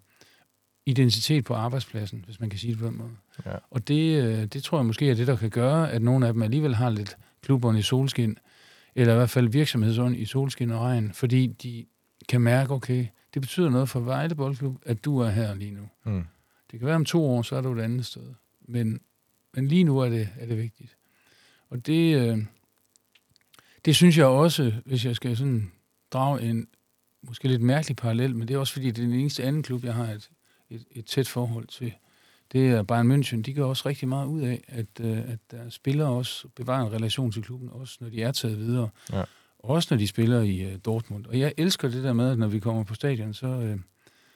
identitet 0.86 1.44
på 1.44 1.54
arbejdspladsen, 1.54 2.22
hvis 2.26 2.40
man 2.40 2.50
kan 2.50 2.58
sige 2.58 2.70
det 2.70 2.80
på 2.80 2.86
den 2.86 2.98
måde. 2.98 3.10
Ja. 3.46 3.56
Og 3.70 3.88
det, 3.88 4.22
øh, 4.22 4.44
det 4.44 4.62
tror 4.62 4.78
jeg 4.78 4.86
måske 4.86 5.10
er 5.10 5.14
det, 5.14 5.26
der 5.26 5.36
kan 5.36 5.50
gøre, 5.50 5.90
at 5.90 6.02
nogle 6.02 6.26
af 6.26 6.32
dem 6.32 6.42
alligevel 6.42 6.74
har 6.74 6.90
lidt 6.90 7.16
klubberne 7.42 7.78
i 7.78 7.82
solskin, 7.82 8.38
eller 8.94 9.14
i 9.14 9.16
hvert 9.16 9.30
fald 9.30 9.48
virksomhedsånd 9.48 10.16
i 10.16 10.24
solskin 10.24 10.70
og 10.70 10.80
regn, 10.80 11.12
fordi 11.12 11.46
de 11.46 11.84
kan 12.28 12.40
mærke, 12.40 12.72
okay, 12.72 13.06
det 13.34 13.42
betyder 13.42 13.70
noget 13.70 13.88
for 13.88 14.00
Vejle 14.00 14.34
Boldklub, 14.34 14.76
at 14.86 15.04
du 15.04 15.18
er 15.18 15.30
her 15.30 15.54
lige 15.54 15.70
nu. 15.70 15.88
Mm. 16.04 16.24
Det 16.70 16.78
kan 16.78 16.86
være 16.86 16.96
om 16.96 17.04
to 17.04 17.26
år, 17.26 17.42
så 17.42 17.56
er 17.56 17.60
du 17.60 17.72
et 17.72 17.80
andet 17.80 18.06
sted. 18.06 18.34
Men, 18.60 19.00
men 19.54 19.68
lige 19.68 19.84
nu 19.84 19.98
er 19.98 20.08
det, 20.08 20.28
er 20.38 20.46
det 20.46 20.58
vigtigt. 20.58 20.96
Og 21.70 21.86
det, 21.86 22.16
øh, 22.16 22.38
det 23.84 23.96
synes 23.96 24.18
jeg 24.18 24.26
også, 24.26 24.72
hvis 24.84 25.04
jeg 25.04 25.16
skal 25.16 25.36
sådan 25.36 25.72
drage 26.12 26.42
en 26.42 26.68
måske 27.22 27.48
lidt 27.48 27.62
mærkelig 27.62 27.96
parallel, 27.96 28.36
men 28.36 28.48
det 28.48 28.54
er 28.54 28.58
også 28.58 28.72
fordi, 28.72 28.86
det 28.90 29.02
er 29.02 29.06
den 29.06 29.18
eneste 29.20 29.42
anden 29.42 29.62
klub, 29.62 29.84
jeg 29.84 29.94
har 29.94 30.04
et, 30.04 30.30
et, 30.74 30.84
et 30.90 31.06
tæt 31.06 31.28
forhold 31.28 31.66
til 31.66 31.92
det 32.52 32.70
er 32.70 32.82
Bayern 32.82 33.12
München, 33.12 33.42
de 33.42 33.52
gør 33.52 33.64
også 33.64 33.88
rigtig 33.88 34.08
meget 34.08 34.26
ud 34.26 34.40
af, 34.40 34.64
at, 34.68 34.86
øh, 35.00 35.18
at 35.18 35.38
der 35.50 35.70
spillere 35.70 36.08
også 36.08 36.48
bevarer 36.56 36.86
en 36.86 36.92
relation 36.92 37.32
til 37.32 37.42
klubben, 37.42 37.68
også 37.72 37.98
når 38.00 38.08
de 38.08 38.22
er 38.22 38.32
taget 38.32 38.58
videre. 38.58 38.88
Ja. 39.12 39.22
Også 39.58 39.88
når 39.90 39.98
de 39.98 40.06
spiller 40.06 40.40
i 40.40 40.66
uh, 40.66 40.72
Dortmund. 40.84 41.26
Og 41.26 41.38
jeg 41.38 41.52
elsker 41.56 41.88
det 41.88 42.04
der 42.04 42.12
med, 42.12 42.30
at 42.30 42.38
når 42.38 42.46
vi 42.46 42.58
kommer 42.58 42.84
på 42.84 42.94
stadion, 42.94 43.34
så, 43.34 43.46
uh, 43.46 43.80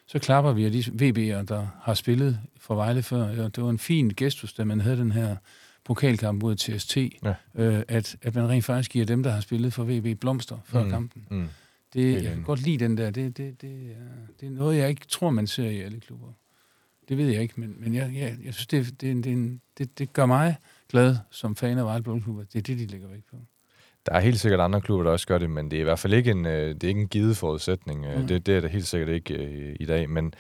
så 0.07 0.19
klapper 0.19 0.53
vi 0.53 0.65
af 0.65 0.73
de 0.73 0.79
VB'er, 0.79 1.45
der 1.45 1.67
har 1.83 1.95
spillet 1.95 2.41
for 2.61 2.75
Vejle 2.75 3.03
før. 3.03 3.29
Ja, 3.29 3.49
det 3.49 3.63
var 3.65 3.71
en 3.71 3.79
fin 3.79 4.13
gestus, 4.17 4.53
da 4.53 4.65
man 4.65 4.81
havde 4.81 4.97
den 4.97 5.13
her 5.13 5.37
pokalkamp 5.85 6.43
mod 6.43 6.57
TST, 6.57 6.97
ja. 6.97 7.35
uh, 7.55 7.83
at, 7.89 8.17
at 8.23 8.35
man 8.35 8.49
rent 8.49 8.65
faktisk 8.65 8.91
giver 8.91 9.05
dem, 9.07 9.23
der 9.23 9.31
har 9.31 9.41
spillet 9.41 9.73
for 9.73 9.85
VB, 9.85 10.21
blomster 10.21 10.59
før 10.65 10.85
mm. 10.85 10.91
kampen. 10.91 11.27
Mm. 11.31 11.49
Det, 11.97 12.15
jeg 12.15 12.23
kan 12.23 12.43
godt 12.43 12.63
lide 12.63 12.85
den 12.85 12.97
der. 12.97 13.11
Det, 13.11 13.37
det, 13.37 13.63
det, 13.63 13.71
er, 13.71 14.35
det 14.41 14.47
er 14.47 14.51
noget, 14.51 14.79
jeg 14.79 14.89
ikke 14.89 15.07
tror, 15.07 15.31
man 15.31 15.47
ser 15.47 15.71
i 15.71 15.81
alle 15.81 16.01
klubber. 16.01 16.29
Det 17.09 17.19
ved 17.19 17.29
jeg 17.29 17.43
ikke, 17.43 17.55
men, 17.57 17.75
men 17.79 17.95
jeg, 17.95 18.11
jeg, 18.15 18.37
jeg 18.45 18.55
synes, 18.55 18.67
det, 18.67 19.01
det, 19.01 19.25
det, 19.25 19.61
det, 19.79 19.99
det 19.99 20.13
gør 20.13 20.27
mig 20.27 20.57
glad 20.89 21.17
som 21.31 21.57
fan 21.57 21.79
af 21.79 21.85
Vejle 21.85 22.03
Boldklub, 22.03 22.39
det 22.53 22.59
er 22.59 22.63
det, 22.63 22.79
de 22.79 22.87
lægger 22.87 23.09
væk 23.09 23.23
på. 23.31 23.37
Der 24.07 24.13
er 24.13 24.21
helt 24.21 24.41
sikkert 24.41 24.61
andre 24.61 24.81
klubber, 24.81 25.05
der 25.05 25.11
også 25.11 25.27
gør 25.27 25.39
det, 25.39 25.51
men 25.51 25.71
det 25.71 25.77
er 25.77 25.81
i 25.81 25.85
hvert 25.85 25.99
fald 25.99 26.13
ikke 26.13 26.31
en, 26.31 26.47
øh, 26.47 26.75
det 26.75 26.85
er 26.85 26.89
ikke 26.89 27.01
en 27.01 27.09
givet 27.09 27.37
forudsætning. 27.37 28.05
Øh, 28.07 28.21
mm. 28.21 28.27
Det, 28.27 28.47
det 28.47 28.57
er 28.57 28.61
det 28.61 28.71
helt 28.71 28.87
sikkert 28.87 29.09
ikke 29.09 29.35
øh, 29.35 29.77
i 29.81 29.85
dag. 29.85 30.11
Men, 30.11 30.35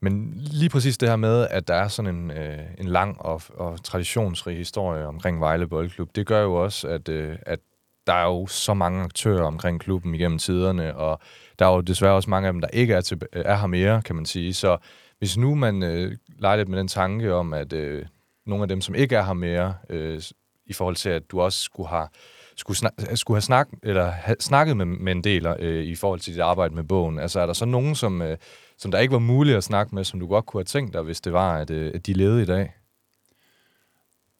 men 0.00 0.34
lige 0.34 0.68
præcis 0.68 0.98
det 0.98 1.08
her 1.08 1.16
med, 1.16 1.46
at 1.50 1.68
der 1.68 1.74
er 1.74 1.88
sådan 1.88 2.14
en, 2.14 2.30
en 2.78 2.86
lang 2.86 3.20
og, 3.20 3.42
og 3.54 3.84
traditionsrig 3.84 4.56
historie 4.56 5.06
omkring 5.06 5.40
Vejle 5.40 5.66
Boldklub, 5.66 6.16
det 6.16 6.26
gør 6.26 6.42
jo 6.42 6.54
også, 6.54 6.88
at, 6.88 7.08
at 7.08 7.60
der 8.06 8.12
er 8.12 8.24
jo 8.24 8.46
så 8.46 8.74
mange 8.74 9.02
aktører 9.02 9.42
omkring 9.42 9.80
klubben 9.80 10.14
igennem 10.14 10.38
tiderne, 10.38 10.96
og 10.96 11.20
der 11.58 11.66
er 11.66 11.74
jo 11.74 11.80
desværre 11.80 12.14
også 12.14 12.30
mange 12.30 12.46
af 12.46 12.52
dem, 12.52 12.60
der 12.60 12.68
ikke 12.68 12.94
er, 12.94 13.00
til, 13.00 13.20
øh, 13.32 13.42
er 13.46 13.56
her 13.56 13.66
mere, 13.66 14.02
kan 14.02 14.16
man 14.16 14.26
sige. 14.26 14.54
Så 14.54 14.76
hvis 15.18 15.36
nu 15.36 15.54
man 15.54 15.82
øh, 15.82 16.16
leger 16.38 16.56
lidt 16.56 16.68
med 16.68 16.78
den 16.78 16.88
tanke 16.88 17.34
om, 17.34 17.52
at 17.52 17.72
øh, 17.72 18.06
nogle 18.46 18.62
af 18.62 18.68
dem, 18.68 18.80
som 18.80 18.94
ikke 18.94 19.16
er 19.16 19.22
her 19.22 19.32
mere, 19.32 19.74
øh, 19.90 20.22
i 20.66 20.72
forhold 20.72 20.96
til, 20.96 21.08
at 21.08 21.30
du 21.30 21.40
også 21.40 21.60
skulle 21.60 21.88
have 21.88 22.08
skulle, 22.56 22.76
snak, 22.76 22.92
øh, 23.10 23.16
skulle 23.16 23.36
have 23.36 23.42
snak, 23.42 23.68
eller 23.82 24.10
have 24.10 24.36
snakket 24.40 24.76
med, 24.76 24.86
med 24.86 25.12
en 25.12 25.24
del 25.24 25.46
øh, 25.46 25.84
i 25.84 25.94
forhold 25.94 26.20
til 26.20 26.32
dit 26.32 26.42
arbejde 26.42 26.74
med 26.74 26.84
bogen. 26.84 27.18
Altså 27.18 27.40
er 27.40 27.46
der 27.46 27.52
så 27.52 27.64
nogen, 27.64 27.94
som, 27.94 28.22
øh, 28.22 28.36
som 28.78 28.90
der 28.90 28.98
ikke 28.98 29.12
var 29.12 29.18
muligt 29.18 29.56
at 29.56 29.64
snakke 29.64 29.94
med, 29.94 30.04
som 30.04 30.20
du 30.20 30.26
godt 30.26 30.46
kunne 30.46 30.58
have 30.58 30.64
tænkt 30.64 30.94
dig, 30.94 31.02
hvis 31.02 31.20
det 31.20 31.32
var, 31.32 31.58
at, 31.58 31.70
øh, 31.70 31.92
at 31.94 32.06
de 32.06 32.12
levede 32.12 32.42
i 32.42 32.46
dag? 32.46 32.72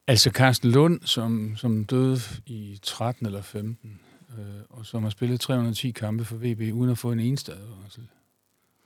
Altså 0.06 0.30
Carsten 0.30 0.70
Lund, 0.70 1.00
som, 1.02 1.56
som 1.56 1.84
døde 1.84 2.18
i 2.46 2.78
13 2.82 3.26
eller 3.26 3.42
15, 3.42 4.00
øh, 4.38 4.44
og 4.68 4.86
som 4.86 5.02
har 5.02 5.10
spillet 5.10 5.40
310 5.40 5.90
kampe 5.90 6.24
for 6.24 6.36
VB, 6.36 6.74
uden 6.74 6.90
at 6.90 6.98
få 6.98 7.12
en 7.12 7.20
eneste 7.20 7.52
advarsel 7.52 8.08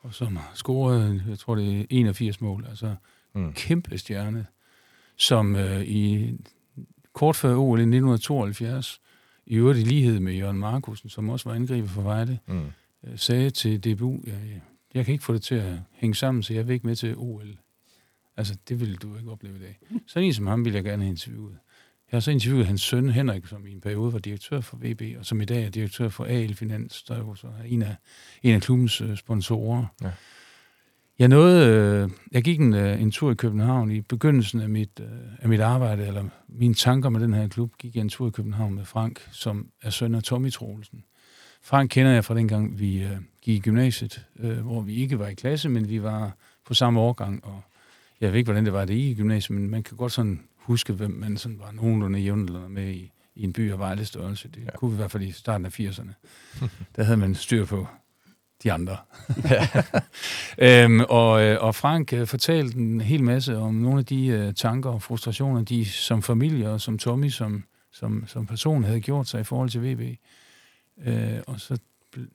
og 0.03 0.15
som 0.15 0.37
har 0.37 0.51
scoret, 0.55 1.23
jeg 1.29 1.39
tror 1.39 1.55
det 1.55 1.81
er 1.81 1.85
81 1.91 2.41
mål, 2.41 2.67
altså 2.69 2.95
mm. 3.35 3.53
kæmpe 3.53 3.99
stjerne, 3.99 4.47
som 5.17 5.57
øh, 5.57 5.83
i 5.83 6.33
kort 7.13 7.37
før 7.37 7.57
OL 7.57 7.79
i 7.79 7.83
1972, 7.83 9.01
i 9.47 9.55
øvrigt 9.55 9.79
i 9.79 9.83
lighed 9.83 10.21
med 10.21 10.33
Jørgen 10.33 10.59
Markusen, 10.59 11.09
som 11.09 11.29
også 11.29 11.49
var 11.49 11.57
angriber 11.57 11.89
for 11.89 12.03
Vejle, 12.03 12.39
mm. 12.47 12.67
øh, 13.05 13.19
sagde 13.19 13.51
til 13.51 13.85
DBU, 13.85 14.21
ja, 14.27 14.33
jeg 14.95 15.05
kan 15.05 15.13
ikke 15.13 15.25
få 15.25 15.33
det 15.33 15.43
til 15.43 15.55
at 15.55 15.79
hænge 15.93 16.15
sammen, 16.15 16.43
så 16.43 16.55
jeg 16.55 16.69
vil 16.69 16.75
ikke 16.75 16.87
med 16.87 16.97
til 16.97 17.15
OL. 17.17 17.57
Altså, 18.41 18.57
det 18.69 18.81
ville 18.81 18.97
du 18.97 19.17
ikke 19.17 19.31
opleve 19.31 19.57
i 19.57 19.61
dag. 19.61 19.79
Så 20.07 20.21
en 20.21 20.33
som 20.33 20.47
ham 20.47 20.65
ville 20.65 20.77
jeg 20.77 20.85
gerne 20.85 21.03
have 21.03 21.11
interviewet. 21.11 21.59
Jeg 22.13 22.17
har 22.17 22.21
så 22.21 22.31
interviewet 22.31 22.67
hans 22.67 22.81
søn 22.81 23.11
Henrik, 23.11 23.47
som 23.47 23.67
i 23.67 23.73
en 23.73 23.81
periode 23.81 24.13
var 24.13 24.19
direktør 24.19 24.61
for 24.61 24.79
VB, 24.81 25.03
og 25.19 25.27
som 25.27 25.41
i 25.41 25.45
dag 25.45 25.65
er 25.65 25.71
direktør 25.71 26.09
for 26.09 26.25
AL 26.25 26.55
Finans, 26.55 27.03
der 27.03 27.19
jo 27.19 27.35
så 27.35 27.47
er 27.47 27.63
en 27.67 27.83
af, 27.83 27.97
en 28.43 28.55
af 28.55 28.63
klubbens 28.63 29.01
øh, 29.01 29.17
sponsorer. 29.17 29.87
Ja. 30.03 30.11
Jeg 31.19 31.29
nåede, 31.29 31.67
øh, 31.67 32.11
jeg 32.33 32.45
gik 32.45 32.61
en, 32.61 32.75
øh, 32.75 33.03
en 33.03 33.11
tur 33.11 33.31
i 33.31 33.35
København 33.35 33.91
i 33.91 34.01
begyndelsen 34.01 34.61
af 34.61 34.69
mit, 34.69 35.01
af 35.39 35.49
mit 35.49 35.61
arbejde, 35.61 36.07
eller 36.07 36.25
mine 36.49 36.75
tanker 36.75 37.09
med 37.09 37.21
den 37.21 37.35
her 37.35 37.49
klub, 37.49 37.73
gik 37.79 37.95
jeg 37.95 38.01
en 38.01 38.09
tur 38.09 38.29
i 38.29 38.31
København 38.31 38.75
med 38.75 38.85
Frank, 38.85 39.29
som 39.33 39.71
er 39.83 39.91
søn 39.91 40.15
af 40.15 40.23
Tommy 40.23 40.53
Troelsen. 40.53 41.05
Frank 41.63 41.91
kender 41.91 42.13
jeg 42.13 42.25
fra 42.25 42.35
dengang, 42.35 42.79
vi 42.79 43.07
gik 43.43 43.57
i 43.57 43.61
gymnasiet, 43.61 44.25
hvor 44.63 44.81
vi 44.81 44.95
ikke 44.95 45.19
var 45.19 45.29
i 45.29 45.35
klasse, 45.35 45.69
men 45.69 45.89
vi 45.89 46.03
var 46.03 46.37
på 46.67 46.75
samme 46.75 47.01
årgang, 47.01 47.45
og 47.45 47.63
jeg 48.21 48.33
ved 48.33 48.39
ikke, 48.39 48.47
hvordan 48.47 48.65
det 48.65 48.73
var 48.73 48.85
det 48.85 48.95
i 48.95 49.15
gymnasiet, 49.15 49.59
men 49.59 49.71
man 49.71 49.83
kan 49.83 49.97
godt 49.97 50.13
sådan 50.13 50.41
huske, 50.57 50.93
hvem 50.93 51.11
man 51.11 51.37
sådan 51.37 51.59
var 51.59 51.73
nogenlunde 51.73 52.19
jævnlunde 52.19 52.69
med 52.69 52.89
i, 52.89 53.13
i 53.35 53.43
en 53.45 53.53
by 53.53 53.73
af 53.73 53.79
Vejle 53.79 54.05
størrelse. 54.05 54.49
Det 54.49 54.65
ja. 54.65 54.71
kunne 54.77 54.91
vi 54.91 54.95
i 54.95 54.97
hvert 54.97 55.11
fald 55.11 55.23
i 55.23 55.33
starten 55.33 55.67
af 55.67 55.81
80'erne. 55.81 56.13
der 56.97 57.03
havde 57.03 57.17
man 57.17 57.35
styr 57.35 57.65
på 57.65 57.87
de 58.63 58.73
andre. 58.73 58.97
øhm, 60.67 61.01
og, 61.01 61.43
øh, 61.43 61.63
og 61.65 61.75
Frank 61.75 62.13
øh, 62.13 62.27
fortalte 62.27 62.79
en 62.79 63.01
hel 63.01 63.25
masse 63.25 63.57
om 63.57 63.75
nogle 63.75 63.99
af 63.99 64.05
de 64.05 64.27
øh, 64.27 64.55
tanker 64.55 64.91
og 64.91 65.03
frustrationer, 65.03 65.65
de 65.65 65.85
som 65.85 66.23
familie 66.23 66.71
og 66.71 66.81
som 66.81 66.99
Tommy 66.99 67.29
som, 67.29 67.65
som, 67.93 68.25
som 68.27 68.47
person 68.47 68.85
havde 68.85 69.01
gjort 69.01 69.29
sig 69.29 69.41
i 69.41 69.45
forhold 69.45 69.71
til 69.71 69.83
VB. 69.83 70.19
Øh, 71.07 71.41
og 71.47 71.61
så 71.61 71.79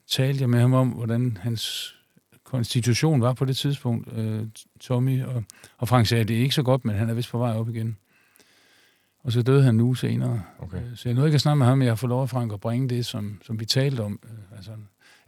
talte 0.08 0.40
jeg 0.40 0.50
med 0.50 0.60
ham 0.60 0.72
om, 0.72 0.88
hvordan 0.88 1.38
hans 1.40 1.94
konstitution 2.46 3.20
var 3.20 3.32
på 3.32 3.44
det 3.44 3.56
tidspunkt, 3.56 4.12
øh, 4.12 4.42
Tommy, 4.80 5.22
og, 5.24 5.44
og 5.78 5.88
Frank 5.88 6.06
sagde, 6.06 6.20
at 6.22 6.28
det 6.28 6.36
er 6.36 6.40
ikke 6.40 6.54
så 6.54 6.62
godt, 6.62 6.84
men 6.84 6.94
han 6.94 7.10
er 7.10 7.14
vist 7.14 7.30
på 7.30 7.38
vej 7.38 7.52
op 7.52 7.68
igen. 7.68 7.96
Og 9.24 9.32
så 9.32 9.42
døde 9.42 9.62
han 9.62 9.74
nu 9.74 9.94
senere. 9.94 10.42
Okay. 10.58 10.76
Øh, 10.76 10.96
Så 10.96 11.08
jeg 11.08 11.14
nåede 11.14 11.28
ikke 11.28 11.34
at 11.34 11.40
snakke 11.40 11.58
med 11.58 11.66
ham, 11.66 11.78
men 11.78 11.84
jeg 11.84 11.90
har 11.90 11.96
fået 11.96 12.08
lov 12.08 12.22
af 12.22 12.28
Frank 12.30 12.52
at 12.52 12.60
bringe 12.60 12.88
det, 12.88 13.06
som, 13.06 13.40
som 13.46 13.60
vi 13.60 13.64
talte 13.64 14.00
om. 14.00 14.20
Øh, 14.24 14.56
Altså, 14.56 14.70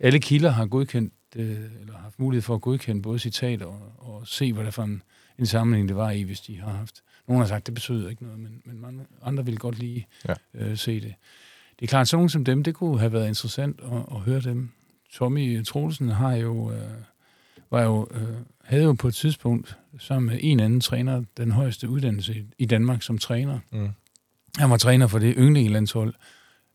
alle 0.00 0.18
kilder 0.20 0.50
har 0.50 0.66
godkendt, 0.66 1.12
øh, 1.36 1.50
eller 1.80 1.98
haft 2.02 2.18
mulighed 2.18 2.42
for 2.42 2.54
at 2.54 2.60
godkende 2.60 3.02
både 3.02 3.18
citater 3.18 3.66
og, 3.66 3.92
og 3.98 4.26
se, 4.28 4.52
hvad 4.52 4.64
der 4.64 4.70
for 4.70 4.82
en, 4.82 5.02
en 5.38 5.46
sammenhæng 5.46 5.88
det 5.88 5.96
var 5.96 6.10
i, 6.10 6.22
hvis 6.22 6.40
de 6.40 6.56
har 6.60 6.70
haft. 6.70 7.02
Nogle 7.28 7.42
har 7.42 7.48
sagt, 7.48 7.66
det 7.66 7.74
betyder 7.74 8.08
ikke 8.10 8.22
noget, 8.22 8.38
men, 8.40 8.62
men 8.64 8.80
mange, 8.80 9.06
andre 9.22 9.44
vil 9.44 9.58
godt 9.58 9.78
lige 9.78 10.06
Ja. 10.28 10.34
øh, 10.54 10.76
se 10.76 10.94
det. 11.00 11.14
Det 11.80 11.84
er 11.84 11.86
klart, 11.88 12.08
sådan 12.08 12.16
nogen 12.18 12.28
som 12.28 12.44
dem, 12.44 12.64
det 12.64 12.74
kunne 12.74 12.98
have 12.98 13.12
været 13.12 13.28
interessant 13.28 13.80
at, 13.92 14.02
at 14.16 14.20
høre 14.20 14.40
dem. 14.40 14.70
Tommy 15.12 15.64
Troelsen 15.64 16.08
har 16.08 16.34
jo, 16.34 16.72
øh, 16.72 16.90
var 17.70 17.82
jo, 17.82 18.08
øh, 18.10 18.28
havde 18.64 18.84
jo 18.84 18.92
på 18.92 19.08
et 19.08 19.14
tidspunkt 19.14 19.78
sammen 19.98 20.26
med 20.26 20.38
en 20.42 20.60
anden 20.60 20.80
træner 20.80 21.22
den 21.36 21.52
højeste 21.52 21.88
uddannelse 21.88 22.34
i, 22.34 22.44
i 22.58 22.66
Danmark 22.66 23.02
som 23.02 23.18
træner. 23.18 23.58
Mm. 23.72 23.88
Han 24.58 24.70
var 24.70 24.76
træner 24.76 25.06
for 25.06 25.18
det 25.18 25.34
yndlingelandshold, 25.38 26.14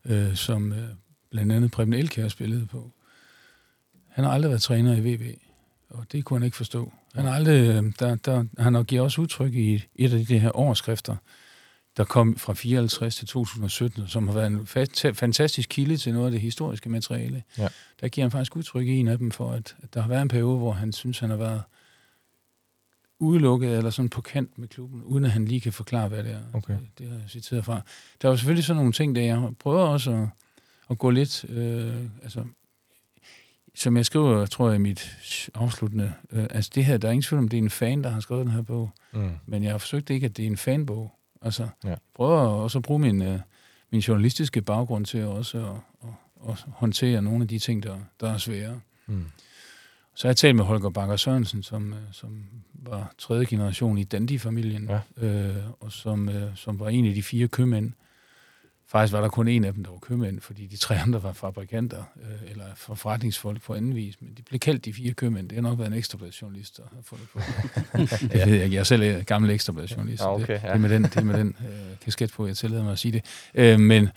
øh, 0.04 0.34
som 0.34 0.72
øh, 0.72 0.88
blandt 1.30 1.52
andet 1.52 1.70
Preben 1.70 1.92
Elkjær 1.92 2.28
spillede 2.28 2.66
på. 2.66 2.90
Han 4.08 4.24
har 4.24 4.32
aldrig 4.32 4.50
været 4.50 4.62
træner 4.62 4.96
i 4.96 5.14
VB, 5.14 5.38
og 5.90 6.06
det 6.12 6.24
kunne 6.24 6.38
han 6.38 6.44
ikke 6.44 6.56
forstå. 6.56 6.92
Han 7.14 7.24
har 7.24 7.32
aldrig, 7.32 7.68
øh, 7.68 7.92
der, 7.98 8.14
der, 8.14 8.44
han 8.58 8.74
har 8.74 8.82
givet 8.82 9.02
også 9.02 9.20
udtryk 9.20 9.54
i 9.54 9.84
et 9.94 10.12
af 10.12 10.26
de 10.26 10.38
her 10.38 10.50
overskrifter, 10.50 11.16
der 11.96 12.04
kom 12.04 12.36
fra 12.36 12.52
54 12.54 13.16
til 13.16 13.26
2017, 13.28 14.08
som 14.08 14.28
har 14.28 14.34
været 14.34 14.46
en 14.46 14.60
fa- 14.60 15.10
fantastisk 15.12 15.68
kilde 15.68 15.96
til 15.96 16.12
noget 16.12 16.26
af 16.26 16.32
det 16.32 16.40
historiske 16.40 16.88
materiale. 16.88 17.42
Ja. 17.58 17.68
Der 18.00 18.08
giver 18.08 18.24
han 18.24 18.30
faktisk 18.30 18.56
udtryk 18.56 18.86
i 18.86 18.90
en 18.96 19.08
af 19.08 19.18
dem 19.18 19.30
for, 19.30 19.52
at, 19.52 19.76
at 19.82 19.94
der 19.94 20.00
har 20.00 20.08
været 20.08 20.22
en 20.22 20.28
periode, 20.28 20.58
hvor 20.58 20.72
han 20.72 20.92
synes, 20.92 21.18
han 21.18 21.30
har 21.30 21.36
været 21.36 21.62
udelukket 23.18 23.76
eller 23.78 23.90
sådan 23.90 24.08
på 24.08 24.20
kant 24.20 24.58
med 24.58 24.68
klubben, 24.68 25.02
uden 25.02 25.24
at 25.24 25.30
han 25.30 25.44
lige 25.44 25.60
kan 25.60 25.72
forklare, 25.72 26.08
hvad 26.08 26.24
det 26.24 26.32
er. 26.32 26.40
Okay. 26.52 26.74
Det, 26.74 26.88
det 26.98 27.08
har 27.08 27.14
jeg 27.18 27.24
citeret 27.30 27.64
fra. 27.64 27.80
Der 28.22 28.28
var 28.28 28.36
selvfølgelig 28.36 28.64
sådan 28.64 28.76
nogle 28.76 28.92
ting, 28.92 29.14
der 29.16 29.22
jeg 29.22 29.50
prøver 29.58 29.82
også 29.86 30.10
at, 30.12 30.28
at 30.90 30.98
gå 30.98 31.10
lidt, 31.10 31.44
øh, 31.48 31.94
altså, 32.22 32.44
som 33.74 33.96
jeg 33.96 34.06
skriver, 34.06 34.46
tror 34.46 34.66
jeg, 34.68 34.74
i 34.76 34.78
mit 34.78 35.48
afsluttende, 35.54 36.12
øh, 36.32 36.46
altså 36.50 36.70
det 36.74 36.84
her, 36.84 36.96
der 36.96 37.08
er 37.08 37.12
ingen 37.12 37.22
tvivl 37.22 37.38
om, 37.42 37.48
det 37.48 37.58
er 37.58 37.62
en 37.62 37.70
fan, 37.70 38.04
der 38.04 38.10
har 38.10 38.20
skrevet 38.20 38.46
den 38.46 38.54
her 38.54 38.62
bog, 38.62 38.90
Mm. 39.12 39.30
men 39.46 39.62
jeg 39.64 39.70
har 39.70 39.78
forsøgt 39.78 40.10
ikke, 40.10 40.24
at 40.24 40.36
det 40.36 40.42
er 40.42 40.46
en 40.46 40.56
fanbog. 40.56 41.12
Altså, 41.44 41.68
Ja. 41.84 41.88
jeg 41.88 41.98
prøver 42.14 42.38
også 42.38 42.78
at 42.78 42.82
bruge 42.82 43.00
min, 43.00 43.22
øh, 43.22 43.38
min 43.90 44.00
journalistiske 44.00 44.62
baggrund 44.62 45.06
til 45.06 45.24
også 45.24 45.58
at, 45.58 46.08
at, 46.08 46.50
at 46.52 46.64
håndtere 46.68 47.22
nogle 47.22 47.42
af 47.42 47.48
de 47.48 47.58
ting, 47.58 47.82
der, 47.82 47.96
der 48.20 48.30
er 48.32 48.38
svære. 48.38 48.80
Mm. 49.06 49.26
Så 50.14 50.26
har 50.26 50.30
jeg 50.30 50.36
talt 50.36 50.56
med 50.56 50.64
Holger 50.64 50.90
Bakker 50.90 51.16
Sørensen, 51.16 51.62
som, 51.62 51.92
øh, 51.92 51.98
som 52.12 52.44
var 52.74 53.12
tredje 53.18 53.44
generation 53.44 53.98
i 53.98 54.04
Dandy-familien, 54.04 54.90
Ja. 55.18 55.26
øh, 55.26 55.56
og 55.80 55.92
som, 55.92 56.28
øh, 56.28 56.56
som 56.56 56.80
var 56.80 56.88
en 56.88 57.06
af 57.06 57.14
de 57.14 57.22
fire 57.22 57.48
købmænd. 57.48 57.92
Faktisk 58.88 59.12
var 59.12 59.20
der 59.20 59.28
kun 59.28 59.48
en 59.48 59.64
af 59.64 59.72
dem, 59.74 59.84
der 59.84 59.90
var 59.90 59.98
købmænd, 59.98 60.40
fordi 60.40 60.66
de 60.66 60.76
tre 60.76 60.98
andre 60.98 61.22
var 61.22 61.32
fabrikanter 61.32 62.02
øh, 62.22 62.50
eller 62.50 62.64
for- 62.76 62.94
forretningsfolk 62.94 63.62
på 63.62 63.74
anden 63.74 63.94
vis. 63.94 64.20
Men 64.20 64.34
de 64.36 64.42
blev 64.42 64.58
kaldt 64.60 64.84
de 64.84 64.92
fire 64.92 65.12
købmænd. 65.12 65.48
Det 65.48 65.56
har 65.56 65.62
nok 65.62 65.78
været 65.78 65.90
en 65.90 65.98
ekstrabladsjournalist, 65.98 66.76
der 66.76 66.82
har 66.94 67.02
fundet 67.02 67.28
på 67.32 67.38
det. 67.98 68.34
Jeg 68.34 68.46
ved 68.48 68.62
ikke, 68.62 68.74
jeg 68.74 68.80
er 68.80 68.84
selv 68.84 69.02
er 69.02 69.22
gammel 69.22 69.50
ekstrabladsjournalist. 69.50 70.22
så 70.22 70.28
Ja, 70.28 70.34
okay, 70.34 70.46
det, 70.46 70.62
ja. 70.62 70.68
det 70.68 70.74
er 70.74 70.78
med 70.78 70.90
den, 70.90 71.02
det 71.02 71.16
er 71.16 71.24
med 71.24 71.38
den 71.38 71.56
øh, 71.60 71.96
kasket 72.04 72.32
på, 72.32 72.46
jeg 72.46 72.56
tillader 72.56 72.82
mig 72.82 72.92
at 72.92 72.98
sige 72.98 73.12
det. 73.12 73.24
Øh, 73.54 73.80
men, 73.80 74.08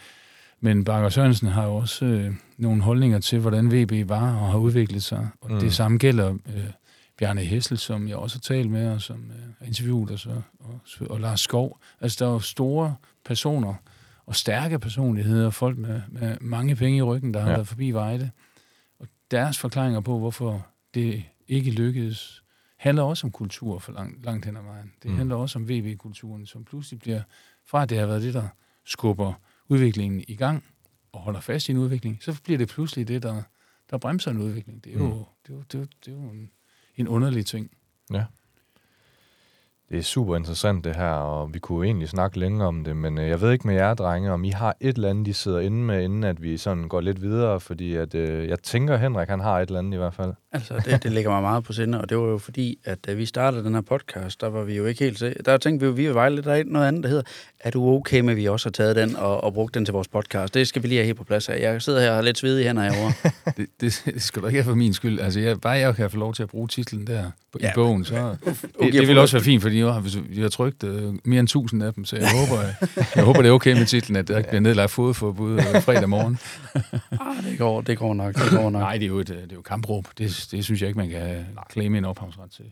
men 0.62 0.84
Bakker 0.84 1.10
Sørensen 1.10 1.48
har 1.48 1.66
jo 1.66 1.76
også 1.76 2.06
øh, 2.06 2.34
nogle 2.58 2.82
holdninger 2.82 3.20
til, 3.20 3.40
hvordan 3.40 3.72
VB 3.72 4.10
var 4.10 4.36
og 4.40 4.52
har 4.52 4.58
udviklet 4.58 5.04
sig. 5.04 5.28
Og 5.42 5.52
Mm. 5.52 5.60
det 5.60 5.74
samme 5.74 5.98
gælder 5.98 6.30
øh, 6.34 6.64
Bjarne 7.18 7.42
Hessel, 7.42 7.78
som 7.78 8.08
jeg 8.08 8.16
også 8.16 8.36
har 8.38 8.56
talt 8.56 8.72
med, 8.72 8.90
og 8.90 9.02
som 9.02 9.32
øh, 9.62 9.68
interviewet 9.68 10.26
og, 10.28 10.44
og, 10.60 10.80
og 11.10 11.20
Lars 11.20 11.42
Skov. 11.42 11.80
Altså, 12.02 12.18
der 12.26 12.30
er 12.30 12.34
jo 12.34 12.40
store 12.40 12.96
personer 13.26 13.74
og 14.28 14.36
stærke 14.36 14.80
personligheder, 14.80 15.50
folk 15.50 15.78
med, 15.78 16.02
med 16.10 16.38
mange 16.42 16.76
penge 16.76 16.98
i 16.98 17.02
ryggen, 17.02 17.34
der 17.34 17.40
har 17.40 17.46
Ja. 17.48 17.52
ja. 17.52 17.58
været 17.58 17.68
forbi 17.68 17.92
Vejle. 17.92 18.32
Og 19.00 19.08
deres 19.32 19.58
forklaringer 19.60 20.00
på, 20.02 20.20
hvorfor 20.20 20.68
det 20.94 21.24
ikke 21.48 21.72
lykkedes, 21.72 22.44
handler 22.78 23.04
også 23.04 23.28
om 23.28 23.32
kultur 23.32 23.80
for 23.80 23.92
langt, 23.92 24.26
langt 24.26 24.46
hen 24.46 24.58
ad 24.58 24.62
vejen. 24.62 24.92
Det 25.04 25.12
Mm. 25.12 25.18
handler 25.18 25.36
også 25.36 25.60
om 25.60 25.70
VV-kulturen, 25.70 26.46
som 26.46 26.66
pludselig 26.66 27.00
bliver, 27.00 27.22
fra 27.66 27.84
at 27.84 27.90
det 27.90 27.98
har 28.00 28.06
været 28.06 28.22
det, 28.22 28.34
der 28.34 28.48
skubber 28.86 29.34
udviklingen 29.68 30.24
i 30.28 30.36
gang 30.36 30.64
og 31.12 31.20
holder 31.22 31.40
fast 31.40 31.70
i 31.70 31.72
en 31.72 31.78
udvikling, 31.78 32.18
så 32.24 32.42
bliver 32.44 32.58
det 32.58 32.68
pludselig 32.70 33.08
det, 33.08 33.24
der, 33.24 33.42
der 33.90 33.98
bremser 33.98 34.32
en 34.32 34.38
udvikling. 34.38 34.84
Det 34.84 34.94
er 34.96 34.98
jo, 35.00 35.08
Mm. 35.08 35.24
det 35.48 35.52
er 35.52 35.54
jo, 35.56 35.62
det 35.72 35.76
er 35.76 35.80
jo, 35.80 35.86
det 36.06 36.12
er 36.12 36.16
jo 36.16 36.30
en, 36.32 36.52
en 36.96 37.08
underlig 37.08 37.46
ting. 37.46 37.72
Det 39.90 39.98
er 39.98 40.04
super 40.04 40.36
interessant 40.36 40.84
det 40.84 40.96
her, 40.96 41.12
og 41.12 41.54
vi 41.54 41.60
kunne 41.60 41.76
jo 41.76 41.84
egentlig 41.84 42.10
snakke 42.10 42.40
længere 42.40 42.68
om 42.68 42.84
det, 42.84 42.96
men 42.98 43.18
øh, 43.18 43.30
jeg 43.30 43.42
ved 43.42 43.52
ikke 43.52 43.68
med 43.68 43.76
jer, 43.76 43.94
drenge, 43.94 44.32
om 44.32 44.44
I 44.44 44.50
har 44.50 44.76
et 44.82 44.96
eller 44.96 45.10
andet, 45.10 45.26
de 45.26 45.34
sidder 45.34 45.60
inde 45.60 45.78
med, 45.78 46.04
inden 46.04 46.24
at 46.24 46.44
vi 46.44 46.58
sådan 46.58 46.88
går 46.88 47.02
lidt 47.02 47.22
videre, 47.22 47.60
fordi 47.60 47.96
at, 47.96 48.16
øh, 48.16 48.48
jeg 48.48 48.60
tænker, 48.60 48.98
Henrik, 48.98 49.30
han 49.30 49.40
har 49.40 49.60
et 49.60 49.68
eller 49.68 49.80
andet 49.80 49.94
i 49.94 49.98
hvert 49.98 50.14
fald. 50.14 50.34
Altså, 50.52 50.82
det, 50.86 51.04
det 51.04 51.12
ligger 51.12 51.32
mig 51.32 51.42
meget 51.42 51.64
på 51.64 51.74
sinde, 51.74 52.02
og 52.02 52.10
det 52.10 52.18
var 52.18 52.24
jo 52.24 52.38
fordi, 52.38 52.80
at 52.86 53.06
da 53.06 53.14
vi 53.14 53.26
startede 53.26 53.64
den 53.64 53.74
her 53.74 53.82
podcast, 53.82 54.42
der 54.42 54.50
var 54.50 54.64
vi 54.64 54.76
jo 54.76 54.86
ikke 54.86 55.04
helt 55.04 55.18
til. 55.18 55.36
Der 55.46 55.58
tænkte 55.58 55.86
vi 55.86 55.90
jo, 55.90 55.96
vi 55.96 56.06
vil 56.06 56.14
vejle 56.14 56.42
der 56.44 56.54
er 56.54 56.64
noget 56.66 56.88
andet, 56.88 57.04
der 57.04 57.10
hedder, 57.10 57.24
er 57.60 57.72
du 57.72 57.90
okay 57.90 58.20
med, 58.20 58.32
at 58.32 58.38
vi 58.38 58.46
også 58.46 58.70
har 58.70 58.72
taget 58.72 58.96
den 58.96 59.16
og, 59.16 59.44
og 59.44 59.54
brugt 59.54 59.74
den 59.74 59.86
til 59.86 59.92
vores 59.92 60.08
podcast? 60.08 60.54
Det 60.54 60.68
skal 60.68 60.84
vi 60.84 60.88
lige 60.88 60.98
have 60.98 61.06
helt 61.06 61.18
på 61.18 61.24
plads 61.24 61.50
af. 61.50 61.62
Jeg 61.62 61.82
sidder 61.82 62.02
her 62.02 62.10
og 62.10 62.16
har 62.16 62.22
lidt 62.22 62.38
sved 62.38 62.60
i 62.60 62.64
hænder 62.64 62.84
herovre. 62.84 63.14
Det, 63.58 63.68
det, 63.82 64.02
det 64.06 64.22
skal 64.22 64.42
du 64.42 64.48
ikke 64.48 64.58
have 64.58 64.70
for 64.70 64.76
min 64.76 64.94
skyld. 64.94 65.20
Altså, 65.20 65.40
jeg, 65.40 65.62
bare 65.62 65.74
jeg 65.74 65.96
kan 65.96 66.10
få 66.10 66.18
lov 66.18 66.34
til 66.34 66.44
at 66.44 66.50
bruge 66.50 66.68
titlen 66.68 67.08
der 67.08 67.32
på, 67.52 67.60
Ja, 67.62 67.70
i 67.70 67.72
bogen, 67.76 68.06
så... 68.06 68.36
Det, 68.46 68.66
Okay, 68.80 69.00
det 69.00 69.08
vil 69.08 69.18
også 69.18 69.38
være 69.38 69.44
fint, 69.44 69.62
fordi 69.62 69.77
jeg 69.78 69.94
har, 69.94 70.20
vi 70.30 70.42
har 70.42 70.50
trykt 70.50 70.84
uh, 70.84 71.16
mere 71.26 71.40
end 71.40 71.48
tusind 71.48 71.84
af 71.84 71.94
dem, 71.94 72.06
så 72.06 72.16
jeg 72.16 72.30
håber, 72.32 72.64
jeg 73.16 73.24
håber 73.24 73.42
det 73.42 73.50
er 73.50 73.54
okay 73.54 73.78
med 73.78 73.86
titlen, 73.86 74.16
at 74.16 74.28
der 74.28 74.38
ikke 74.38 74.50
bliver 74.50 74.62
nedlagt 74.62 74.92
fodforbud 74.92 75.54
uh, 75.54 75.82
fredag 75.82 76.10
morgen. 76.10 76.38
ah, 77.22 77.44
det, 77.44 77.58
går, 77.58 77.82
det 77.82 77.98
går 77.98 78.14
nok, 78.14 78.36
det 78.36 78.52
går 78.52 78.70
nok. 78.70 78.82
Nej, 78.82 78.94
det 78.94 79.04
er 79.04 79.08
jo 79.08 79.20
et, 79.20 79.30
øh, 79.30 79.42
det 79.42 79.52
er 79.52 79.56
jo 79.56 79.62
kampråb. 79.62 80.08
Det, 80.18 80.48
det 80.52 80.64
synes 80.64 80.82
jeg 80.82 80.88
ikke, 80.88 81.00
man 81.00 81.10
kan 81.10 81.46
claime 81.72 81.98
en 81.98 82.06
ophavsret 82.06 82.52
til. 82.52 82.66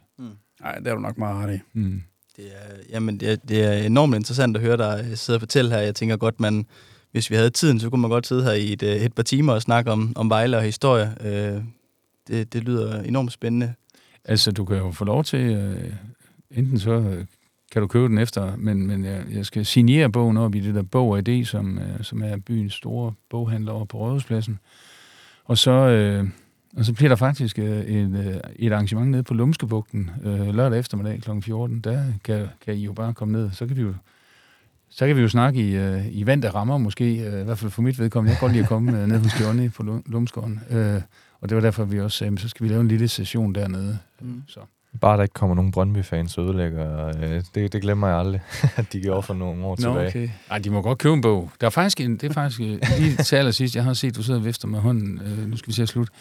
Nej, 0.62 0.76
det 0.76 0.88
er 0.88 0.94
du 0.94 1.02
nok 1.02 1.18
meget 1.18 1.48
ret 1.48 1.56
i. 1.56 1.60
Mm. 1.74 2.02
Det 2.38 2.46
er, 2.46 2.76
jamen, 2.90 3.20
det 3.20 3.32
er, 3.32 3.36
det 3.36 3.64
er 3.64 3.74
enormt 3.74 4.16
interessant 4.16 4.58
at 4.58 4.64
høre 4.64 4.78
dig 4.78 5.18
sidde 5.18 5.38
og 5.38 5.42
fortælle 5.42 5.72
her. 5.72 5.80
Jeg 5.80 5.96
tænker 5.96 6.18
godt, 6.18 6.40
man, 6.40 6.66
hvis 7.12 7.30
vi 7.30 7.36
havde 7.36 7.50
tiden, 7.50 7.80
så 7.80 7.90
kunne 7.90 8.02
man 8.02 8.10
godt 8.10 8.28
sidde 8.28 8.44
her 8.44 8.52
i 8.52 8.74
et, 8.74 8.84
øh, 8.84 8.96
et 8.96 9.14
par 9.14 9.24
timer 9.24 9.54
og 9.54 9.62
snakke 9.62 9.92
om, 9.92 10.14
om 10.16 10.30
Vejle 10.30 10.58
og 10.58 10.64
historie. 10.64 11.16
Øh, 11.22 11.64
det, 12.28 12.54
det 12.54 12.64
lyder 12.64 13.02
enormt 13.02 13.32
spændende. 13.32 13.74
Altså, 14.26 14.52
du 14.52 14.66
kan 14.66 14.78
jo 14.78 14.92
få 14.92 15.06
lov 15.06 15.24
til, 15.24 15.40
øh, 15.40 15.94
enten 16.52 16.80
så 16.80 16.92
øh, 16.92 17.26
kan 17.72 17.82
du 17.82 17.88
købe 17.88 18.08
den 18.08 18.18
efter, 18.18 18.56
men, 18.56 18.88
men 18.88 19.06
jeg, 19.06 19.24
jeg 19.32 19.46
skal 19.46 19.66
signere 19.66 20.12
bogen 20.12 20.38
op 20.38 20.56
i 20.56 20.60
det 20.60 20.76
der 20.76 20.82
Bog 20.84 21.10
og 21.10 21.28
ID, 21.28 21.46
som, 21.46 21.80
øh, 21.80 22.04
som 22.04 22.22
er 22.24 22.38
byens 22.38 22.74
store 22.74 23.14
boghandler 23.30 23.72
over 23.72 23.86
på 23.86 23.98
Rådhuspladsen. 23.98 24.60
Og 25.46 25.58
så, 25.58 25.72
øh, 25.72 26.28
og 26.78 26.86
så 26.86 26.94
bliver 26.94 27.10
der 27.10 27.16
faktisk 27.16 27.60
øh, 27.60 27.80
et, 27.86 28.26
øh, 28.28 28.36
et 28.56 28.72
arrangement 28.72 29.12
nede 29.12 29.24
på 29.24 29.34
Lumskebugten 29.34 30.10
øh, 30.24 30.56
lørdag 30.56 30.80
eftermiddag 30.80 31.22
kl. 31.22 31.30
14. 31.42 31.80
Der 31.80 32.04
kan, 32.24 32.48
kan 32.66 32.76
I 32.76 32.84
jo 32.86 32.94
bare 32.94 33.14
komme 33.14 33.32
ned. 33.32 33.52
Så 33.52 33.68
kan 33.68 33.78
vi 33.78 33.82
jo, 33.82 33.94
så 34.90 35.08
kan 35.08 35.16
vi 35.16 35.22
jo 35.22 35.30
snakke 35.30 35.60
i, 35.70 35.76
øh, 35.76 36.06
i 36.12 36.26
vand, 36.26 36.42
der 36.42 36.56
rammer 36.56 36.78
måske, 36.78 37.06
øh, 37.06 37.42
i 37.42 37.44
hvert 37.44 37.58
fald 37.58 37.72
for 37.72 37.82
mit 37.82 38.00
vedkommende. 38.00 38.32
Jeg 38.32 38.40
kan 38.40 38.46
godt 38.46 38.54
lide 38.54 38.64
at 38.64 38.70
komme 38.70 39.02
øh, 39.02 39.08
ned 39.08 39.20
hos 39.20 39.42
Johnny 39.42 39.72
på 39.72 39.84
Lum- 39.84 40.12
Lumskåren. 40.12 40.60
Øh, 40.70 41.02
og 41.42 41.50
det 41.50 41.56
var 41.56 41.62
derfor, 41.62 41.86
vi 41.86 42.00
også 42.00 42.18
sagde, 42.18 42.32
"Men 42.32 42.38
så 42.38 42.48
skal 42.50 42.64
vi 42.64 42.70
lave 42.70 42.82
en 42.82 42.88
lille 42.88 43.08
session 43.08 43.56
dernede. 43.56 43.98
Mm. 44.22 44.44
Så. 44.48 44.60
Bare 45.02 45.18
der 45.18 45.24
ikke 45.24 45.34
kommer 45.34 45.56
nogen 45.56 45.72
Brøndby-fans 45.72 46.38
og 46.38 46.44
ødelægger, 46.46 47.08
øh, 47.08 47.42
det, 47.56 47.74
det 47.74 47.82
glemmer 47.82 48.08
jeg 48.08 48.18
aldrig, 48.18 48.42
at 48.76 48.94
de 48.94 49.02
gjorde 49.02 49.22
for 49.24 49.34
nogle 49.34 49.66
år 49.66 49.70
Nå, 49.70 49.76
tilbage. 49.76 50.08
okay. 50.08 50.30
Ej, 50.52 50.58
de 50.58 50.70
må 50.70 50.82
godt 50.82 50.98
købe 50.98 51.14
en 51.14 51.22
bog. 51.22 51.52
Der 51.62 51.68
er 51.68 51.72
faktisk 51.72 52.02
en, 52.02 52.18
det 52.18 52.24
er 52.30 52.34
faktisk 52.34 52.62
øh, 52.62 52.80
lige 53.00 53.16
til 53.18 53.36
allersidst, 53.36 53.76
jeg 53.76 53.84
har 53.84 53.94
set, 53.94 54.16
du 54.16 54.24
sidder 54.24 54.40
og 54.40 54.46
vifter 54.46 54.68
med 54.68 54.80
hånden, 54.80 55.22
øh, 55.26 55.48
nu 55.50 55.58
skal 55.58 55.68
vi 55.68 55.74
se 55.74 55.82
at 55.82 55.90
slutte. 55.90 56.14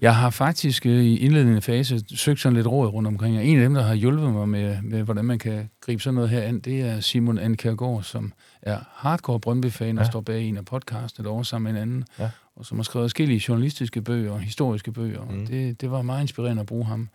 Jeg 0.00 0.16
har 0.16 0.30
faktisk 0.30 0.86
øh, 0.86 1.04
i 1.04 1.16
indledende 1.18 1.60
fase 1.60 2.00
søgt 2.16 2.40
sådan 2.40 2.56
lidt 2.56 2.66
råd 2.66 2.88
rundt 2.88 3.06
omkring, 3.06 3.36
og 3.38 3.44
en 3.46 3.56
af 3.58 3.62
dem, 3.62 3.74
der 3.74 3.82
har 3.82 3.94
hjulpet 3.94 4.32
mig 4.32 4.48
med, 4.48 4.76
med 4.82 5.02
hvordan 5.02 5.24
man 5.24 5.38
kan 5.38 5.70
gribe 5.80 6.02
sådan 6.02 6.14
noget 6.14 6.30
her 6.30 6.40
an, 6.42 6.60
det 6.60 6.80
er 6.80 7.00
Simon 7.00 7.38
Ankergaard, 7.38 8.02
som 8.02 8.32
er 8.62 8.78
hardcore 8.94 9.40
Brøndby-fan 9.40 9.98
og 9.98 10.04
Ja. 10.04 10.10
står 10.10 10.20
bag 10.20 10.42
en 10.44 10.56
af 10.56 10.64
podcastet 10.64 11.26
over 11.26 11.42
sammen 11.42 11.72
med 11.72 11.82
en 11.82 11.88
anden, 11.88 12.04
Ja. 12.18 12.28
og 12.56 12.66
som 12.66 12.78
har 12.78 12.82
skrevet 12.82 13.04
forskellige 13.04 13.42
journalistiske 13.48 14.02
bøger 14.02 14.32
og 14.32 14.40
historiske 14.40 14.92
bøger. 14.92 15.20
Mm. 15.30 15.46
Det, 15.46 15.80
det 15.80 15.90
var 15.90 16.02
meget 16.02 16.20
inspirerende 16.20 16.60
at 16.60 16.66
bruge 16.66 16.84
ham. 16.84 17.08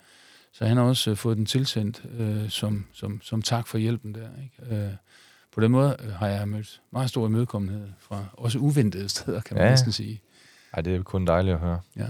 Så 0.58 0.66
han 0.66 0.76
har 0.76 0.84
også 0.84 1.10
øh, 1.10 1.16
fået 1.16 1.36
den 1.36 1.46
tilsendt 1.46 2.02
øh, 2.18 2.50
som, 2.50 2.86
som, 2.92 3.20
som 3.22 3.42
tak 3.42 3.66
for 3.66 3.78
hjælpen 3.78 4.14
der. 4.14 4.28
Ikke? 4.42 4.76
Øh, 4.86 4.92
på 5.52 5.60
den 5.60 5.70
måde 5.72 5.96
øh, 6.00 6.12
har 6.12 6.26
jeg 6.28 6.48
mødt 6.48 6.82
meget 6.90 7.08
stor 7.08 7.26
imødekommenhed 7.26 7.88
fra 8.00 8.24
også 8.32 8.58
uventede 8.58 9.08
steder, 9.08 9.40
kan 9.40 9.54
man 9.54 9.62
Ja. 9.62 9.66
ja. 9.66 9.70
næsten 9.72 9.92
sige. 9.92 10.20
Ej, 10.72 10.80
det 10.82 10.96
er 10.96 11.02
kun 11.02 11.26
dejligt 11.26 11.54
at 11.54 11.60
høre. 11.60 11.80
Ja. 11.96 12.06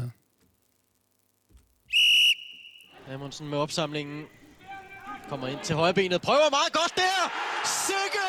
Amundsen 3.14 3.49
med 3.49 3.59
opsamlingen. 3.59 4.24
Kommer 5.28 5.46
ind 5.46 5.59
til 5.62 5.74
højrebenet. 5.76 6.22
Prøver 6.22 6.51
meget 6.51 6.72
godt 6.72 6.92
der. 6.96 7.18
Sikke! 7.86 8.26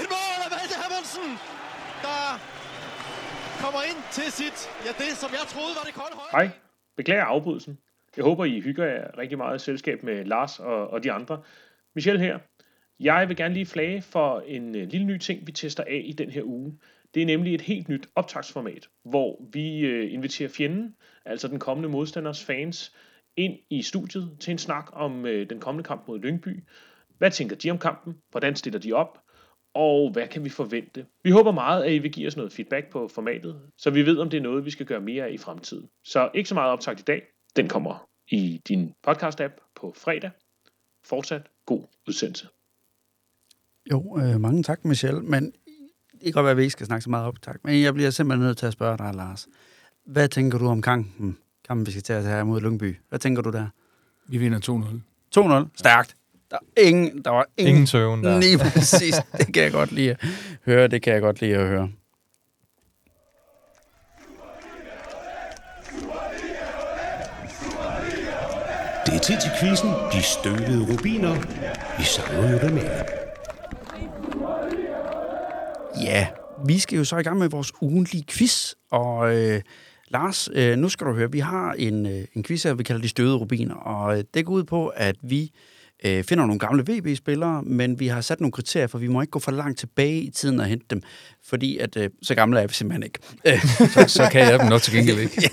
Et 0.00 0.06
mål 0.14 0.38
af 0.44 0.50
Malte 0.56 0.74
Amundsen, 0.86 1.28
der 2.02 2.20
kommer 3.62 3.82
ind 3.82 3.98
til 4.12 4.32
sit, 4.32 4.58
ja 4.86 5.04
det 5.04 5.16
som 5.16 5.30
jeg 5.32 5.44
troede 5.48 5.72
var 5.78 5.82
det 5.88 5.94
kolde 5.94 6.16
højre. 6.16 6.30
Hej, 6.46 6.50
beklager 6.96 7.24
afbrydelsen. 7.24 7.78
Jeg 8.16 8.24
håber, 8.24 8.44
I 8.44 8.60
hygger 8.60 8.84
jer 8.84 9.18
rigtig 9.18 9.38
meget 9.38 9.56
i 9.56 9.64
selskab 9.64 10.02
med 10.02 10.24
Lars 10.24 10.60
og, 10.60 10.90
og 10.90 11.04
de 11.04 11.12
andre. 11.12 11.42
Michel 11.94 12.20
her. 12.20 12.38
Jeg 13.00 13.28
vil 13.28 13.36
gerne 13.36 13.54
lige 13.54 13.66
flage 13.66 14.02
for 14.02 14.40
en 14.46 14.76
øh, 14.76 14.88
lille 14.88 15.06
ny 15.06 15.18
ting, 15.18 15.46
vi 15.46 15.52
tester 15.52 15.84
af 15.84 16.02
i 16.04 16.12
den 16.12 16.30
her 16.30 16.42
uge. 16.44 16.78
Det 17.14 17.22
er 17.22 17.26
nemlig 17.26 17.54
et 17.54 17.60
helt 17.60 17.88
nyt 17.88 18.08
optagsformat, 18.14 18.88
hvor 19.04 19.48
vi 19.52 19.80
øh, 19.80 20.12
inviterer 20.12 20.48
fjenden, 20.48 20.94
altså 21.24 21.48
den 21.48 21.58
kommende 21.58 21.88
modstanders 21.88 22.44
fans, 22.44 22.96
ind 23.36 23.58
i 23.70 23.82
studiet 23.82 24.36
til 24.40 24.50
en 24.50 24.58
snak 24.58 24.90
om 24.92 25.26
øh, 25.26 25.50
den 25.50 25.60
kommende 25.60 25.86
kamp 25.86 26.08
mod 26.08 26.18
Lyngby. 26.18 26.64
Hvad 27.18 27.30
tænker 27.30 27.56
de 27.56 27.70
om 27.70 27.78
kampen? 27.78 28.14
Hvordan 28.30 28.56
stiller 28.56 28.80
de 28.80 28.92
op? 28.92 29.18
Og 29.74 30.10
hvad 30.12 30.28
kan 30.28 30.44
vi 30.44 30.48
forvente? 30.48 31.06
Vi 31.22 31.30
håber 31.30 31.52
meget, 31.52 31.84
at 31.84 31.92
I 31.92 31.98
vil 31.98 32.12
give 32.12 32.26
os 32.26 32.36
noget 32.36 32.52
feedback 32.52 32.90
på 32.90 33.08
formatet, 33.08 33.60
så 33.78 33.90
vi 33.90 34.06
ved, 34.06 34.18
om 34.18 34.30
det 34.30 34.36
er 34.36 34.42
noget, 34.42 34.64
vi 34.64 34.70
skal 34.70 34.86
gøre 34.86 35.00
mere 35.00 35.24
af 35.24 35.32
i 35.32 35.38
fremtiden. 35.38 35.88
Så 36.04 36.30
ikke 36.34 36.48
så 36.48 36.54
meget 36.54 36.72
optagt 36.72 37.00
i 37.00 37.04
dag. 37.04 37.22
Den 37.56 37.68
kommer 37.68 38.08
i 38.28 38.60
din 38.68 38.92
podcast-app 39.06 39.72
på 39.80 39.94
fredag. 39.96 40.30
Fortsat 41.04 41.42
god 41.66 41.82
udsendelse. 42.08 42.48
Jo, 43.90 44.18
øh, 44.18 44.40
mange 44.40 44.62
tak, 44.62 44.84
Michelle. 44.84 45.20
Men 45.20 45.44
det 46.12 46.22
kan 46.22 46.32
godt 46.32 46.44
være, 46.44 46.50
at 46.50 46.56
vi 46.56 46.62
ikke 46.62 46.72
skal 46.72 46.86
snakke 46.86 47.02
så 47.02 47.10
meget 47.10 47.26
op, 47.26 47.42
tak. 47.42 47.56
Men 47.64 47.82
jeg 47.82 47.94
bliver 47.94 48.10
simpelthen 48.10 48.46
nødt 48.46 48.58
til 48.58 48.66
at 48.66 48.72
spørge 48.72 48.98
dig, 48.98 49.14
Lars. 49.14 49.48
Hvad 50.06 50.28
tænker 50.28 50.58
du 50.58 50.68
om 50.68 50.82
kampen, 50.82 51.38
kampen 51.68 51.86
vi 51.86 51.90
skal 51.90 52.02
til 52.02 52.12
at 52.12 52.24
have 52.24 52.44
mod 52.44 52.60
Lyngby? 52.60 52.96
Hvad 53.08 53.18
tænker 53.18 53.42
du 53.42 53.50
der? 53.50 53.66
Vi 54.28 54.38
vinder 54.38 54.58
2-0. 55.38 55.64
2-0. 55.64 55.68
Stærkt. 55.76 56.16
Der, 56.50 56.56
er 56.76 56.80
ingen, 56.80 57.24
der 57.24 57.30
var 57.30 57.46
ingen, 57.56 57.74
Ingen 57.74 57.86
tøven 57.86 58.24
der. 58.24 58.40
Lige 58.40 58.58
præcis. 58.58 59.14
Det 59.38 59.54
kan 59.54 59.62
jeg 59.62 59.72
godt 59.72 59.92
lide 59.92 60.10
at 60.10 60.26
høre. 60.64 60.88
Det 60.88 61.02
kan 61.02 61.12
jeg 61.12 61.20
godt 61.22 61.40
lide 61.40 61.54
at 61.54 61.68
høre. 61.68 61.90
Tid 69.26 69.36
til 69.40 69.50
quizzen. 69.60 69.90
De 70.12 70.22
støvede 70.22 70.92
rubiner. 70.92 71.34
Vi 71.98 72.04
savner 72.04 72.52
jo 72.52 72.58
dem 72.68 72.78
alle. 72.78 73.04
Ja, 76.02 76.26
vi 76.66 76.78
skal 76.78 76.98
jo 76.98 77.04
så 77.04 77.16
i 77.16 77.22
gang 77.22 77.38
med 77.38 77.48
vores 77.48 77.72
ugentlige 77.80 78.24
quiz. 78.28 78.72
Og 78.90 79.36
øh, 79.36 79.60
Lars, 80.08 80.48
øh, 80.52 80.76
nu 80.76 80.88
skal 80.88 81.06
du 81.06 81.12
høre, 81.12 81.32
vi 81.32 81.38
har 81.38 81.72
en, 81.72 82.06
øh, 82.06 82.24
en 82.34 82.42
quiz 82.42 82.62
her, 82.62 82.74
vi 82.74 82.82
kalder 82.82 83.02
de 83.02 83.08
støvede 83.08 83.36
rubiner. 83.36 83.74
Og 83.74 84.18
øh, 84.18 84.24
det 84.34 84.46
går 84.46 84.52
ud 84.52 84.64
på, 84.64 84.86
at 84.86 85.16
vi 85.22 85.42
øh, 85.42 85.48
finder 86.04 86.46
nogle 86.46 86.58
gamle 86.58 86.84
VB-spillere, 86.88 87.62
men 87.62 88.00
vi 88.00 88.06
har 88.06 88.20
sat 88.20 88.40
nogle 88.40 88.52
kriterier, 88.52 88.86
for 88.86 88.98
vi 88.98 89.08
må 89.08 89.20
ikke 89.20 89.30
gå 89.30 89.38
for 89.38 89.50
langt 89.50 89.78
tilbage 89.78 90.20
i 90.20 90.30
tiden 90.30 90.60
og 90.60 90.66
hente 90.66 90.86
dem. 90.90 91.02
Fordi 91.46 91.78
at, 91.78 91.96
øh, 91.96 92.10
så 92.22 92.34
gamle 92.34 92.60
er 92.60 92.66
vi 92.66 92.74
simpelthen 92.74 93.02
ikke. 93.02 93.18
Øh, 93.46 93.64
Så, 93.94 94.04
så 94.08 94.28
kan 94.32 94.40
jeg 94.40 94.58
dem 94.60 94.68
nok 94.68 94.82
til 94.82 94.94
gengæld 94.94 95.18
ikke. 95.18 95.50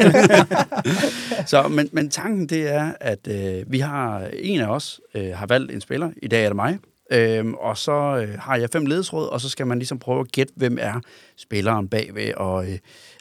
Så, 1.52 1.68
men, 1.68 1.90
men 1.92 2.10
tanken 2.10 2.50
det 2.50 2.74
er, 2.74 2.92
at 3.00 3.28
øh, 3.28 3.72
vi 3.72 3.80
har 3.80 4.30
en 4.34 4.60
af 4.60 4.68
os 4.68 5.02
øh, 5.16 5.30
har 5.36 5.46
valgt 5.46 5.72
en 5.72 5.82
spiller. 5.82 6.12
I 6.22 6.28
dag 6.28 6.44
er 6.44 6.50
det 6.50 6.56
mig. 6.56 6.78
Øhm, 7.12 7.54
og 7.54 7.78
så 7.78 8.26
øh, 8.28 8.40
har 8.40 8.56
jeg 8.56 8.70
fem 8.74 8.86
ledesråd, 8.86 9.28
og 9.28 9.42
så 9.42 9.50
skal 9.50 9.68
man 9.68 9.78
ligesom 9.80 10.00
prøve 10.00 10.20
at 10.20 10.32
gætte, 10.32 10.54
hvem 10.56 10.78
er 10.82 11.00
spilleren 11.38 11.88
bagved. 11.88 12.34
Og 12.34 12.66
øh, 12.66 12.78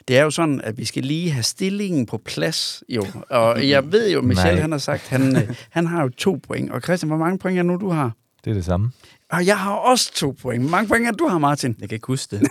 det 0.07 0.17
er 0.17 0.23
jo 0.23 0.29
sådan, 0.29 0.61
at 0.63 0.77
vi 0.77 0.85
skal 0.85 1.03
lige 1.03 1.31
have 1.31 1.43
stillingen 1.43 2.05
på 2.05 2.17
plads. 2.17 2.83
Jo. 2.89 3.05
Og 3.29 3.67
jeg 3.69 3.91
ved 3.91 4.11
jo, 4.11 4.21
Michel 4.21 4.53
Nej. 4.53 4.61
han 4.61 4.71
har 4.71 4.79
sagt, 4.79 5.07
han, 5.07 5.35
øh, 5.35 5.55
han 5.69 5.87
har 5.87 6.01
jo 6.03 6.09
to 6.09 6.39
point. 6.47 6.71
Og 6.71 6.81
Christian, 6.81 7.07
hvor 7.07 7.17
mange 7.17 7.37
point 7.37 7.59
er 7.59 7.63
nu, 7.63 7.75
du 7.75 7.89
har? 7.89 8.11
Det 8.45 8.49
er 8.51 8.53
det 8.53 8.65
samme. 8.65 8.91
Og 9.31 9.45
jeg 9.45 9.57
har 9.59 9.71
også 9.73 10.13
to 10.13 10.35
point. 10.41 10.63
Hvor 10.63 10.71
mange 10.71 10.87
point 10.87 11.07
er 11.07 11.11
du 11.11 11.27
har, 11.27 11.37
Martin? 11.37 11.75
Jeg 11.79 11.89
kan 11.89 11.95
ikke 11.95 12.07
huske 12.07 12.35
det. 12.35 12.49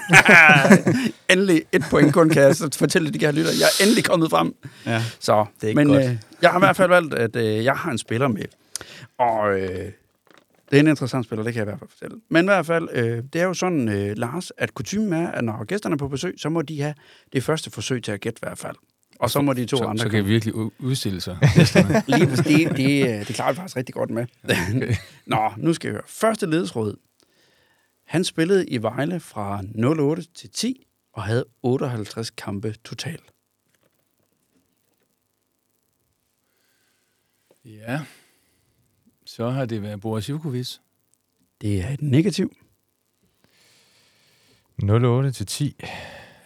endelig 1.33 1.63
et 1.73 1.85
point 1.91 2.13
kun, 2.15 2.31
kan 2.31 2.43
jeg 2.43 2.57
så 2.57 2.69
fortælle 2.79 3.11
de 3.11 3.19
her 3.19 3.33
lytter. 3.33 3.51
Jeg 3.51 3.67
er 3.81 3.85
endelig 3.85 4.05
kommet 4.05 4.31
frem. 4.31 4.55
Ja. 4.87 5.03
Så, 5.21 5.45
Det 5.57 5.65
er 5.65 5.69
ikke 5.69 5.85
men 5.85 5.89
godt. 5.89 6.05
Øh, 6.05 6.17
jeg 6.43 6.51
har 6.51 6.59
i 6.59 6.61
hvert 6.61 6.77
fald 6.77 6.89
valgt, 6.89 7.15
at 7.15 7.37
øh, 7.37 7.65
jeg 7.65 7.75
har 7.75 7.91
en 7.91 7.99
spiller 7.99 8.29
med. 8.29 8.43
Og 9.19 9.61
øh, 9.61 9.93
det 10.71 10.77
er 10.77 10.81
en 10.81 10.89
interessant 10.89 11.25
spiller, 11.25 11.45
det 11.45 11.53
kan 11.53 11.61
jeg 11.61 11.67
i 11.67 11.71
hvert 11.71 11.79
fald 11.79 11.91
fortælle. 11.91 12.21
Men 12.29 12.45
i 12.45 12.49
hvert 12.49 12.67
fald, 12.67 12.89
øh, 12.93 13.23
det 13.33 13.41
er 13.41 13.45
jo 13.45 13.55
sådan, 13.55 13.89
øh, 13.89 14.17
Lars, 14.17 14.53
at 14.59 14.75
kutumen 14.75 15.13
er, 15.13 15.31
at 15.31 15.45
når 15.45 15.65
gæsterne 15.65 15.93
er 15.93 15.97
på 15.97 16.09
besøg, 16.09 16.35
så 16.39 16.49
må 16.49 16.63
de 16.63 16.81
have 16.81 16.95
det 17.33 17.45
første 17.45 17.71
forsøg 17.71 18.03
til 18.03 18.13
at 18.13 18.21
gætte 18.21 18.39
i 18.39 18.47
hvert 18.47 18.59
fald. 18.59 18.77
Og 19.21 19.31
så 19.31 19.41
må 19.41 19.53
de 19.53 19.67
to 19.67 19.77
så, 19.77 19.85
andre 19.85 19.99
så 19.99 20.05
kan 20.05 20.11
komme. 20.11 20.19
jeg 20.19 20.27
virkelig 20.27 20.55
udstille 20.79 21.21
sig. 21.21 21.39
Lige 22.07 22.27
præcis, 22.27 22.47
det, 22.47 22.77
det, 22.77 23.03
øh, 23.09 23.27
det 23.27 23.35
klarer 23.35 23.53
vi 23.53 23.57
faktisk 23.57 23.77
rigtig 23.77 23.95
godt 23.95 24.11
med. 24.11 24.27
Nå, 25.27 25.53
nu 25.57 25.73
skal 25.73 25.89
jeg 25.89 25.93
høre. 25.93 26.03
Første 26.07 26.47
ledesråd. 26.47 26.97
Han 28.07 28.25
spillede 28.25 28.67
i 28.67 28.83
Vejle 28.83 29.21
fra 29.21 29.63
08 30.01 30.23
til 30.35 30.51
10 30.51 30.87
og 31.13 31.23
havde 31.23 31.45
58 31.63 32.31
kampe 32.31 32.75
totalt. 32.85 33.25
ja. 37.65 38.01
Så 39.37 39.51
har 39.51 39.65
det 39.65 39.83
været 39.83 40.01
Boris 40.01 40.29
Ivkovic. 40.29 40.77
Det 41.61 41.81
er 41.85 41.89
et 41.89 42.03
negativ. 42.03 42.53
08 44.83 45.31
til 45.33 45.47
10. 45.47 45.77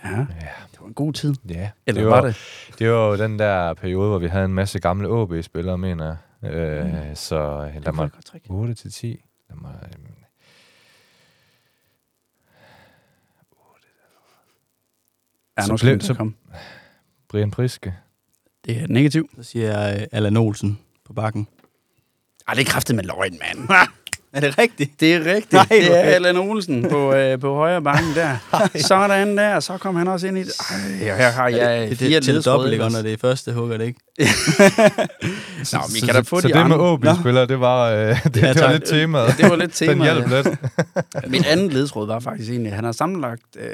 Ja, 0.04 0.10
Ja, 0.10 0.24
det 0.72 0.80
var 0.80 0.86
en 0.86 0.94
god 0.94 1.12
tid. 1.12 1.34
ja. 1.48 1.70
Eller 1.86 2.00
det 2.00 2.10
var, 2.10 2.20
var 2.20 2.26
det? 2.26 2.36
Det 2.78 2.90
var 2.90 3.06
jo 3.06 3.16
den 3.18 3.38
der 3.38 3.74
periode, 3.74 4.08
hvor 4.08 4.18
vi 4.18 4.26
havde 4.28 4.44
en 4.44 4.54
masse 4.54 4.78
gamle 4.80 5.08
AB-spillere, 5.22 5.78
mener 5.78 6.16
jeg. 6.42 6.52
Øh, 6.54 6.84
Mm. 7.08 7.14
Så 7.14 7.58
lad 7.58 7.74
Det 7.74 7.86
var 7.86 7.92
mig... 7.92 8.04
et 8.06 8.12
godt 8.12 8.24
trick. 8.24 8.44
8 8.50 8.74
til 8.74 8.92
10. 8.92 9.24
Lad 9.50 9.56
mig... 9.56 9.74
øhm, 9.94 10.06
Ja, 15.58 15.62
Så 15.62 15.72
nu 15.72 15.76
skal 15.76 15.88
blev- 15.88 16.00
så- 16.00 16.06
så... 16.06 16.14
komme. 16.14 16.34
Brian 17.28 17.50
Priske. 17.50 17.94
Det 18.64 18.78
er 18.78 18.84
et 18.84 18.90
negativ. 18.90 19.30
Så 19.36 19.42
siger 19.42 19.78
jeg 19.80 20.00
øh, 20.00 20.06
Allan 20.12 20.36
Olsen 20.36 20.78
på 21.04 21.12
bakken. 21.12 21.48
Ej, 22.48 22.54
det 22.54 22.60
er 22.60 22.70
kraftet 22.70 22.96
med 22.96 23.04
løgn, 23.04 23.38
mand. 23.40 23.68
Er 24.34 24.40
det 24.40 24.58
rigtigt? 24.58 25.00
Det 25.00 25.14
er 25.14 25.24
rigtigt. 25.24 25.52
Nej, 25.52 25.66
det 25.70 25.98
er. 25.98 26.02
Allan 26.02 26.36
Olsen 26.36 26.86
på, 26.90 27.14
øh, 27.14 27.40
på 27.40 27.54
højre 27.54 27.82
banken 27.82 28.14
der. 28.14 28.36
Sådan 28.88 29.36
der, 29.36 29.60
så 29.60 29.78
kom 29.78 29.96
han 29.96 30.08
også 30.08 30.26
ind 30.26 30.38
i 30.38 30.42
det. 30.42 30.52
Ej, 30.70 31.16
her 31.16 31.30
har 31.30 31.48
jeg 31.48 31.90
det, 31.90 31.98
fire 31.98 32.16
det, 32.16 32.24
til 32.24 32.44
dobbelt, 32.44 32.72
ikke? 32.72 32.88
Når 32.88 33.02
det 33.02 33.12
er 33.12 33.16
første, 33.16 33.52
hugger 33.52 33.76
det 33.76 33.84
ikke. 33.86 34.00
Nå, 35.72 35.78
vi 35.94 36.00
kan 36.00 36.14
da 36.14 36.20
få 36.20 36.40
så 36.40 36.48
de 36.48 36.52
det 36.52 36.58
andre. 36.58 36.76
med 36.76 36.86
OB-spillere, 36.86 37.46
det 37.46 37.60
var, 37.60 37.90
øh, 37.90 38.24
det, 38.24 38.42
Ja, 38.42 38.52
det 38.52 38.62
var 38.62 38.72
lidt 38.72 38.84
temaet. 38.84 39.34
Det 39.38 39.50
var 39.50 39.56
lidt 39.56 39.78
Den 39.80 39.88
tema. 39.88 40.04
hjalp 40.04 40.28
lidt. 40.28 41.30
Mit 41.30 41.46
andet 41.46 41.72
ledtråd 41.72 42.06
var 42.06 42.20
faktisk 42.20 42.50
egentlig, 42.50 42.70
at 42.70 42.76
han 42.76 42.84
har 42.84 42.92
sammenlagt 42.92 43.56
øh, 43.56 43.68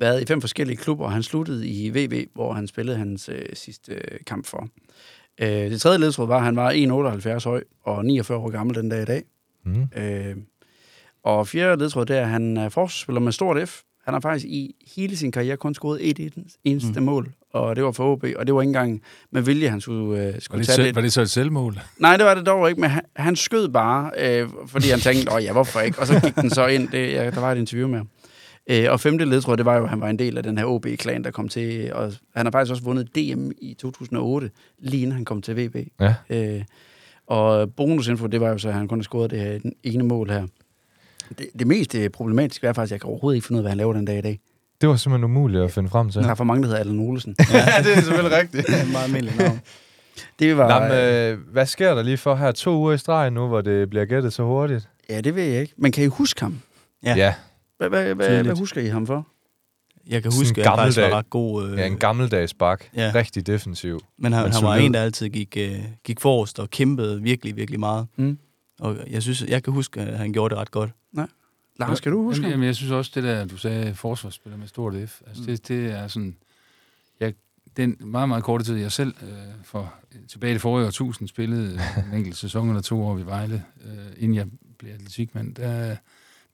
været 0.00 0.22
i 0.22 0.26
fem 0.26 0.40
forskellige 0.40 0.76
klubber, 0.76 1.04
og 1.04 1.12
han 1.12 1.22
sluttede 1.22 1.68
i 1.68 1.90
VV, 1.90 2.26
hvor 2.34 2.52
han 2.52 2.68
spillede 2.68 2.96
hans 2.96 3.28
øh, 3.32 3.42
sidste 3.54 3.92
øh, 3.92 4.18
kamp 4.26 4.46
for. 4.46 4.68
Øh, 5.42 5.48
det 5.48 5.80
tredje 5.80 5.98
ledtråd 5.98 6.26
var, 6.26 6.36
at 6.36 6.44
han 6.44 6.56
var 6.56 6.72
1,78 7.40 7.48
høj 7.48 7.64
og 7.84 8.04
49 8.04 8.38
år 8.38 8.50
gammel 8.50 8.76
den 8.76 8.88
dag 8.88 9.02
i 9.02 9.04
dag. 9.04 9.22
Mm. 9.64 9.88
Øh, 9.96 10.36
og 11.24 11.48
fjerde 11.48 11.82
ledtråd, 11.82 12.06
det 12.06 12.16
er, 12.16 12.22
at 12.22 12.28
han 12.28 12.56
er 12.56 12.68
forsvarsspiller 12.68 13.20
med 13.20 13.32
stort 13.32 13.68
F. 13.68 13.80
Han 14.04 14.14
har 14.14 14.20
faktisk 14.20 14.46
i 14.46 14.74
hele 14.96 15.16
sin 15.16 15.32
karriere 15.32 15.56
kun 15.56 15.74
scoret 15.74 16.10
et 16.10 16.34
eneste 16.64 17.00
mm. 17.00 17.06
mål, 17.06 17.32
og 17.52 17.76
det 17.76 17.84
var 17.84 17.92
for 17.92 18.12
OB, 18.12 18.24
og 18.36 18.46
det 18.46 18.54
var 18.54 18.62
ikke 18.62 18.68
engang 18.68 19.02
med 19.32 19.42
vilje, 19.42 19.68
han 19.68 19.80
skulle, 19.80 20.20
øh, 20.20 20.34
Var 20.34 20.40
skulle 20.40 20.58
det, 20.58 20.66
tage 20.66 20.76
selv, 20.76 20.86
det. 20.86 20.94
var 20.94 21.00
det 21.02 21.12
så 21.12 21.20
et 21.20 21.30
selvmål? 21.30 21.80
Nej, 21.98 22.16
det 22.16 22.26
var 22.26 22.34
det 22.34 22.46
dog 22.46 22.68
ikke, 22.68 22.80
men 22.80 22.90
han, 22.90 23.02
han 23.16 23.36
skød 23.36 23.68
bare, 23.68 24.10
øh, 24.18 24.48
fordi 24.66 24.88
han 24.90 25.00
tænkte, 25.00 25.32
åh 25.32 25.44
ja, 25.44 25.52
hvorfor 25.52 25.80
ikke? 25.80 25.98
Og 25.98 26.06
så 26.06 26.20
gik 26.20 26.34
den 26.36 26.50
så 26.50 26.66
ind, 26.66 26.88
det, 26.88 27.12
ja, 27.12 27.30
der 27.30 27.40
var 27.40 27.52
et 27.52 27.58
interview 27.58 27.88
med 27.88 27.98
ham. 27.98 28.08
Øh, 28.70 28.86
og 28.90 29.00
femte 29.00 29.24
ledtråd, 29.24 29.56
det 29.56 29.64
var 29.64 29.76
jo, 29.76 29.82
at 29.82 29.90
han 29.90 30.00
var 30.00 30.08
en 30.08 30.18
del 30.18 30.36
af 30.36 30.42
den 30.42 30.58
her 30.58 30.64
OB-klan, 30.64 31.24
der 31.24 31.30
kom 31.30 31.48
til, 31.48 31.92
og 31.92 32.12
han 32.34 32.46
har 32.46 32.50
faktisk 32.50 32.70
også 32.70 32.82
vundet 32.82 33.14
DM 33.14 33.50
i 33.58 33.74
2008, 33.74 34.50
lige 34.78 35.02
inden 35.02 35.12
han 35.12 35.24
kom 35.24 35.42
til 35.42 35.56
VB. 35.56 35.76
Ja. 36.00 36.14
Øh, 36.30 36.62
og 37.26 37.74
bonusinfo, 37.74 38.26
det 38.26 38.40
var 38.40 38.48
jo 38.48 38.58
så, 38.58 38.68
at 38.68 38.74
han 38.74 38.88
kun 38.88 38.98
har 38.98 39.02
scoret 39.02 39.30
det 39.30 39.40
her 39.40 39.58
ene 39.82 40.04
mål 40.04 40.30
her. 40.30 40.46
Det, 41.38 41.46
det 41.58 41.66
mest 41.66 41.94
øh, 41.94 42.10
problematiske 42.10 42.66
er 42.66 42.72
faktisk, 42.72 42.90
at 42.90 42.92
jeg 42.92 43.00
kan 43.00 43.10
overhovedet 43.10 43.36
ikke 43.36 43.46
finde 43.46 43.56
ud 43.56 43.60
af, 43.60 43.62
hvad 43.62 43.70
han 43.70 43.78
laver 43.78 43.92
den 43.92 44.04
dag 44.04 44.18
i 44.18 44.20
dag. 44.20 44.40
Det 44.80 44.88
var 44.88 44.96
simpelthen 44.96 45.24
umuligt 45.24 45.62
at 45.62 45.72
finde 45.72 45.88
frem 45.88 46.10
til. 46.10 46.22
Der 46.22 46.30
er 46.30 46.34
for 46.34 46.44
mange, 46.44 46.62
der 46.62 46.68
hedder 46.68 46.80
Allan 46.80 47.00
Olsen. 47.00 47.36
ja, 47.52 47.82
det 47.82 47.96
er 47.96 48.00
selvfølgelig 48.00 48.38
rigtigt. 48.38 48.66
Det 48.66 48.78
er 48.78 48.82
en 48.82 48.92
meget 48.92 49.04
almindelig 49.04 49.38
navn. 49.38 49.60
Det 50.38 50.56
var... 50.56 50.80
Nå, 50.80 50.94
men, 50.94 50.98
øh, 50.98 51.52
hvad 51.52 51.66
sker 51.66 51.94
der 51.94 52.02
lige 52.02 52.16
for 52.16 52.34
her 52.34 52.52
to 52.52 52.76
uger 52.76 52.92
i 52.92 52.98
streg 52.98 53.30
nu, 53.30 53.46
hvor 53.46 53.60
det 53.60 53.90
bliver 53.90 54.04
gættet 54.04 54.32
så 54.32 54.42
hurtigt? 54.42 54.88
Ja, 55.10 55.20
det 55.20 55.34
ved 55.34 55.42
jeg 55.42 55.60
ikke. 55.60 55.74
Men 55.76 55.92
kan 55.92 56.04
I 56.04 56.06
huske 56.06 56.40
ham? 56.40 56.60
Ja. 57.04 57.14
ja. 57.16 57.34
Hvad, 57.78 57.88
hvad, 57.88 58.14
hvad, 58.14 58.44
hvad 58.44 58.56
husker 58.56 58.80
I 58.80 58.86
ham 58.86 59.06
for? 59.06 59.28
Jeg 60.06 60.22
kan 60.22 60.32
huske, 60.32 60.60
at 60.60 60.66
han 60.68 60.76
faktisk 60.78 60.98
var 61.00 61.10
ret 61.10 61.30
god. 61.30 61.68
Øh, 61.70 61.78
Ja, 61.78 61.86
en 61.86 61.96
gammeldags 61.98 62.54
bak. 62.54 62.84
Ja. 62.96 63.12
Rigtig 63.14 63.46
defensiv. 63.46 64.00
men 64.18 64.32
han, 64.32 64.42
men 64.42 64.52
han 64.52 64.64
var 64.64 64.76
en, 64.76 64.94
der 64.94 65.00
altid 65.02 65.28
gik, 65.28 65.56
øh, 65.60 65.78
gik 66.04 66.20
forrest 66.20 66.58
og 66.58 66.70
kæmpede 66.70 67.22
virkelig, 67.22 67.56
virkelig 67.56 67.80
meget. 67.80 68.06
Mm. 68.16 68.38
Og 68.80 68.96
jeg 69.10 69.22
synes, 69.22 69.42
jeg 69.48 69.62
kan 69.62 69.72
huske, 69.72 70.00
at 70.00 70.18
han 70.18 70.32
gjorde 70.32 70.54
det 70.54 70.60
ret 70.60 70.70
godt. 70.70 70.90
Lars, 71.78 71.98
skal 71.98 72.12
du 72.12 72.22
huske 72.22 72.40
Jamen, 72.40 72.50
jamen, 72.50 72.66
jeg 72.66 72.76
synes 72.76 72.92
også, 72.92 73.12
det 73.14 73.22
der, 73.24 73.44
du 73.44 73.56
sagde, 73.56 73.94
forsvarsspiller 73.94 74.58
med 74.58 74.66
stort 74.66 74.94
F, 75.08 75.20
altså 75.26 75.42
Mm. 75.42 75.46
det, 75.46 75.68
det 75.68 75.86
er 75.90 76.08
sådan... 76.08 76.36
Jeg 77.20 77.34
den 77.76 77.96
meget, 78.00 78.28
meget 78.28 78.44
korte 78.44 78.64
tid, 78.64 78.76
jeg 78.76 78.92
selv 78.92 79.14
øh, 79.22 79.28
for 79.64 79.94
tilbage 80.28 80.50
i 80.50 80.54
det 80.54 80.60
forrige 80.62 80.86
årtusind 80.86 81.28
spillede 81.28 81.80
en 82.12 82.14
enkelt 82.18 82.36
sæson 82.36 82.68
eller 82.68 82.82
to 82.82 83.02
år 83.02 83.14
ved 83.14 83.24
Vejle, 83.24 83.62
øh, 83.84 83.92
inden 84.16 84.34
jeg 84.34 84.46
blev 84.78 84.92
atletikmand, 84.94 85.54
der, 85.54 85.96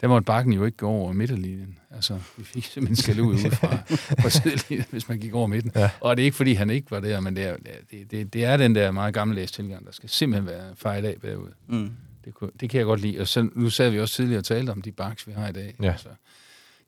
der 0.02 0.08
måtte 0.08 0.24
bakken 0.24 0.52
jo 0.52 0.64
ikke 0.64 0.76
gå 0.76 0.88
over 0.88 1.12
midterlinjen. 1.12 1.78
Altså, 1.90 2.18
vi 2.36 2.44
fik 2.44 2.64
simpelthen 2.64 2.96
skal 2.96 3.20
ud 3.20 3.38
fra, 3.38 3.76
fra 4.22 4.30
sidelinjen, 4.30 4.86
hvis 4.90 5.08
man 5.08 5.18
gik 5.18 5.34
over 5.34 5.46
midten. 5.46 5.72
Ja. 5.74 5.90
Og 6.00 6.16
det 6.16 6.22
er 6.22 6.24
ikke, 6.24 6.36
fordi 6.36 6.52
han 6.52 6.70
ikke 6.70 6.90
var 6.90 7.00
der, 7.00 7.20
men 7.20 7.36
det 7.36 7.44
er, 7.44 7.56
det, 7.90 8.10
det, 8.10 8.32
det 8.32 8.44
er 8.44 8.56
den 8.56 8.74
der 8.74 8.90
meget 8.90 9.14
gammeldags 9.14 9.52
tilgang, 9.52 9.86
der 9.86 9.92
skal 9.92 10.08
simpelthen 10.08 10.46
være 10.46 10.76
fejl 10.76 11.04
af 11.04 11.16
bagud. 11.22 11.50
Mm. 11.66 11.90
Det, 12.24 12.34
kunne, 12.34 12.50
det 12.60 12.70
kan 12.70 12.78
jeg 12.78 12.86
godt 12.86 13.00
lide. 13.00 13.20
Og 13.20 13.28
så, 13.28 13.48
nu 13.54 13.70
sad 13.70 13.90
vi 13.90 14.00
også 14.00 14.14
tidligere 14.14 14.40
og 14.40 14.44
talte 14.44 14.70
om 14.70 14.82
de 14.82 14.92
baks, 14.92 15.26
vi 15.26 15.32
har 15.32 15.48
i 15.48 15.52
dag. 15.52 15.74
Ja. 15.82 15.90
Altså, 15.90 16.08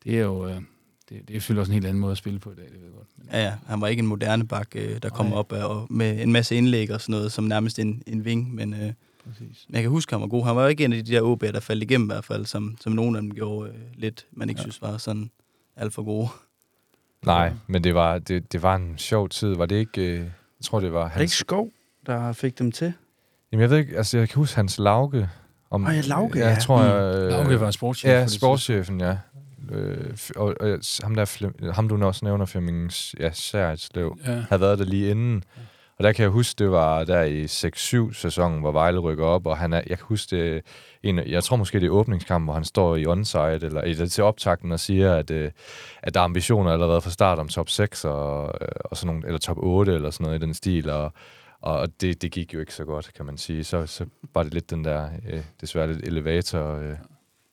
det 0.04 0.14
er 0.18 0.22
jo... 0.22 0.48
Øh, 0.48 0.60
det, 1.08 1.28
det 1.28 1.36
er 1.36 1.40
selvfølgelig 1.40 1.60
også 1.60 1.72
en 1.72 1.74
helt 1.74 1.86
anden 1.86 2.00
måde 2.00 2.12
at 2.12 2.18
spille 2.18 2.38
på 2.38 2.52
i 2.52 2.54
dag, 2.54 2.64
det 2.64 2.72
ved 2.72 2.80
jeg 2.82 2.92
godt. 2.96 3.08
Men, 3.16 3.28
Ja, 3.32 3.44
ja. 3.44 3.54
Han 3.66 3.80
var 3.80 3.88
ikke 3.88 4.00
en 4.00 4.06
moderne 4.06 4.46
bak, 4.46 4.68
øh, 4.74 5.02
der 5.02 5.08
kom 5.08 5.32
op 5.32 5.52
øh, 5.52 5.64
og 5.64 5.86
med 5.90 6.22
en 6.22 6.32
masse 6.32 6.56
indlæg 6.56 6.90
og 6.90 7.00
sådan 7.00 7.12
noget, 7.12 7.32
som 7.32 7.44
nærmest 7.44 7.78
en, 7.78 8.02
en 8.06 8.24
ving, 8.24 8.54
men 8.54 8.74
øh, 8.74 8.92
præcis. 9.28 9.66
jeg 9.70 9.82
kan 9.82 9.90
huske, 9.90 10.12
han 10.12 10.20
var 10.20 10.26
god. 10.28 10.44
Han 10.44 10.56
var 10.56 10.62
jo 10.62 10.68
ikke 10.68 10.84
en 10.84 10.92
af 10.92 11.04
de 11.04 11.12
der 11.12 11.22
OB'er, 11.22 11.52
der 11.52 11.60
faldt 11.60 11.82
igennem 11.82 12.10
i 12.10 12.12
hvert 12.12 12.24
fald, 12.24 12.46
som, 12.46 12.76
som 12.80 12.92
nogen 12.92 13.16
af 13.16 13.22
dem 13.22 13.34
gjorde 13.34 13.70
øh, 13.70 13.74
lidt, 13.94 14.26
man 14.32 14.48
ikke 14.48 14.58
ja. 14.58 14.62
synes 14.62 14.82
var 14.82 14.96
sådan 14.96 15.30
alt 15.76 15.94
for 15.94 16.02
gode. 16.02 16.28
Nej, 17.26 17.52
men 17.66 17.84
det 17.84 17.94
var, 17.94 18.18
det, 18.18 18.52
det 18.52 18.62
var 18.62 18.74
en 18.76 18.98
sjov 18.98 19.28
tid. 19.28 19.54
Var 19.54 19.66
det 19.66 19.76
ikke... 19.76 20.00
Øh, 20.02 20.18
jeg 20.18 20.26
tror, 20.64 20.80
det 20.80 20.92
var 20.92 21.04
Er 21.08 21.12
det 21.14 21.20
ikke 21.20 21.34
Skov, 21.34 21.68
der 22.06 22.32
fik 22.32 22.58
dem 22.58 22.72
til? 22.72 22.92
Jamen, 23.52 23.60
jeg 23.62 23.70
ved 23.70 23.78
ikke... 23.78 23.96
Altså, 23.96 24.18
jeg 24.18 24.28
kan 24.28 24.36
huske 24.36 24.56
hans 24.56 24.78
Lauke. 24.78 25.28
Om, 25.70 25.86
ja, 25.86 26.00
Lauke, 26.00 26.38
ja. 26.38 26.44
ja. 26.44 26.50
Jeg 26.50 26.62
tror, 26.62 26.78
Mm. 26.82 26.88
jeg... 26.88 27.16
Øh, 27.16 27.28
Lauke 27.30 27.60
var 27.60 27.70
sportschef 27.70 28.08
Ja, 28.08 28.26
sportschefen, 28.26 29.00
ja. 29.00 29.16
Øh, 29.70 30.16
og, 30.36 30.54
og, 30.60 30.78
ham, 31.02 31.14
der, 31.14 31.24
Flem- 31.24 31.72
ham 31.72 31.88
du 31.88 32.04
også 32.04 32.24
nævner, 32.24 32.46
Flemming 32.46 32.90
ja, 33.20 33.30
Særetslev, 33.32 34.18
Ja. 34.26 34.32
havde 34.48 34.60
været 34.60 34.78
der 34.78 34.84
lige 34.84 35.10
inden. 35.10 35.44
Og 35.98 36.04
der 36.04 36.12
kan 36.12 36.22
jeg 36.22 36.30
huske, 36.30 36.58
det 36.58 36.70
var 36.70 37.04
der 37.04 37.22
i 37.22 37.44
6-7 37.44 38.12
sæsonen, 38.12 38.60
hvor 38.60 38.72
Vejle 38.72 38.98
rykker 38.98 39.24
op, 39.24 39.46
og 39.46 39.56
han 39.56 39.72
er, 39.72 39.82
jeg 39.86 39.98
kan 39.98 40.06
huske 40.06 40.36
det, 40.36 40.62
en, 41.02 41.18
jeg 41.18 41.44
tror 41.44 41.56
måske 41.56 41.80
det 41.80 41.86
er 41.86 41.90
åbningskampen, 41.90 42.46
hvor 42.46 42.54
han 42.54 42.64
står 42.64 42.96
i 42.96 43.06
onside, 43.06 43.58
eller, 43.62 43.80
eller 43.80 44.06
til 44.06 44.24
optakten 44.24 44.72
og 44.72 44.80
siger, 44.80 45.14
at, 45.14 45.30
øh, 45.30 45.50
at 46.02 46.14
der 46.14 46.20
er 46.20 46.24
ambitioner 46.24 46.72
allerede 46.72 47.00
fra 47.00 47.10
start 47.10 47.38
om 47.38 47.48
top 47.48 47.68
6, 47.68 48.04
og, 48.04 48.54
øh, 48.60 48.68
og 48.84 48.96
sådan 48.96 49.06
nogle, 49.14 49.26
eller 49.26 49.38
top 49.38 49.58
8, 49.58 49.94
eller 49.94 50.10
sådan 50.10 50.24
noget 50.24 50.42
i 50.42 50.46
den 50.46 50.54
stil, 50.54 50.90
og, 50.90 51.12
og 51.60 52.00
det, 52.00 52.22
det 52.22 52.32
gik 52.32 52.54
jo 52.54 52.60
ikke 52.60 52.74
så 52.74 52.84
godt, 52.84 53.10
kan 53.16 53.26
man 53.26 53.38
sige. 53.38 53.64
Så, 53.64 53.86
så 53.86 54.06
var 54.34 54.42
det 54.42 54.54
lidt 54.54 54.70
den 54.70 54.84
der, 54.84 55.08
øh, 55.28 55.42
desværre 55.60 55.92
lidt 55.92 56.08
elevator, 56.08 56.76
øh, 56.76 56.96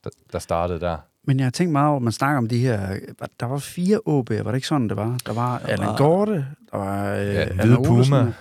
der, 0.03 0.09
der 0.31 0.39
startede 0.39 0.79
der. 0.79 0.97
Men 1.27 1.37
jeg 1.39 1.45
har 1.45 1.51
tænkt 1.51 1.71
meget 1.71 1.87
over, 1.87 1.97
at 1.97 2.03
man 2.03 2.13
snakker 2.13 2.37
om 2.37 2.47
de 2.47 2.57
her... 2.57 2.95
Der 3.39 3.45
var 3.45 3.57
fire 3.57 3.97
OB'er, 3.97 4.43
var 4.43 4.51
det 4.51 4.55
ikke 4.55 4.67
sådan, 4.67 4.89
det 4.89 4.97
var? 4.97 5.17
Der 5.25 5.33
var 5.33 5.59
Allan 5.59 5.87
var- 5.87 5.97
Gorte, 5.97 6.45
der 6.71 6.77
var 6.77 7.13
øh, 7.13 7.25
Ja, 7.27 7.53
Hvide 7.53 7.75
Puma, 7.85 8.17
og 8.19 8.33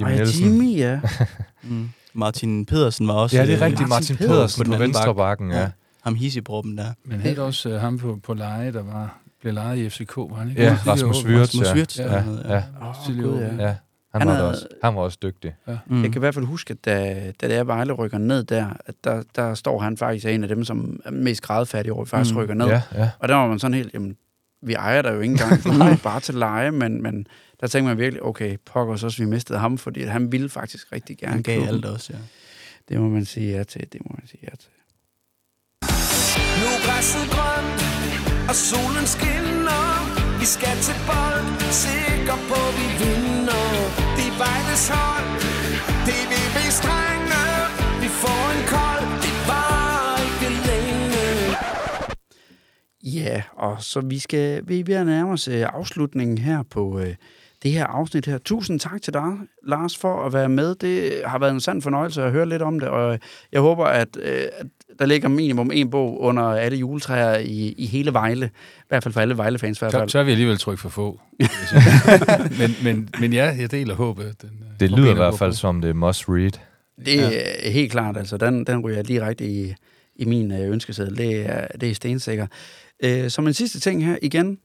Jimmy 0.00 0.10
ja, 0.10 0.14
Nielsen. 0.16 0.44
Jimmy, 0.44 0.76
ja. 0.78 1.00
Mm. 1.62 1.88
Martin 2.14 2.66
Pedersen 2.66 3.08
var 3.08 3.14
også... 3.14 3.36
Ja, 3.36 3.42
det 3.46 3.52
er 3.52 3.56
øh, 3.58 3.62
rigtigt. 3.64 3.88
Martin 3.88 3.88
Martin 3.88 4.16
Pedersen 4.16 4.34
Pedersen 4.36 4.60
på 4.60 4.64
den 4.64 4.72
på 4.72 4.78
venstre 4.82 5.06
bak. 5.06 5.16
bakken, 5.16 5.50
ja. 5.50 5.60
Ja. 5.60 5.70
Ham 6.04 6.14
hisibroppen 6.14 6.78
der. 6.78 6.92
Men 7.04 7.20
havde 7.20 7.38
også 7.38 7.68
øh, 7.68 7.80
ham 7.80 7.98
på, 7.98 8.18
på 8.22 8.34
leje, 8.34 8.72
der 8.72 8.82
var, 8.82 9.18
blev 9.40 9.52
lejet 9.54 9.76
i 9.78 9.88
FCK, 9.90 10.16
var 10.16 10.34
han 10.36 10.48
ikke? 10.48 10.62
Ja, 10.62 10.78
Rasmus. 10.86 11.24
Wirtz, 11.24 11.40
Rasmus 11.40 11.66
ja. 11.66 11.74
Wirtz, 11.74 11.98
Ja, 11.98 12.14
ja, 12.14 12.22
ja. 12.54 12.62
Gud, 13.06 13.24
år, 13.24 13.38
ja. 13.40 13.66
Ja, 13.68 13.74
han, 14.12 14.20
Han 14.20 14.28
var, 14.28 14.34
havde- 14.34 14.48
også, 14.48 14.66
han 14.84 14.94
var 14.96 15.00
også 15.02 15.18
dygtig. 15.22 15.54
Mm. 15.86 16.02
Jeg 16.02 16.12
kan 16.12 16.18
i 16.18 16.24
hvert 16.24 16.34
fald 16.34 16.44
huske, 16.44 16.70
at 16.70 16.84
da, 16.84 17.14
da 17.40 17.48
det 17.48 17.56
er 17.56 17.64
Vejle 17.64 17.92
rykker 17.92 18.18
ned 18.18 18.44
der, 18.44 18.66
at 18.86 18.94
der, 19.04 19.22
der 19.36 19.54
står 19.54 19.78
han 19.80 19.96
faktisk 19.96 20.26
af 20.26 20.30
en 20.32 20.42
af 20.42 20.48
dem, 20.48 20.64
som 20.64 21.00
er 21.04 21.10
mest 21.10 21.42
grædefærdige 21.42 21.92
over, 21.92 22.04
faktisk 22.04 22.34
Mm. 22.34 22.40
rykker 22.40 22.54
ned. 22.54 22.66
Ja, 22.66 22.82
ja. 22.94 23.10
Og 23.18 23.28
der 23.28 23.34
var 23.34 23.46
man 23.46 23.58
sådan 23.58 23.74
helt, 23.74 23.94
jamen, 23.94 24.16
vi 24.62 24.74
ejer 24.74 25.02
der 25.02 25.12
jo 25.12 25.20
ikke 25.20 25.32
engang, 25.32 26.00
bare 26.02 26.20
til 26.20 26.34
leje, 26.34 26.70
men, 26.70 27.02
men 27.02 27.26
der 27.60 27.66
tænkte 27.66 27.88
man 27.88 27.98
virkelig, 27.98 28.22
okay, 28.22 28.56
pokker 28.66 28.96
så, 28.96 29.14
vi 29.18 29.24
mistede 29.24 29.58
ham, 29.58 29.78
fordi 29.78 30.02
han 30.02 30.32
ville 30.32 30.48
faktisk 30.48 30.92
rigtig 30.92 31.18
gerne 31.18 31.32
Han 31.34 31.42
gav 31.42 31.56
klubben. 31.56 31.74
alt 31.74 31.84
også, 31.84 32.12
ja. 32.12 32.18
Det 32.88 33.00
må 33.00 33.08
man 33.08 33.24
sige 33.24 33.56
ja 33.56 33.62
til, 33.62 33.80
det 33.92 34.00
må 34.04 34.14
man 34.18 34.26
sige 34.28 34.40
ja 34.42 34.56
til. 34.56 34.70
Nu 36.60 36.66
er 36.76 36.86
græsset 36.86 37.30
grønt, 37.30 37.82
og 38.48 38.54
solen 38.54 39.06
skinner. 39.06 39.89
Vi 40.40 40.46
skal 40.46 40.76
til 40.86 40.98
bold, 41.08 41.48
sikker 41.86 42.38
på 42.50 42.60
vi 42.78 42.86
vinder. 43.00 43.66
Det 44.16 44.26
er 44.32 44.36
Vejles 44.42 44.84
hold, 44.94 45.28
det 46.06 46.18
er 46.22 46.28
VB's 46.32 46.78
drenge. 46.86 47.42
Vi 48.02 48.08
får 48.22 48.42
en 48.54 48.62
kold, 48.74 49.06
det 49.24 49.36
var 49.50 49.70
ikke 50.26 50.48
længe. 50.68 51.26
Ja, 53.18 53.42
og 53.56 53.82
så 53.82 54.00
vi 54.00 54.18
skal 54.18 54.68
vi 54.68 54.80
er 54.80 54.84
ved 54.84 54.94
at 54.94 55.06
nærme 55.06 55.32
os 55.32 55.48
øh, 55.48 55.62
afslutningen 55.72 56.38
her 56.38 56.62
på 56.70 56.98
øh, 56.98 57.14
det 57.62 57.72
her 57.72 57.86
afsnit 57.86 58.26
her. 58.26 58.38
Tusind 58.38 58.80
tak 58.80 59.02
til 59.02 59.12
dig, 59.12 59.32
Lars, 59.66 59.98
for 59.98 60.26
at 60.26 60.32
være 60.32 60.48
med. 60.48 60.74
Det 60.74 61.22
har 61.26 61.38
været 61.38 61.52
en 61.52 61.60
sand 61.60 61.82
fornøjelse 61.82 62.22
at 62.22 62.32
høre 62.32 62.48
lidt 62.48 62.62
om 62.62 62.80
det, 62.80 62.88
og 62.88 63.18
jeg 63.52 63.60
håber, 63.60 63.84
at, 63.84 64.16
øh, 64.22 64.48
at 64.52 64.66
der 65.00 65.06
ligger 65.06 65.28
minimum 65.28 65.70
en 65.74 65.90
bog 65.90 66.20
under 66.20 66.42
alle 66.42 66.78
juletræer 66.78 67.38
i, 67.38 67.74
i 67.78 67.86
hele 67.86 68.12
Vejle. 68.12 68.46
I 68.46 68.82
hvert 68.88 69.02
fald 69.02 69.12
for 69.12 69.20
alle 69.20 69.36
Vejle-fans. 69.36 69.78
Så, 69.78 70.04
så 70.08 70.18
er 70.18 70.22
vi 70.22 70.30
alligevel 70.30 70.58
trygt 70.58 70.80
for 70.80 70.88
få. 70.88 71.20
jeg 71.40 71.48
men, 72.58 72.74
men, 72.82 73.08
men 73.20 73.32
ja, 73.32 73.56
jeg 73.58 73.70
deler 73.70 73.94
håbet. 73.94 74.42
Den, 74.42 74.50
øh, 74.62 74.80
Det 74.80 74.90
lyder 74.90 75.10
i 75.10 75.14
hvert 75.14 75.38
fald 75.38 75.52
som 75.52 75.80
det 75.80 75.90
er 75.90 75.94
must 75.94 76.28
read. 76.28 76.50
Det 77.04 77.20
er 77.66 77.70
helt 77.70 77.92
klart, 77.92 78.16
altså. 78.16 78.36
Den, 78.36 78.64
den 78.64 78.80
ryger 78.80 79.02
direkte 79.02 79.46
i, 79.46 79.74
i 80.16 80.24
min 80.24 80.52
øh, 80.52 80.70
ønskeseddel. 80.70 81.18
Det 81.18 81.50
er, 81.50 81.66
det 81.80 81.90
er 81.90 81.94
stensikker. 81.94 82.46
Øh, 83.04 83.30
som 83.30 83.46
en 83.46 83.54
sidste 83.54 83.80
ting 83.80 84.04
her, 84.04 84.16
igen, 84.22 84.58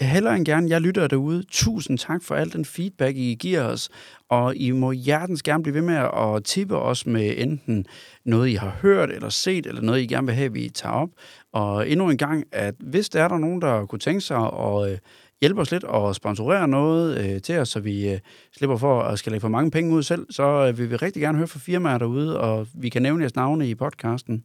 hellere 0.00 0.36
end 0.36 0.44
gerne, 0.44 0.70
jeg 0.70 0.80
lytter 0.80 1.06
derude. 1.06 1.42
Tusind 1.50 1.98
tak 1.98 2.22
for 2.22 2.34
al 2.34 2.52
den 2.52 2.64
feedback, 2.64 3.16
I 3.16 3.36
giver 3.40 3.62
os. 3.62 3.88
Og 4.28 4.56
I 4.56 4.70
må 4.70 4.92
hjertens 4.92 5.42
gerne 5.42 5.62
blive 5.62 5.74
ved 5.74 5.82
med 5.82 5.94
at 5.94 6.44
tippe 6.44 6.76
os 6.76 7.06
med 7.06 7.34
enten 7.36 7.86
noget, 8.24 8.48
I 8.48 8.54
har 8.54 8.76
hørt 8.82 9.10
eller 9.10 9.28
set, 9.28 9.66
eller 9.66 9.82
noget, 9.82 10.00
I 10.00 10.06
gerne 10.06 10.26
vil 10.26 10.36
have, 10.36 10.52
vi 10.52 10.68
tager 10.68 10.94
op. 10.94 11.08
Og 11.52 11.90
endnu 11.90 12.10
en 12.10 12.18
gang, 12.18 12.44
at 12.52 12.74
hvis 12.78 13.08
der 13.08 13.22
er 13.22 13.28
der 13.28 13.38
nogen, 13.38 13.60
der 13.60 13.86
kunne 13.86 13.98
tænke 13.98 14.20
sig 14.20 14.38
at 14.38 14.90
øh, 14.90 14.98
hjælpe 15.40 15.60
os 15.60 15.70
lidt 15.70 15.84
og 15.84 16.14
sponsorere 16.14 16.68
noget 16.68 17.18
øh, 17.18 17.40
til 17.42 17.58
os, 17.58 17.68
så 17.68 17.80
vi 17.80 18.12
øh, 18.12 18.18
slipper 18.56 18.76
for 18.76 19.02
at 19.02 19.18
skal 19.18 19.32
lægge 19.32 19.40
for 19.40 19.48
mange 19.48 19.70
penge 19.70 19.94
ud 19.94 20.02
selv, 20.02 20.26
så 20.30 20.66
øh, 20.68 20.78
vil 20.78 20.90
vi 20.90 20.96
rigtig 20.96 21.22
gerne 21.22 21.38
høre 21.38 21.48
fra 21.48 21.58
firmaer 21.58 21.98
derude, 21.98 22.40
og 22.40 22.66
vi 22.74 22.88
kan 22.88 23.02
nævne 23.02 23.22
jeres 23.22 23.36
navne 23.36 23.68
i 23.68 23.74
podcasten. 23.74 24.44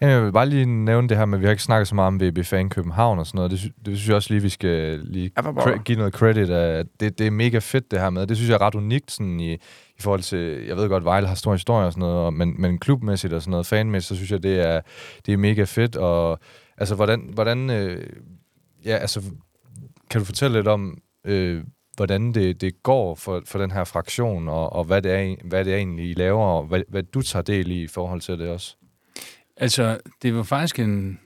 Ja, 0.00 0.08
jeg 0.08 0.24
vil 0.24 0.32
bare 0.32 0.48
lige 0.48 0.66
nævne 0.66 1.08
det 1.08 1.16
her 1.16 1.24
med, 1.24 1.38
at 1.38 1.40
vi 1.40 1.46
har 1.46 1.50
ikke 1.50 1.62
snakket 1.62 1.88
så 1.88 1.94
meget 1.94 2.06
om 2.06 2.20
VB 2.20 2.44
Fan 2.44 2.68
København 2.68 3.18
og 3.18 3.26
sådan 3.26 3.36
noget. 3.36 3.50
Det, 3.50 3.58
sy- 3.60 3.66
det 3.86 3.96
synes 3.96 4.08
jeg 4.08 4.16
også 4.16 4.30
lige, 4.34 4.42
vi 4.42 4.48
skal 4.48 4.98
lige 5.04 5.30
cre- 5.64 5.82
give 5.82 5.98
noget 5.98 6.14
credit. 6.14 6.50
Af. 6.50 6.84
Det, 7.00 7.18
det 7.18 7.26
er 7.26 7.30
mega 7.30 7.58
fedt 7.58 7.90
det 7.90 8.00
her 8.00 8.10
med. 8.10 8.26
Det 8.26 8.36
synes 8.36 8.48
jeg 8.50 8.54
er 8.54 8.60
ret 8.62 8.74
unikt 8.74 9.10
sådan 9.10 9.40
i, 9.40 9.52
i 9.52 10.00
forhold 10.00 10.20
til, 10.22 10.64
jeg 10.66 10.76
ved 10.76 10.88
godt, 10.88 11.04
Vejle 11.04 11.26
har 11.26 11.34
stor 11.34 11.52
historie 11.52 11.86
og 11.86 11.92
sådan 11.92 12.00
noget, 12.00 12.16
og- 12.16 12.34
men, 12.34 12.54
men 12.60 12.78
klubmæssigt 12.78 13.32
og 13.32 13.42
sådan 13.42 13.50
noget, 13.50 13.66
fanmæssigt, 13.66 14.08
så 14.08 14.14
synes 14.16 14.30
jeg, 14.30 14.42
det 14.42 14.60
er, 14.68 14.80
det 15.26 15.32
er 15.32 15.36
mega 15.36 15.64
fedt. 15.64 15.96
Og 15.96 16.38
altså, 16.78 16.94
hvordan, 16.94 17.30
hvordan 17.32 17.70
øh, 17.70 18.06
ja, 18.84 18.96
altså, 18.96 19.22
kan 20.10 20.20
du 20.20 20.24
fortælle 20.24 20.56
lidt 20.58 20.68
om, 20.68 20.98
øh, 21.26 21.64
hvordan 21.96 22.32
det, 22.32 22.60
det 22.60 22.82
går 22.82 23.14
for, 23.14 23.42
for 23.46 23.58
den 23.58 23.70
her 23.70 23.84
fraktion, 23.84 24.48
og, 24.48 24.72
og 24.72 24.84
hvad, 24.84 25.02
det 25.02 25.12
er, 25.12 25.34
hvad 25.44 25.64
det 25.64 25.72
er 25.72 25.76
egentlig, 25.76 26.10
I 26.10 26.14
laver, 26.14 26.44
og 26.46 26.64
hvad, 26.64 26.82
hvad 26.88 27.02
du 27.02 27.22
tager 27.22 27.42
del 27.42 27.70
i 27.70 27.82
i 27.82 27.86
forhold 27.86 28.20
til 28.20 28.38
det 28.38 28.48
også? 28.48 28.76
Altså, 29.62 30.00
det 30.22 30.34
var 30.34 30.42
faktisk 30.42 30.78
en, 30.78 31.20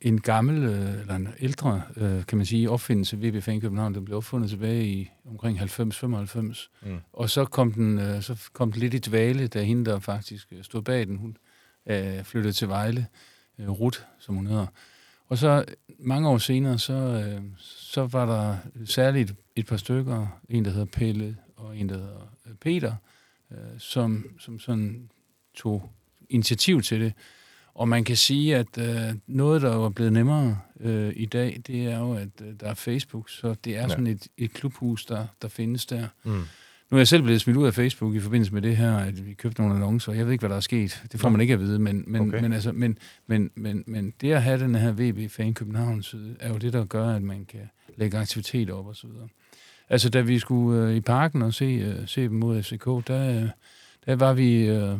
en 0.00 0.20
gammel, 0.20 0.64
øh, 0.64 1.00
eller 1.00 1.14
en 1.14 1.28
ældre, 1.40 1.82
øh, 1.96 2.26
kan 2.26 2.38
man 2.38 2.46
sige, 2.46 2.70
opfindelse, 2.70 3.18
VB 3.18 3.42
Fan 3.42 3.60
København, 3.60 3.94
den 3.94 4.04
blev 4.04 4.16
opfundet 4.16 4.50
tilbage 4.50 4.86
i 4.86 5.10
omkring 5.24 5.58
90-95. 5.58 6.70
Mm. 6.82 6.98
Og 7.12 7.30
så 7.30 7.44
kom, 7.44 7.72
den, 7.72 7.98
øh, 7.98 8.22
så 8.22 8.50
kom 8.52 8.72
den 8.72 8.80
lidt 8.80 8.94
i 8.94 8.98
dvale, 8.98 9.46
da 9.46 9.62
hende, 9.62 9.84
der 9.84 9.98
faktisk 9.98 10.52
stod 10.62 10.82
bag 10.82 11.06
den, 11.06 11.16
hun 11.16 11.36
øh, 11.86 12.24
flyttede 12.24 12.52
til 12.52 12.68
Vejle, 12.68 13.06
øh, 13.58 13.70
Ruth, 13.70 14.00
som 14.18 14.34
hun 14.34 14.46
hedder. 14.46 14.66
Og 15.28 15.38
så 15.38 15.64
mange 15.98 16.28
år 16.28 16.38
senere, 16.38 16.78
så, 16.78 16.92
øh, 16.92 17.42
så 17.58 18.06
var 18.06 18.26
der 18.26 18.56
særligt 18.84 19.34
et 19.56 19.66
par 19.66 19.76
stykker, 19.76 20.40
en 20.48 20.64
der 20.64 20.70
hedder 20.70 20.86
Pelle 20.86 21.36
og 21.56 21.78
en 21.78 21.88
der 21.88 21.96
hedder 21.96 22.28
Peter, 22.60 22.94
øh, 23.50 23.78
som, 23.78 24.26
som 24.38 24.58
sådan 24.58 25.10
tog 25.54 25.92
initiativ 26.30 26.82
til 26.82 27.00
det. 27.00 27.12
Og 27.74 27.88
man 27.88 28.04
kan 28.04 28.16
sige, 28.16 28.56
at 28.56 28.78
øh, 28.78 29.14
noget, 29.26 29.62
der 29.62 29.84
er 29.84 29.88
blevet 29.88 30.12
nemmere 30.12 30.58
øh, 30.80 31.12
i 31.16 31.26
dag, 31.26 31.60
det 31.66 31.86
er 31.86 31.98
jo, 31.98 32.12
at 32.12 32.28
øh, 32.42 32.54
der 32.60 32.66
er 32.66 32.74
Facebook, 32.74 33.28
så 33.30 33.54
det 33.64 33.76
er 33.76 33.82
Ja. 33.82 33.88
sådan 33.88 34.06
et, 34.06 34.26
et 34.38 34.52
klubhus, 34.52 35.06
der, 35.06 35.26
der 35.42 35.48
findes 35.48 35.86
der. 35.86 36.06
Mm. 36.24 36.30
Nu 36.90 36.96
er 36.96 36.98
jeg 36.98 37.08
selv 37.08 37.22
blevet 37.22 37.40
smidt 37.40 37.56
ud 37.56 37.66
af 37.66 37.74
Facebook 37.74 38.14
i 38.14 38.20
forbindelse 38.20 38.54
med 38.54 38.62
det 38.62 38.76
her, 38.76 38.96
at 38.96 39.26
vi 39.26 39.34
købte 39.34 39.60
nogle 39.60 39.74
annoncer. 39.74 40.12
Jeg 40.12 40.24
ved 40.26 40.32
ikke, 40.32 40.42
hvad 40.42 40.50
der 40.50 40.56
er 40.56 40.60
sket. 40.60 41.02
Det 41.12 41.20
får 41.20 41.28
man 41.28 41.40
ikke 41.40 41.54
at 41.54 41.60
vide, 41.60 41.78
men, 41.78 42.04
men, 42.06 42.20
Okay. 42.28 42.40
men, 42.40 42.52
altså, 42.52 42.72
men, 42.72 42.98
men, 43.26 43.50
men, 43.54 43.84
men 43.86 44.12
det 44.20 44.32
at 44.32 44.42
have 44.42 44.60
den 44.60 44.74
her 44.74 44.92
VB 44.96 45.30
Fan 45.30 45.54
København 45.54 46.02
side, 46.02 46.36
er 46.40 46.48
jo 46.48 46.56
det, 46.56 46.72
der 46.72 46.84
gør, 46.84 47.08
at 47.08 47.22
man 47.22 47.44
kan 47.44 47.60
lægge 47.96 48.18
aktiviteter 48.18 48.74
op 48.74 48.86
og 48.86 48.96
så 48.96 49.06
videre. 49.06 49.28
Altså, 49.88 50.08
da 50.10 50.20
vi 50.20 50.38
skulle 50.38 50.88
øh, 50.88 50.96
i 50.96 51.00
parken 51.00 51.42
og 51.42 51.54
se, 51.54 51.64
øh, 51.64 52.08
se 52.08 52.22
dem 52.22 52.32
mod 52.32 52.62
FCK, 52.62 52.84
der, 53.08 53.42
øh, 53.42 53.48
der 54.06 54.16
var 54.16 54.32
vi 54.32 54.66
øh, 54.68 54.98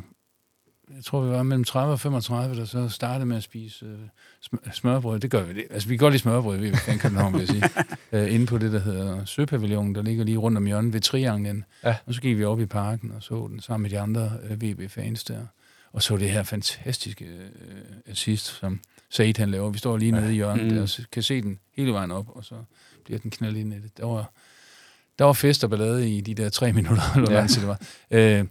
jeg 0.95 1.05
tror, 1.05 1.20
vi 1.20 1.30
var 1.30 1.43
mellem 1.43 1.64
30 1.64 1.93
og 1.93 2.01
35, 2.01 2.57
der 2.57 2.64
så 2.64 2.89
startede 2.89 3.26
med 3.26 3.37
at 3.37 3.43
spise 3.43 3.87
øh, 3.87 3.99
sm- 4.47 4.72
smørbrød. 4.72 5.20
Det 5.20 5.30
gør 5.30 5.43
vi. 5.43 5.64
Altså, 5.70 5.89
vi 5.89 5.95
kan 5.97 5.99
godt 6.05 6.12
lide 6.12 6.22
smørbrød, 6.22 6.59
vi 6.59 6.70
kan 6.70 6.99
København, 6.99 7.32
vil 7.32 7.39
jeg 7.41 7.49
sige. 7.49 7.62
øh, 8.12 8.34
inde 8.34 8.47
på 8.47 8.59
det, 8.59 8.72
der 8.72 8.78
hedder 8.80 9.24
Søpavillonen, 9.24 9.95
der 9.95 10.03
ligger 10.03 10.24
lige 10.24 10.37
rundt 10.37 10.59
om 10.59 10.66
hjørnet 10.66 10.93
ved 10.93 11.01
Trianglen. 11.01 11.64
Ja. 11.84 11.97
Og 12.07 12.14
så 12.14 12.20
gik 12.20 12.39
vi 12.39 12.45
op 12.45 12.61
i 12.61 12.66
parken 12.66 13.12
og 13.16 13.22
så 13.22 13.49
den 13.51 13.61
sammen 13.61 13.82
med 13.82 13.91
de 13.91 14.01
andre 14.01 14.32
øh, 14.51 14.62
VB-fans 14.62 15.24
der. 15.24 15.47
Og 15.93 16.03
så 16.03 16.16
det 16.16 16.30
her 16.30 16.43
fantastiske 16.43 17.24
øh, 17.24 17.41
assist, 18.07 18.47
som 18.47 18.80
Said 19.11 19.34
han 19.39 19.51
laver. 19.51 19.70
Vi 19.70 19.78
står 19.78 19.97
lige 19.97 20.12
nede 20.12 20.30
i 20.32 20.34
hjørnet 20.34 20.64
Mm. 20.64 20.70
der, 20.74 20.82
og 20.82 20.89
kan 21.12 21.22
se 21.22 21.43
den 21.43 21.59
hele 21.76 21.93
vejen 21.93 22.11
op, 22.11 22.26
og 22.28 22.45
så 22.45 22.55
bliver 23.05 23.18
den 23.18 23.30
knaldet 23.30 23.61
ind 23.61 23.72
i 23.72 23.76
det. 23.76 23.97
Der 23.99 24.07
var, 24.07 24.30
der 25.18 25.24
var 25.24 25.32
fest 25.32 25.64
og 25.64 25.70
ballade 25.70 26.11
i 26.11 26.20
de 26.20 26.34
der 26.34 26.49
tre 26.49 26.72
minutter, 26.72 27.03
eller 27.16 27.30
Ja. 27.32 27.41
ja. 27.41 27.47
det 27.47 27.66
var. 27.66 27.80
Øh, 28.11 28.45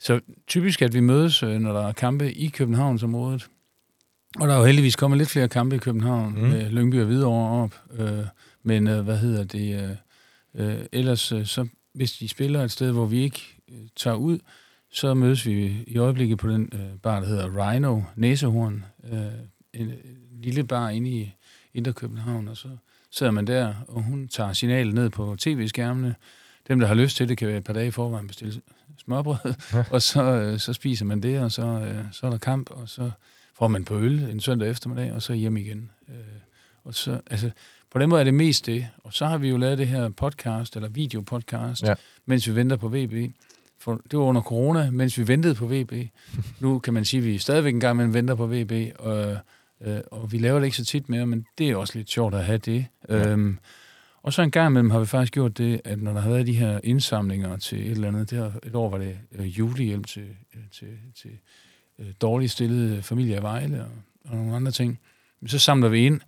så 0.00 0.20
typisk, 0.46 0.82
at 0.82 0.94
vi 0.94 1.00
mødes, 1.00 1.42
øh, 1.42 1.58
når 1.60 1.72
der 1.72 1.88
er 1.88 1.92
kampe 1.92 2.32
i 2.32 2.48
Københavnsområdet. 2.48 3.48
Og 4.40 4.48
der 4.48 4.54
er 4.54 4.58
jo 4.58 4.64
heldigvis 4.64 4.96
kommet 4.96 5.18
lidt 5.18 5.28
flere 5.28 5.48
kampe 5.48 5.76
i 5.76 5.78
København, 5.78 6.32
Mm. 6.34 6.40
med 6.40 6.70
Lyngby 6.70 6.94
og 7.00 7.06
Hvidovre 7.06 7.62
op. 7.64 7.74
Øh, 7.98 8.24
men 8.62 8.86
øh, 8.88 9.00
hvad 9.04 9.18
hedder 9.18 9.44
det? 9.44 9.96
Øh, 10.54 10.68
øh, 10.68 10.84
ellers, 10.92 11.32
øh, 11.32 11.46
så, 11.46 11.66
hvis 11.94 12.12
de 12.12 12.28
spiller 12.28 12.64
et 12.64 12.70
sted, 12.70 12.92
hvor 12.92 13.06
vi 13.06 13.18
ikke 13.18 13.40
øh, 13.72 13.76
tager 13.96 14.16
ud, 14.16 14.38
så 14.92 15.14
mødes 15.14 15.46
vi 15.46 15.84
i 15.86 15.98
øjeblikket 15.98 16.38
på 16.38 16.48
den 16.48 16.70
øh, 16.74 16.98
bar, 17.02 17.20
der 17.20 17.26
hedder 17.26 17.70
Rhino, 17.70 18.02
Næsehorn. 18.16 18.84
Øh, 19.12 19.18
en, 19.74 19.86
en 19.86 19.94
lille 20.42 20.64
bar 20.64 20.88
inde 20.88 21.10
i 21.10 21.34
Indre 21.74 21.92
København, 21.92 22.48
og 22.48 22.56
så 22.56 22.68
sidder 23.10 23.32
man 23.32 23.46
der, 23.46 23.74
og 23.88 24.02
hun 24.02 24.28
tager 24.28 24.52
signalet 24.52 24.94
ned 24.94 25.10
på 25.10 25.36
tv-skærmene. 25.38 26.14
Dem, 26.68 26.80
der 26.80 26.86
har 26.86 26.94
lyst 26.94 27.16
til 27.16 27.28
det, 27.28 27.38
kan 27.38 27.48
være 27.48 27.56
et 27.58 27.64
par 27.64 27.72
dage 27.72 27.86
i 27.86 27.90
forvejen 27.90 28.26
bestille 28.26 28.60
smørbrød, 29.04 29.36
ja. 29.74 29.84
og 29.90 30.02
så, 30.02 30.22
øh, 30.22 30.58
så 30.58 30.72
spiser 30.72 31.04
man 31.04 31.20
det, 31.22 31.40
og 31.40 31.52
så, 31.52 31.62
øh, 31.66 32.04
så 32.12 32.26
er 32.26 32.30
der 32.30 32.38
kamp, 32.38 32.70
og 32.70 32.88
så 32.88 33.10
får 33.58 33.68
man 33.68 33.84
på 33.84 33.94
øl 33.98 34.22
en 34.30 34.40
søndag 34.40 34.70
eftermiddag, 34.70 35.12
og 35.12 35.22
så 35.22 35.32
hjem 35.32 35.56
igen. 35.56 35.90
Øh, 36.08 36.14
og 36.84 36.94
så, 36.94 37.20
altså, 37.30 37.50
på 37.90 37.98
den 37.98 38.08
måde 38.08 38.20
er 38.20 38.24
det 38.24 38.34
mest 38.34 38.66
det. 38.66 38.88
Og 39.04 39.12
så 39.12 39.26
har 39.26 39.38
vi 39.38 39.48
jo 39.48 39.56
lavet 39.56 39.78
det 39.78 39.86
her 39.88 40.08
podcast, 40.08 40.76
eller 40.76 40.88
videopodcast, 40.88 41.82
Ja. 41.82 41.94
mens 42.26 42.48
vi 42.48 42.54
venter 42.54 42.76
på 42.76 42.88
VB. 42.88 43.32
For 43.80 44.00
det 44.10 44.18
var 44.18 44.24
under 44.24 44.42
corona, 44.42 44.90
mens 44.90 45.18
vi 45.18 45.28
ventede 45.28 45.54
på 45.54 45.66
VB. 45.66 45.92
nu 46.60 46.78
kan 46.78 46.94
man 46.94 47.04
sige, 47.04 47.18
at 47.18 47.24
vi 47.26 47.38
stadigvæk 47.38 47.74
en 47.74 47.80
gang 47.80 47.94
imellem 47.96 48.14
venter 48.14 48.34
på 48.34 48.46
VB, 48.46 48.72
og, 48.98 49.36
øh, 49.80 50.00
og 50.10 50.32
vi 50.32 50.38
laver 50.38 50.58
det 50.58 50.66
ikke 50.66 50.76
så 50.76 50.84
tit 50.84 51.08
mere, 51.08 51.26
men 51.26 51.46
det 51.58 51.70
er 51.70 51.76
også 51.76 51.98
lidt 51.98 52.10
sjovt 52.10 52.34
at 52.34 52.44
have 52.44 52.58
det. 52.58 52.86
Ja. 53.08 53.28
Øhm, 53.28 53.58
og 54.28 54.32
så 54.34 54.42
en 54.42 54.50
gang 54.50 54.70
imellem 54.70 54.90
har 54.90 54.98
vi 54.98 55.06
faktisk 55.06 55.32
gjort 55.32 55.58
det, 55.58 55.80
at 55.84 56.02
når 56.02 56.12
der 56.12 56.20
har 56.20 56.30
været 56.30 56.46
de 56.46 56.52
her 56.52 56.80
indsamlinger 56.84 57.56
til 57.56 57.86
et 57.86 57.90
eller 57.90 58.08
andet, 58.08 58.30
det 58.30 58.38
her, 58.38 58.50
et 58.66 58.74
år 58.74 58.90
var 58.90 58.98
det 58.98 59.18
øh, 59.32 59.58
julehjælp 59.58 60.06
til, 60.06 60.36
øh, 60.54 60.62
til, 60.72 60.88
til 61.22 61.30
øh, 61.98 62.06
dårligt 62.20 62.52
stillede 62.52 63.02
familier 63.02 63.40
i 63.40 63.42
Vejle 63.42 63.80
og, 63.84 63.90
og 64.24 64.36
nogle 64.36 64.56
andre 64.56 64.72
ting, 64.72 65.00
så 65.46 65.58
samler 65.58 65.88
vi 65.88 66.06
ind. 66.06 66.20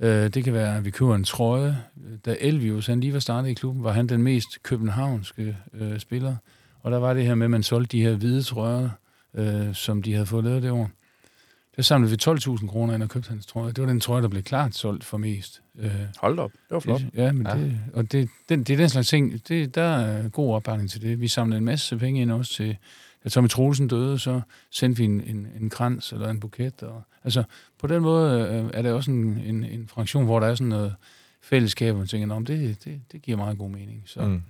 Øh, 0.00 0.28
det 0.28 0.44
kan 0.44 0.52
være, 0.52 0.76
at 0.76 0.84
vi 0.84 0.90
køber 0.90 1.14
en 1.14 1.24
trøje. 1.24 1.78
Da 2.24 2.36
Elvius 2.40 2.86
han 2.86 3.00
lige 3.00 3.12
var 3.12 3.18
startet 3.18 3.50
i 3.50 3.54
klubben, 3.54 3.84
var 3.84 3.92
han 3.92 4.06
den 4.06 4.22
mest 4.22 4.62
københavnske 4.62 5.56
øh, 5.74 5.98
spiller. 5.98 6.36
Og 6.80 6.90
der 6.90 6.98
var 6.98 7.14
det 7.14 7.26
her 7.26 7.34
med, 7.34 7.44
at 7.46 7.50
man 7.50 7.62
solgte 7.62 7.96
de 7.96 8.02
her 8.02 8.16
hvide 8.16 8.42
trøjer, 8.42 8.90
øh, 9.34 9.74
som 9.74 10.02
de 10.02 10.12
havde 10.12 10.26
fået 10.26 10.44
lavet 10.44 10.62
det 10.62 10.70
år. 10.70 10.90
Der 11.76 11.82
samlede 11.82 12.10
vi 12.10 12.16
12.000 12.30 12.66
kroner 12.66 12.94
ind 12.94 13.02
og 13.02 13.08
købte 13.08 13.28
hans 13.28 13.46
trøje. 13.46 13.72
Det 13.72 13.82
var 13.82 13.88
den 13.88 14.00
trøje, 14.00 14.22
der 14.22 14.28
blev 14.28 14.42
klart 14.42 14.74
solgt 14.74 15.04
for 15.04 15.18
mest. 15.18 15.61
Øh, 15.78 15.90
Hold 16.18 16.38
op, 16.38 16.52
det 16.52 16.60
var 16.70 16.80
flot. 16.80 17.00
det, 17.00 17.10
ja, 17.14 17.32
men 17.32 17.46
Ja. 17.46 17.54
det, 17.56 17.78
og 17.94 18.12
det, 18.12 18.28
den, 18.48 18.64
det 18.64 18.72
er 18.72 18.76
den 18.76 18.88
slags 18.88 19.08
ting, 19.08 19.48
det, 19.48 19.74
der 19.74 19.82
er 19.82 20.28
god 20.28 20.54
opbakning 20.54 20.90
til 20.90 21.02
det. 21.02 21.20
Vi 21.20 21.28
samlede 21.28 21.58
en 21.58 21.64
masse 21.64 21.96
penge 21.98 22.20
ind 22.22 22.30
også 22.32 22.52
til, 22.54 22.76
da 23.24 23.28
Tommy 23.28 23.48
Troelsen 23.48 23.88
døde, 23.88 24.18
så 24.18 24.40
sendte 24.70 24.98
vi 24.98 25.04
en, 25.04 25.20
en, 25.20 25.46
en 25.60 25.70
krans 25.70 26.12
eller 26.12 26.28
en 26.30 26.40
buket. 26.40 26.82
Og, 26.82 27.02
altså, 27.24 27.42
på 27.78 27.86
den 27.86 28.02
måde 28.02 28.40
øh, 28.48 28.70
er 28.74 28.82
det 28.82 28.92
også 28.92 29.10
en, 29.10 29.38
en, 29.38 29.64
en 29.64 29.88
fraktion, 29.88 30.24
hvor 30.24 30.40
der 30.40 30.46
er 30.46 30.54
sådan 30.54 30.68
noget 30.68 30.94
fællesskab, 31.42 31.92
og 31.94 31.98
man 31.98 32.06
tænker, 32.08 32.26
"Nå, 32.26 32.34
men 32.38 32.46
det, 32.46 32.84
det, 32.84 33.00
det 33.12 33.22
giver 33.22 33.36
meget 33.36 33.58
god 33.58 33.70
mening. 33.70 34.02
Så 34.06 34.20
mm. 34.24 34.42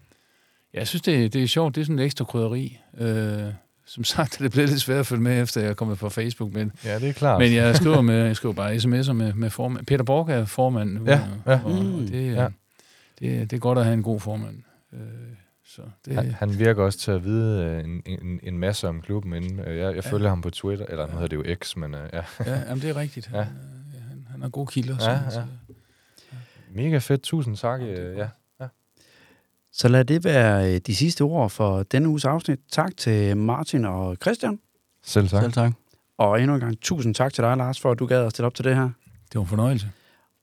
Ja, 0.75 0.79
jeg 0.79 0.89
synes, 0.89 1.03
det, 1.03 1.33
det 1.33 1.43
er 1.43 1.47
sjovt. 1.47 1.75
Det 1.75 1.81
er 1.81 1.85
sådan 1.85 1.99
et 1.99 2.05
ekstra 2.05 2.25
krydderi. 2.25 2.79
Øh, 2.99 3.43
som 3.87 4.05
sagt 4.05 4.41
er 4.41 4.43
det 4.45 4.53
blevet 4.53 4.69
lidt 4.71 4.81
svært 4.81 4.99
at 5.01 5.07
følge 5.07 5.23
med, 5.23 5.43
efter 5.43 5.61
jeg 5.61 5.71
er 5.71 5.75
kommet 5.75 5.99
på 5.99 6.09
Facebook, 6.09 6.53
men 6.53 6.73
Ja, 6.85 6.99
det 6.99 7.09
er 7.09 7.13
klart. 7.13 7.41
men 7.41 7.53
jeg 7.55 7.77
skriver, 7.77 8.01
med, 8.01 8.15
jeg 8.25 8.37
skriver 8.37 8.55
bare 8.55 8.75
sms'er 8.75 9.13
med, 9.13 9.33
med 9.33 9.51
formand. 9.51 9.87
Peter 9.87 10.05
Borg 10.05 10.29
er 10.31 10.45
formand 10.45 10.93
nu. 10.93 11.05
Ja, 11.07 11.21
og, 11.45 11.53
ja. 11.53 11.61
Og, 11.65 11.73
og 11.73 11.85
Mm. 11.85 12.07
det, 12.07 12.33
Ja. 12.35 12.43
ja. 12.43 12.49
det, 13.19 13.51
det 13.51 13.57
er 13.57 13.61
godt 13.61 13.79
at 13.79 13.85
have 13.85 13.95
en 13.95 14.03
god 14.03 14.21
formand. 14.21 14.57
Øh, 14.93 14.99
så 15.67 15.83
det, 16.05 16.15
Han, 16.15 16.31
han 16.33 16.59
virker 16.59 16.83
også 16.83 16.99
til 16.99 17.11
at 17.11 17.25
vide 17.25 17.65
øh, 17.65 17.85
en, 17.85 18.03
en, 18.07 18.41
en 18.43 18.59
masse 18.59 18.89
om 18.89 19.01
klubben 19.01 19.33
inden. 19.33 19.61
Øh, 19.61 19.67
Jeg, 19.79 19.95
jeg 19.95 20.05
Ja. 20.05 20.11
følger 20.11 20.29
ham 20.29 20.41
på 20.43 20.51
Twitter, 20.51 20.87
eller 20.87 21.07
nu 21.07 21.13
hedder 21.13 21.27
det 21.29 21.37
jo 21.51 21.55
X, 21.65 21.77
men 21.77 21.95
ja. 21.95 22.21
ja, 22.47 22.61
jamen, 22.69 22.83
det 22.83 22.91
er 22.91 22.97
rigtigt. 22.97 23.31
Ja. 23.33 23.43
Han, 23.43 23.47
øh, 23.95 24.03
han, 24.09 24.27
han 24.31 24.43
har 24.43 24.49
gode 24.49 24.67
kilder. 24.67 24.95
Ja, 25.11 25.31
så, 25.31 25.39
ja. 25.39 25.45
Mega 26.75 26.99
fedt. 26.99 27.23
Tusind 27.23 27.57
tak. 27.57 27.81
Øh, 27.81 28.17
ja. 28.17 28.27
Så 29.73 29.89
lad 29.89 30.05
det 30.05 30.25
være 30.25 30.75
øh, 30.75 30.81
de 30.87 30.97
sidste 30.97 31.23
ord 31.23 31.51
for 31.51 31.83
denne 31.83 32.09
uges 32.09 32.25
afsnit. 32.25 32.59
Tak 32.73 32.97
til 32.97 33.37
Martin 33.37 33.85
og 33.85 34.17
Christian. 34.23 34.59
Selv 35.05 35.29
tak. 35.29 35.43
Selv 35.43 35.53
tak. 35.53 35.73
Og 36.19 36.41
endnu 36.41 36.55
en 36.55 36.61
gang 36.61 36.81
tusind 36.81 37.15
tak 37.15 37.33
til 37.33 37.45
dig, 37.45 37.57
Lars, 37.57 37.81
for 37.81 37.91
at 37.91 37.99
du 37.99 38.07
gad 38.07 38.25
at 38.25 38.31
stille 38.31 38.47
op 38.47 38.55
til 38.55 38.65
det 38.65 38.77
her. 38.77 38.83
Det 38.83 39.35
var 39.35 39.41
en 39.41 39.47
fornøjelse. 39.47 39.91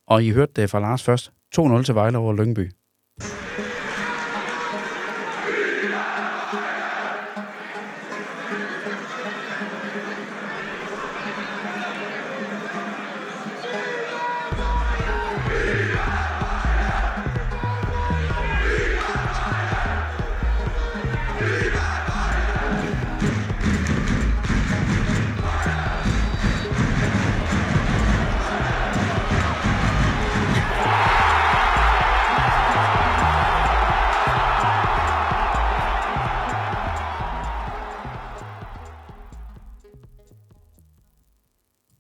Og 0.08 0.24
I 0.24 0.32
hørte 0.32 0.52
det 0.56 0.70
fra 0.70 0.80
Lars 0.80 1.04
først. 1.04 1.32
2-0 1.60 1.84
til 1.84 1.96
Vejle 1.96 2.18
over 2.18 2.34
Lyngby. 2.34 2.72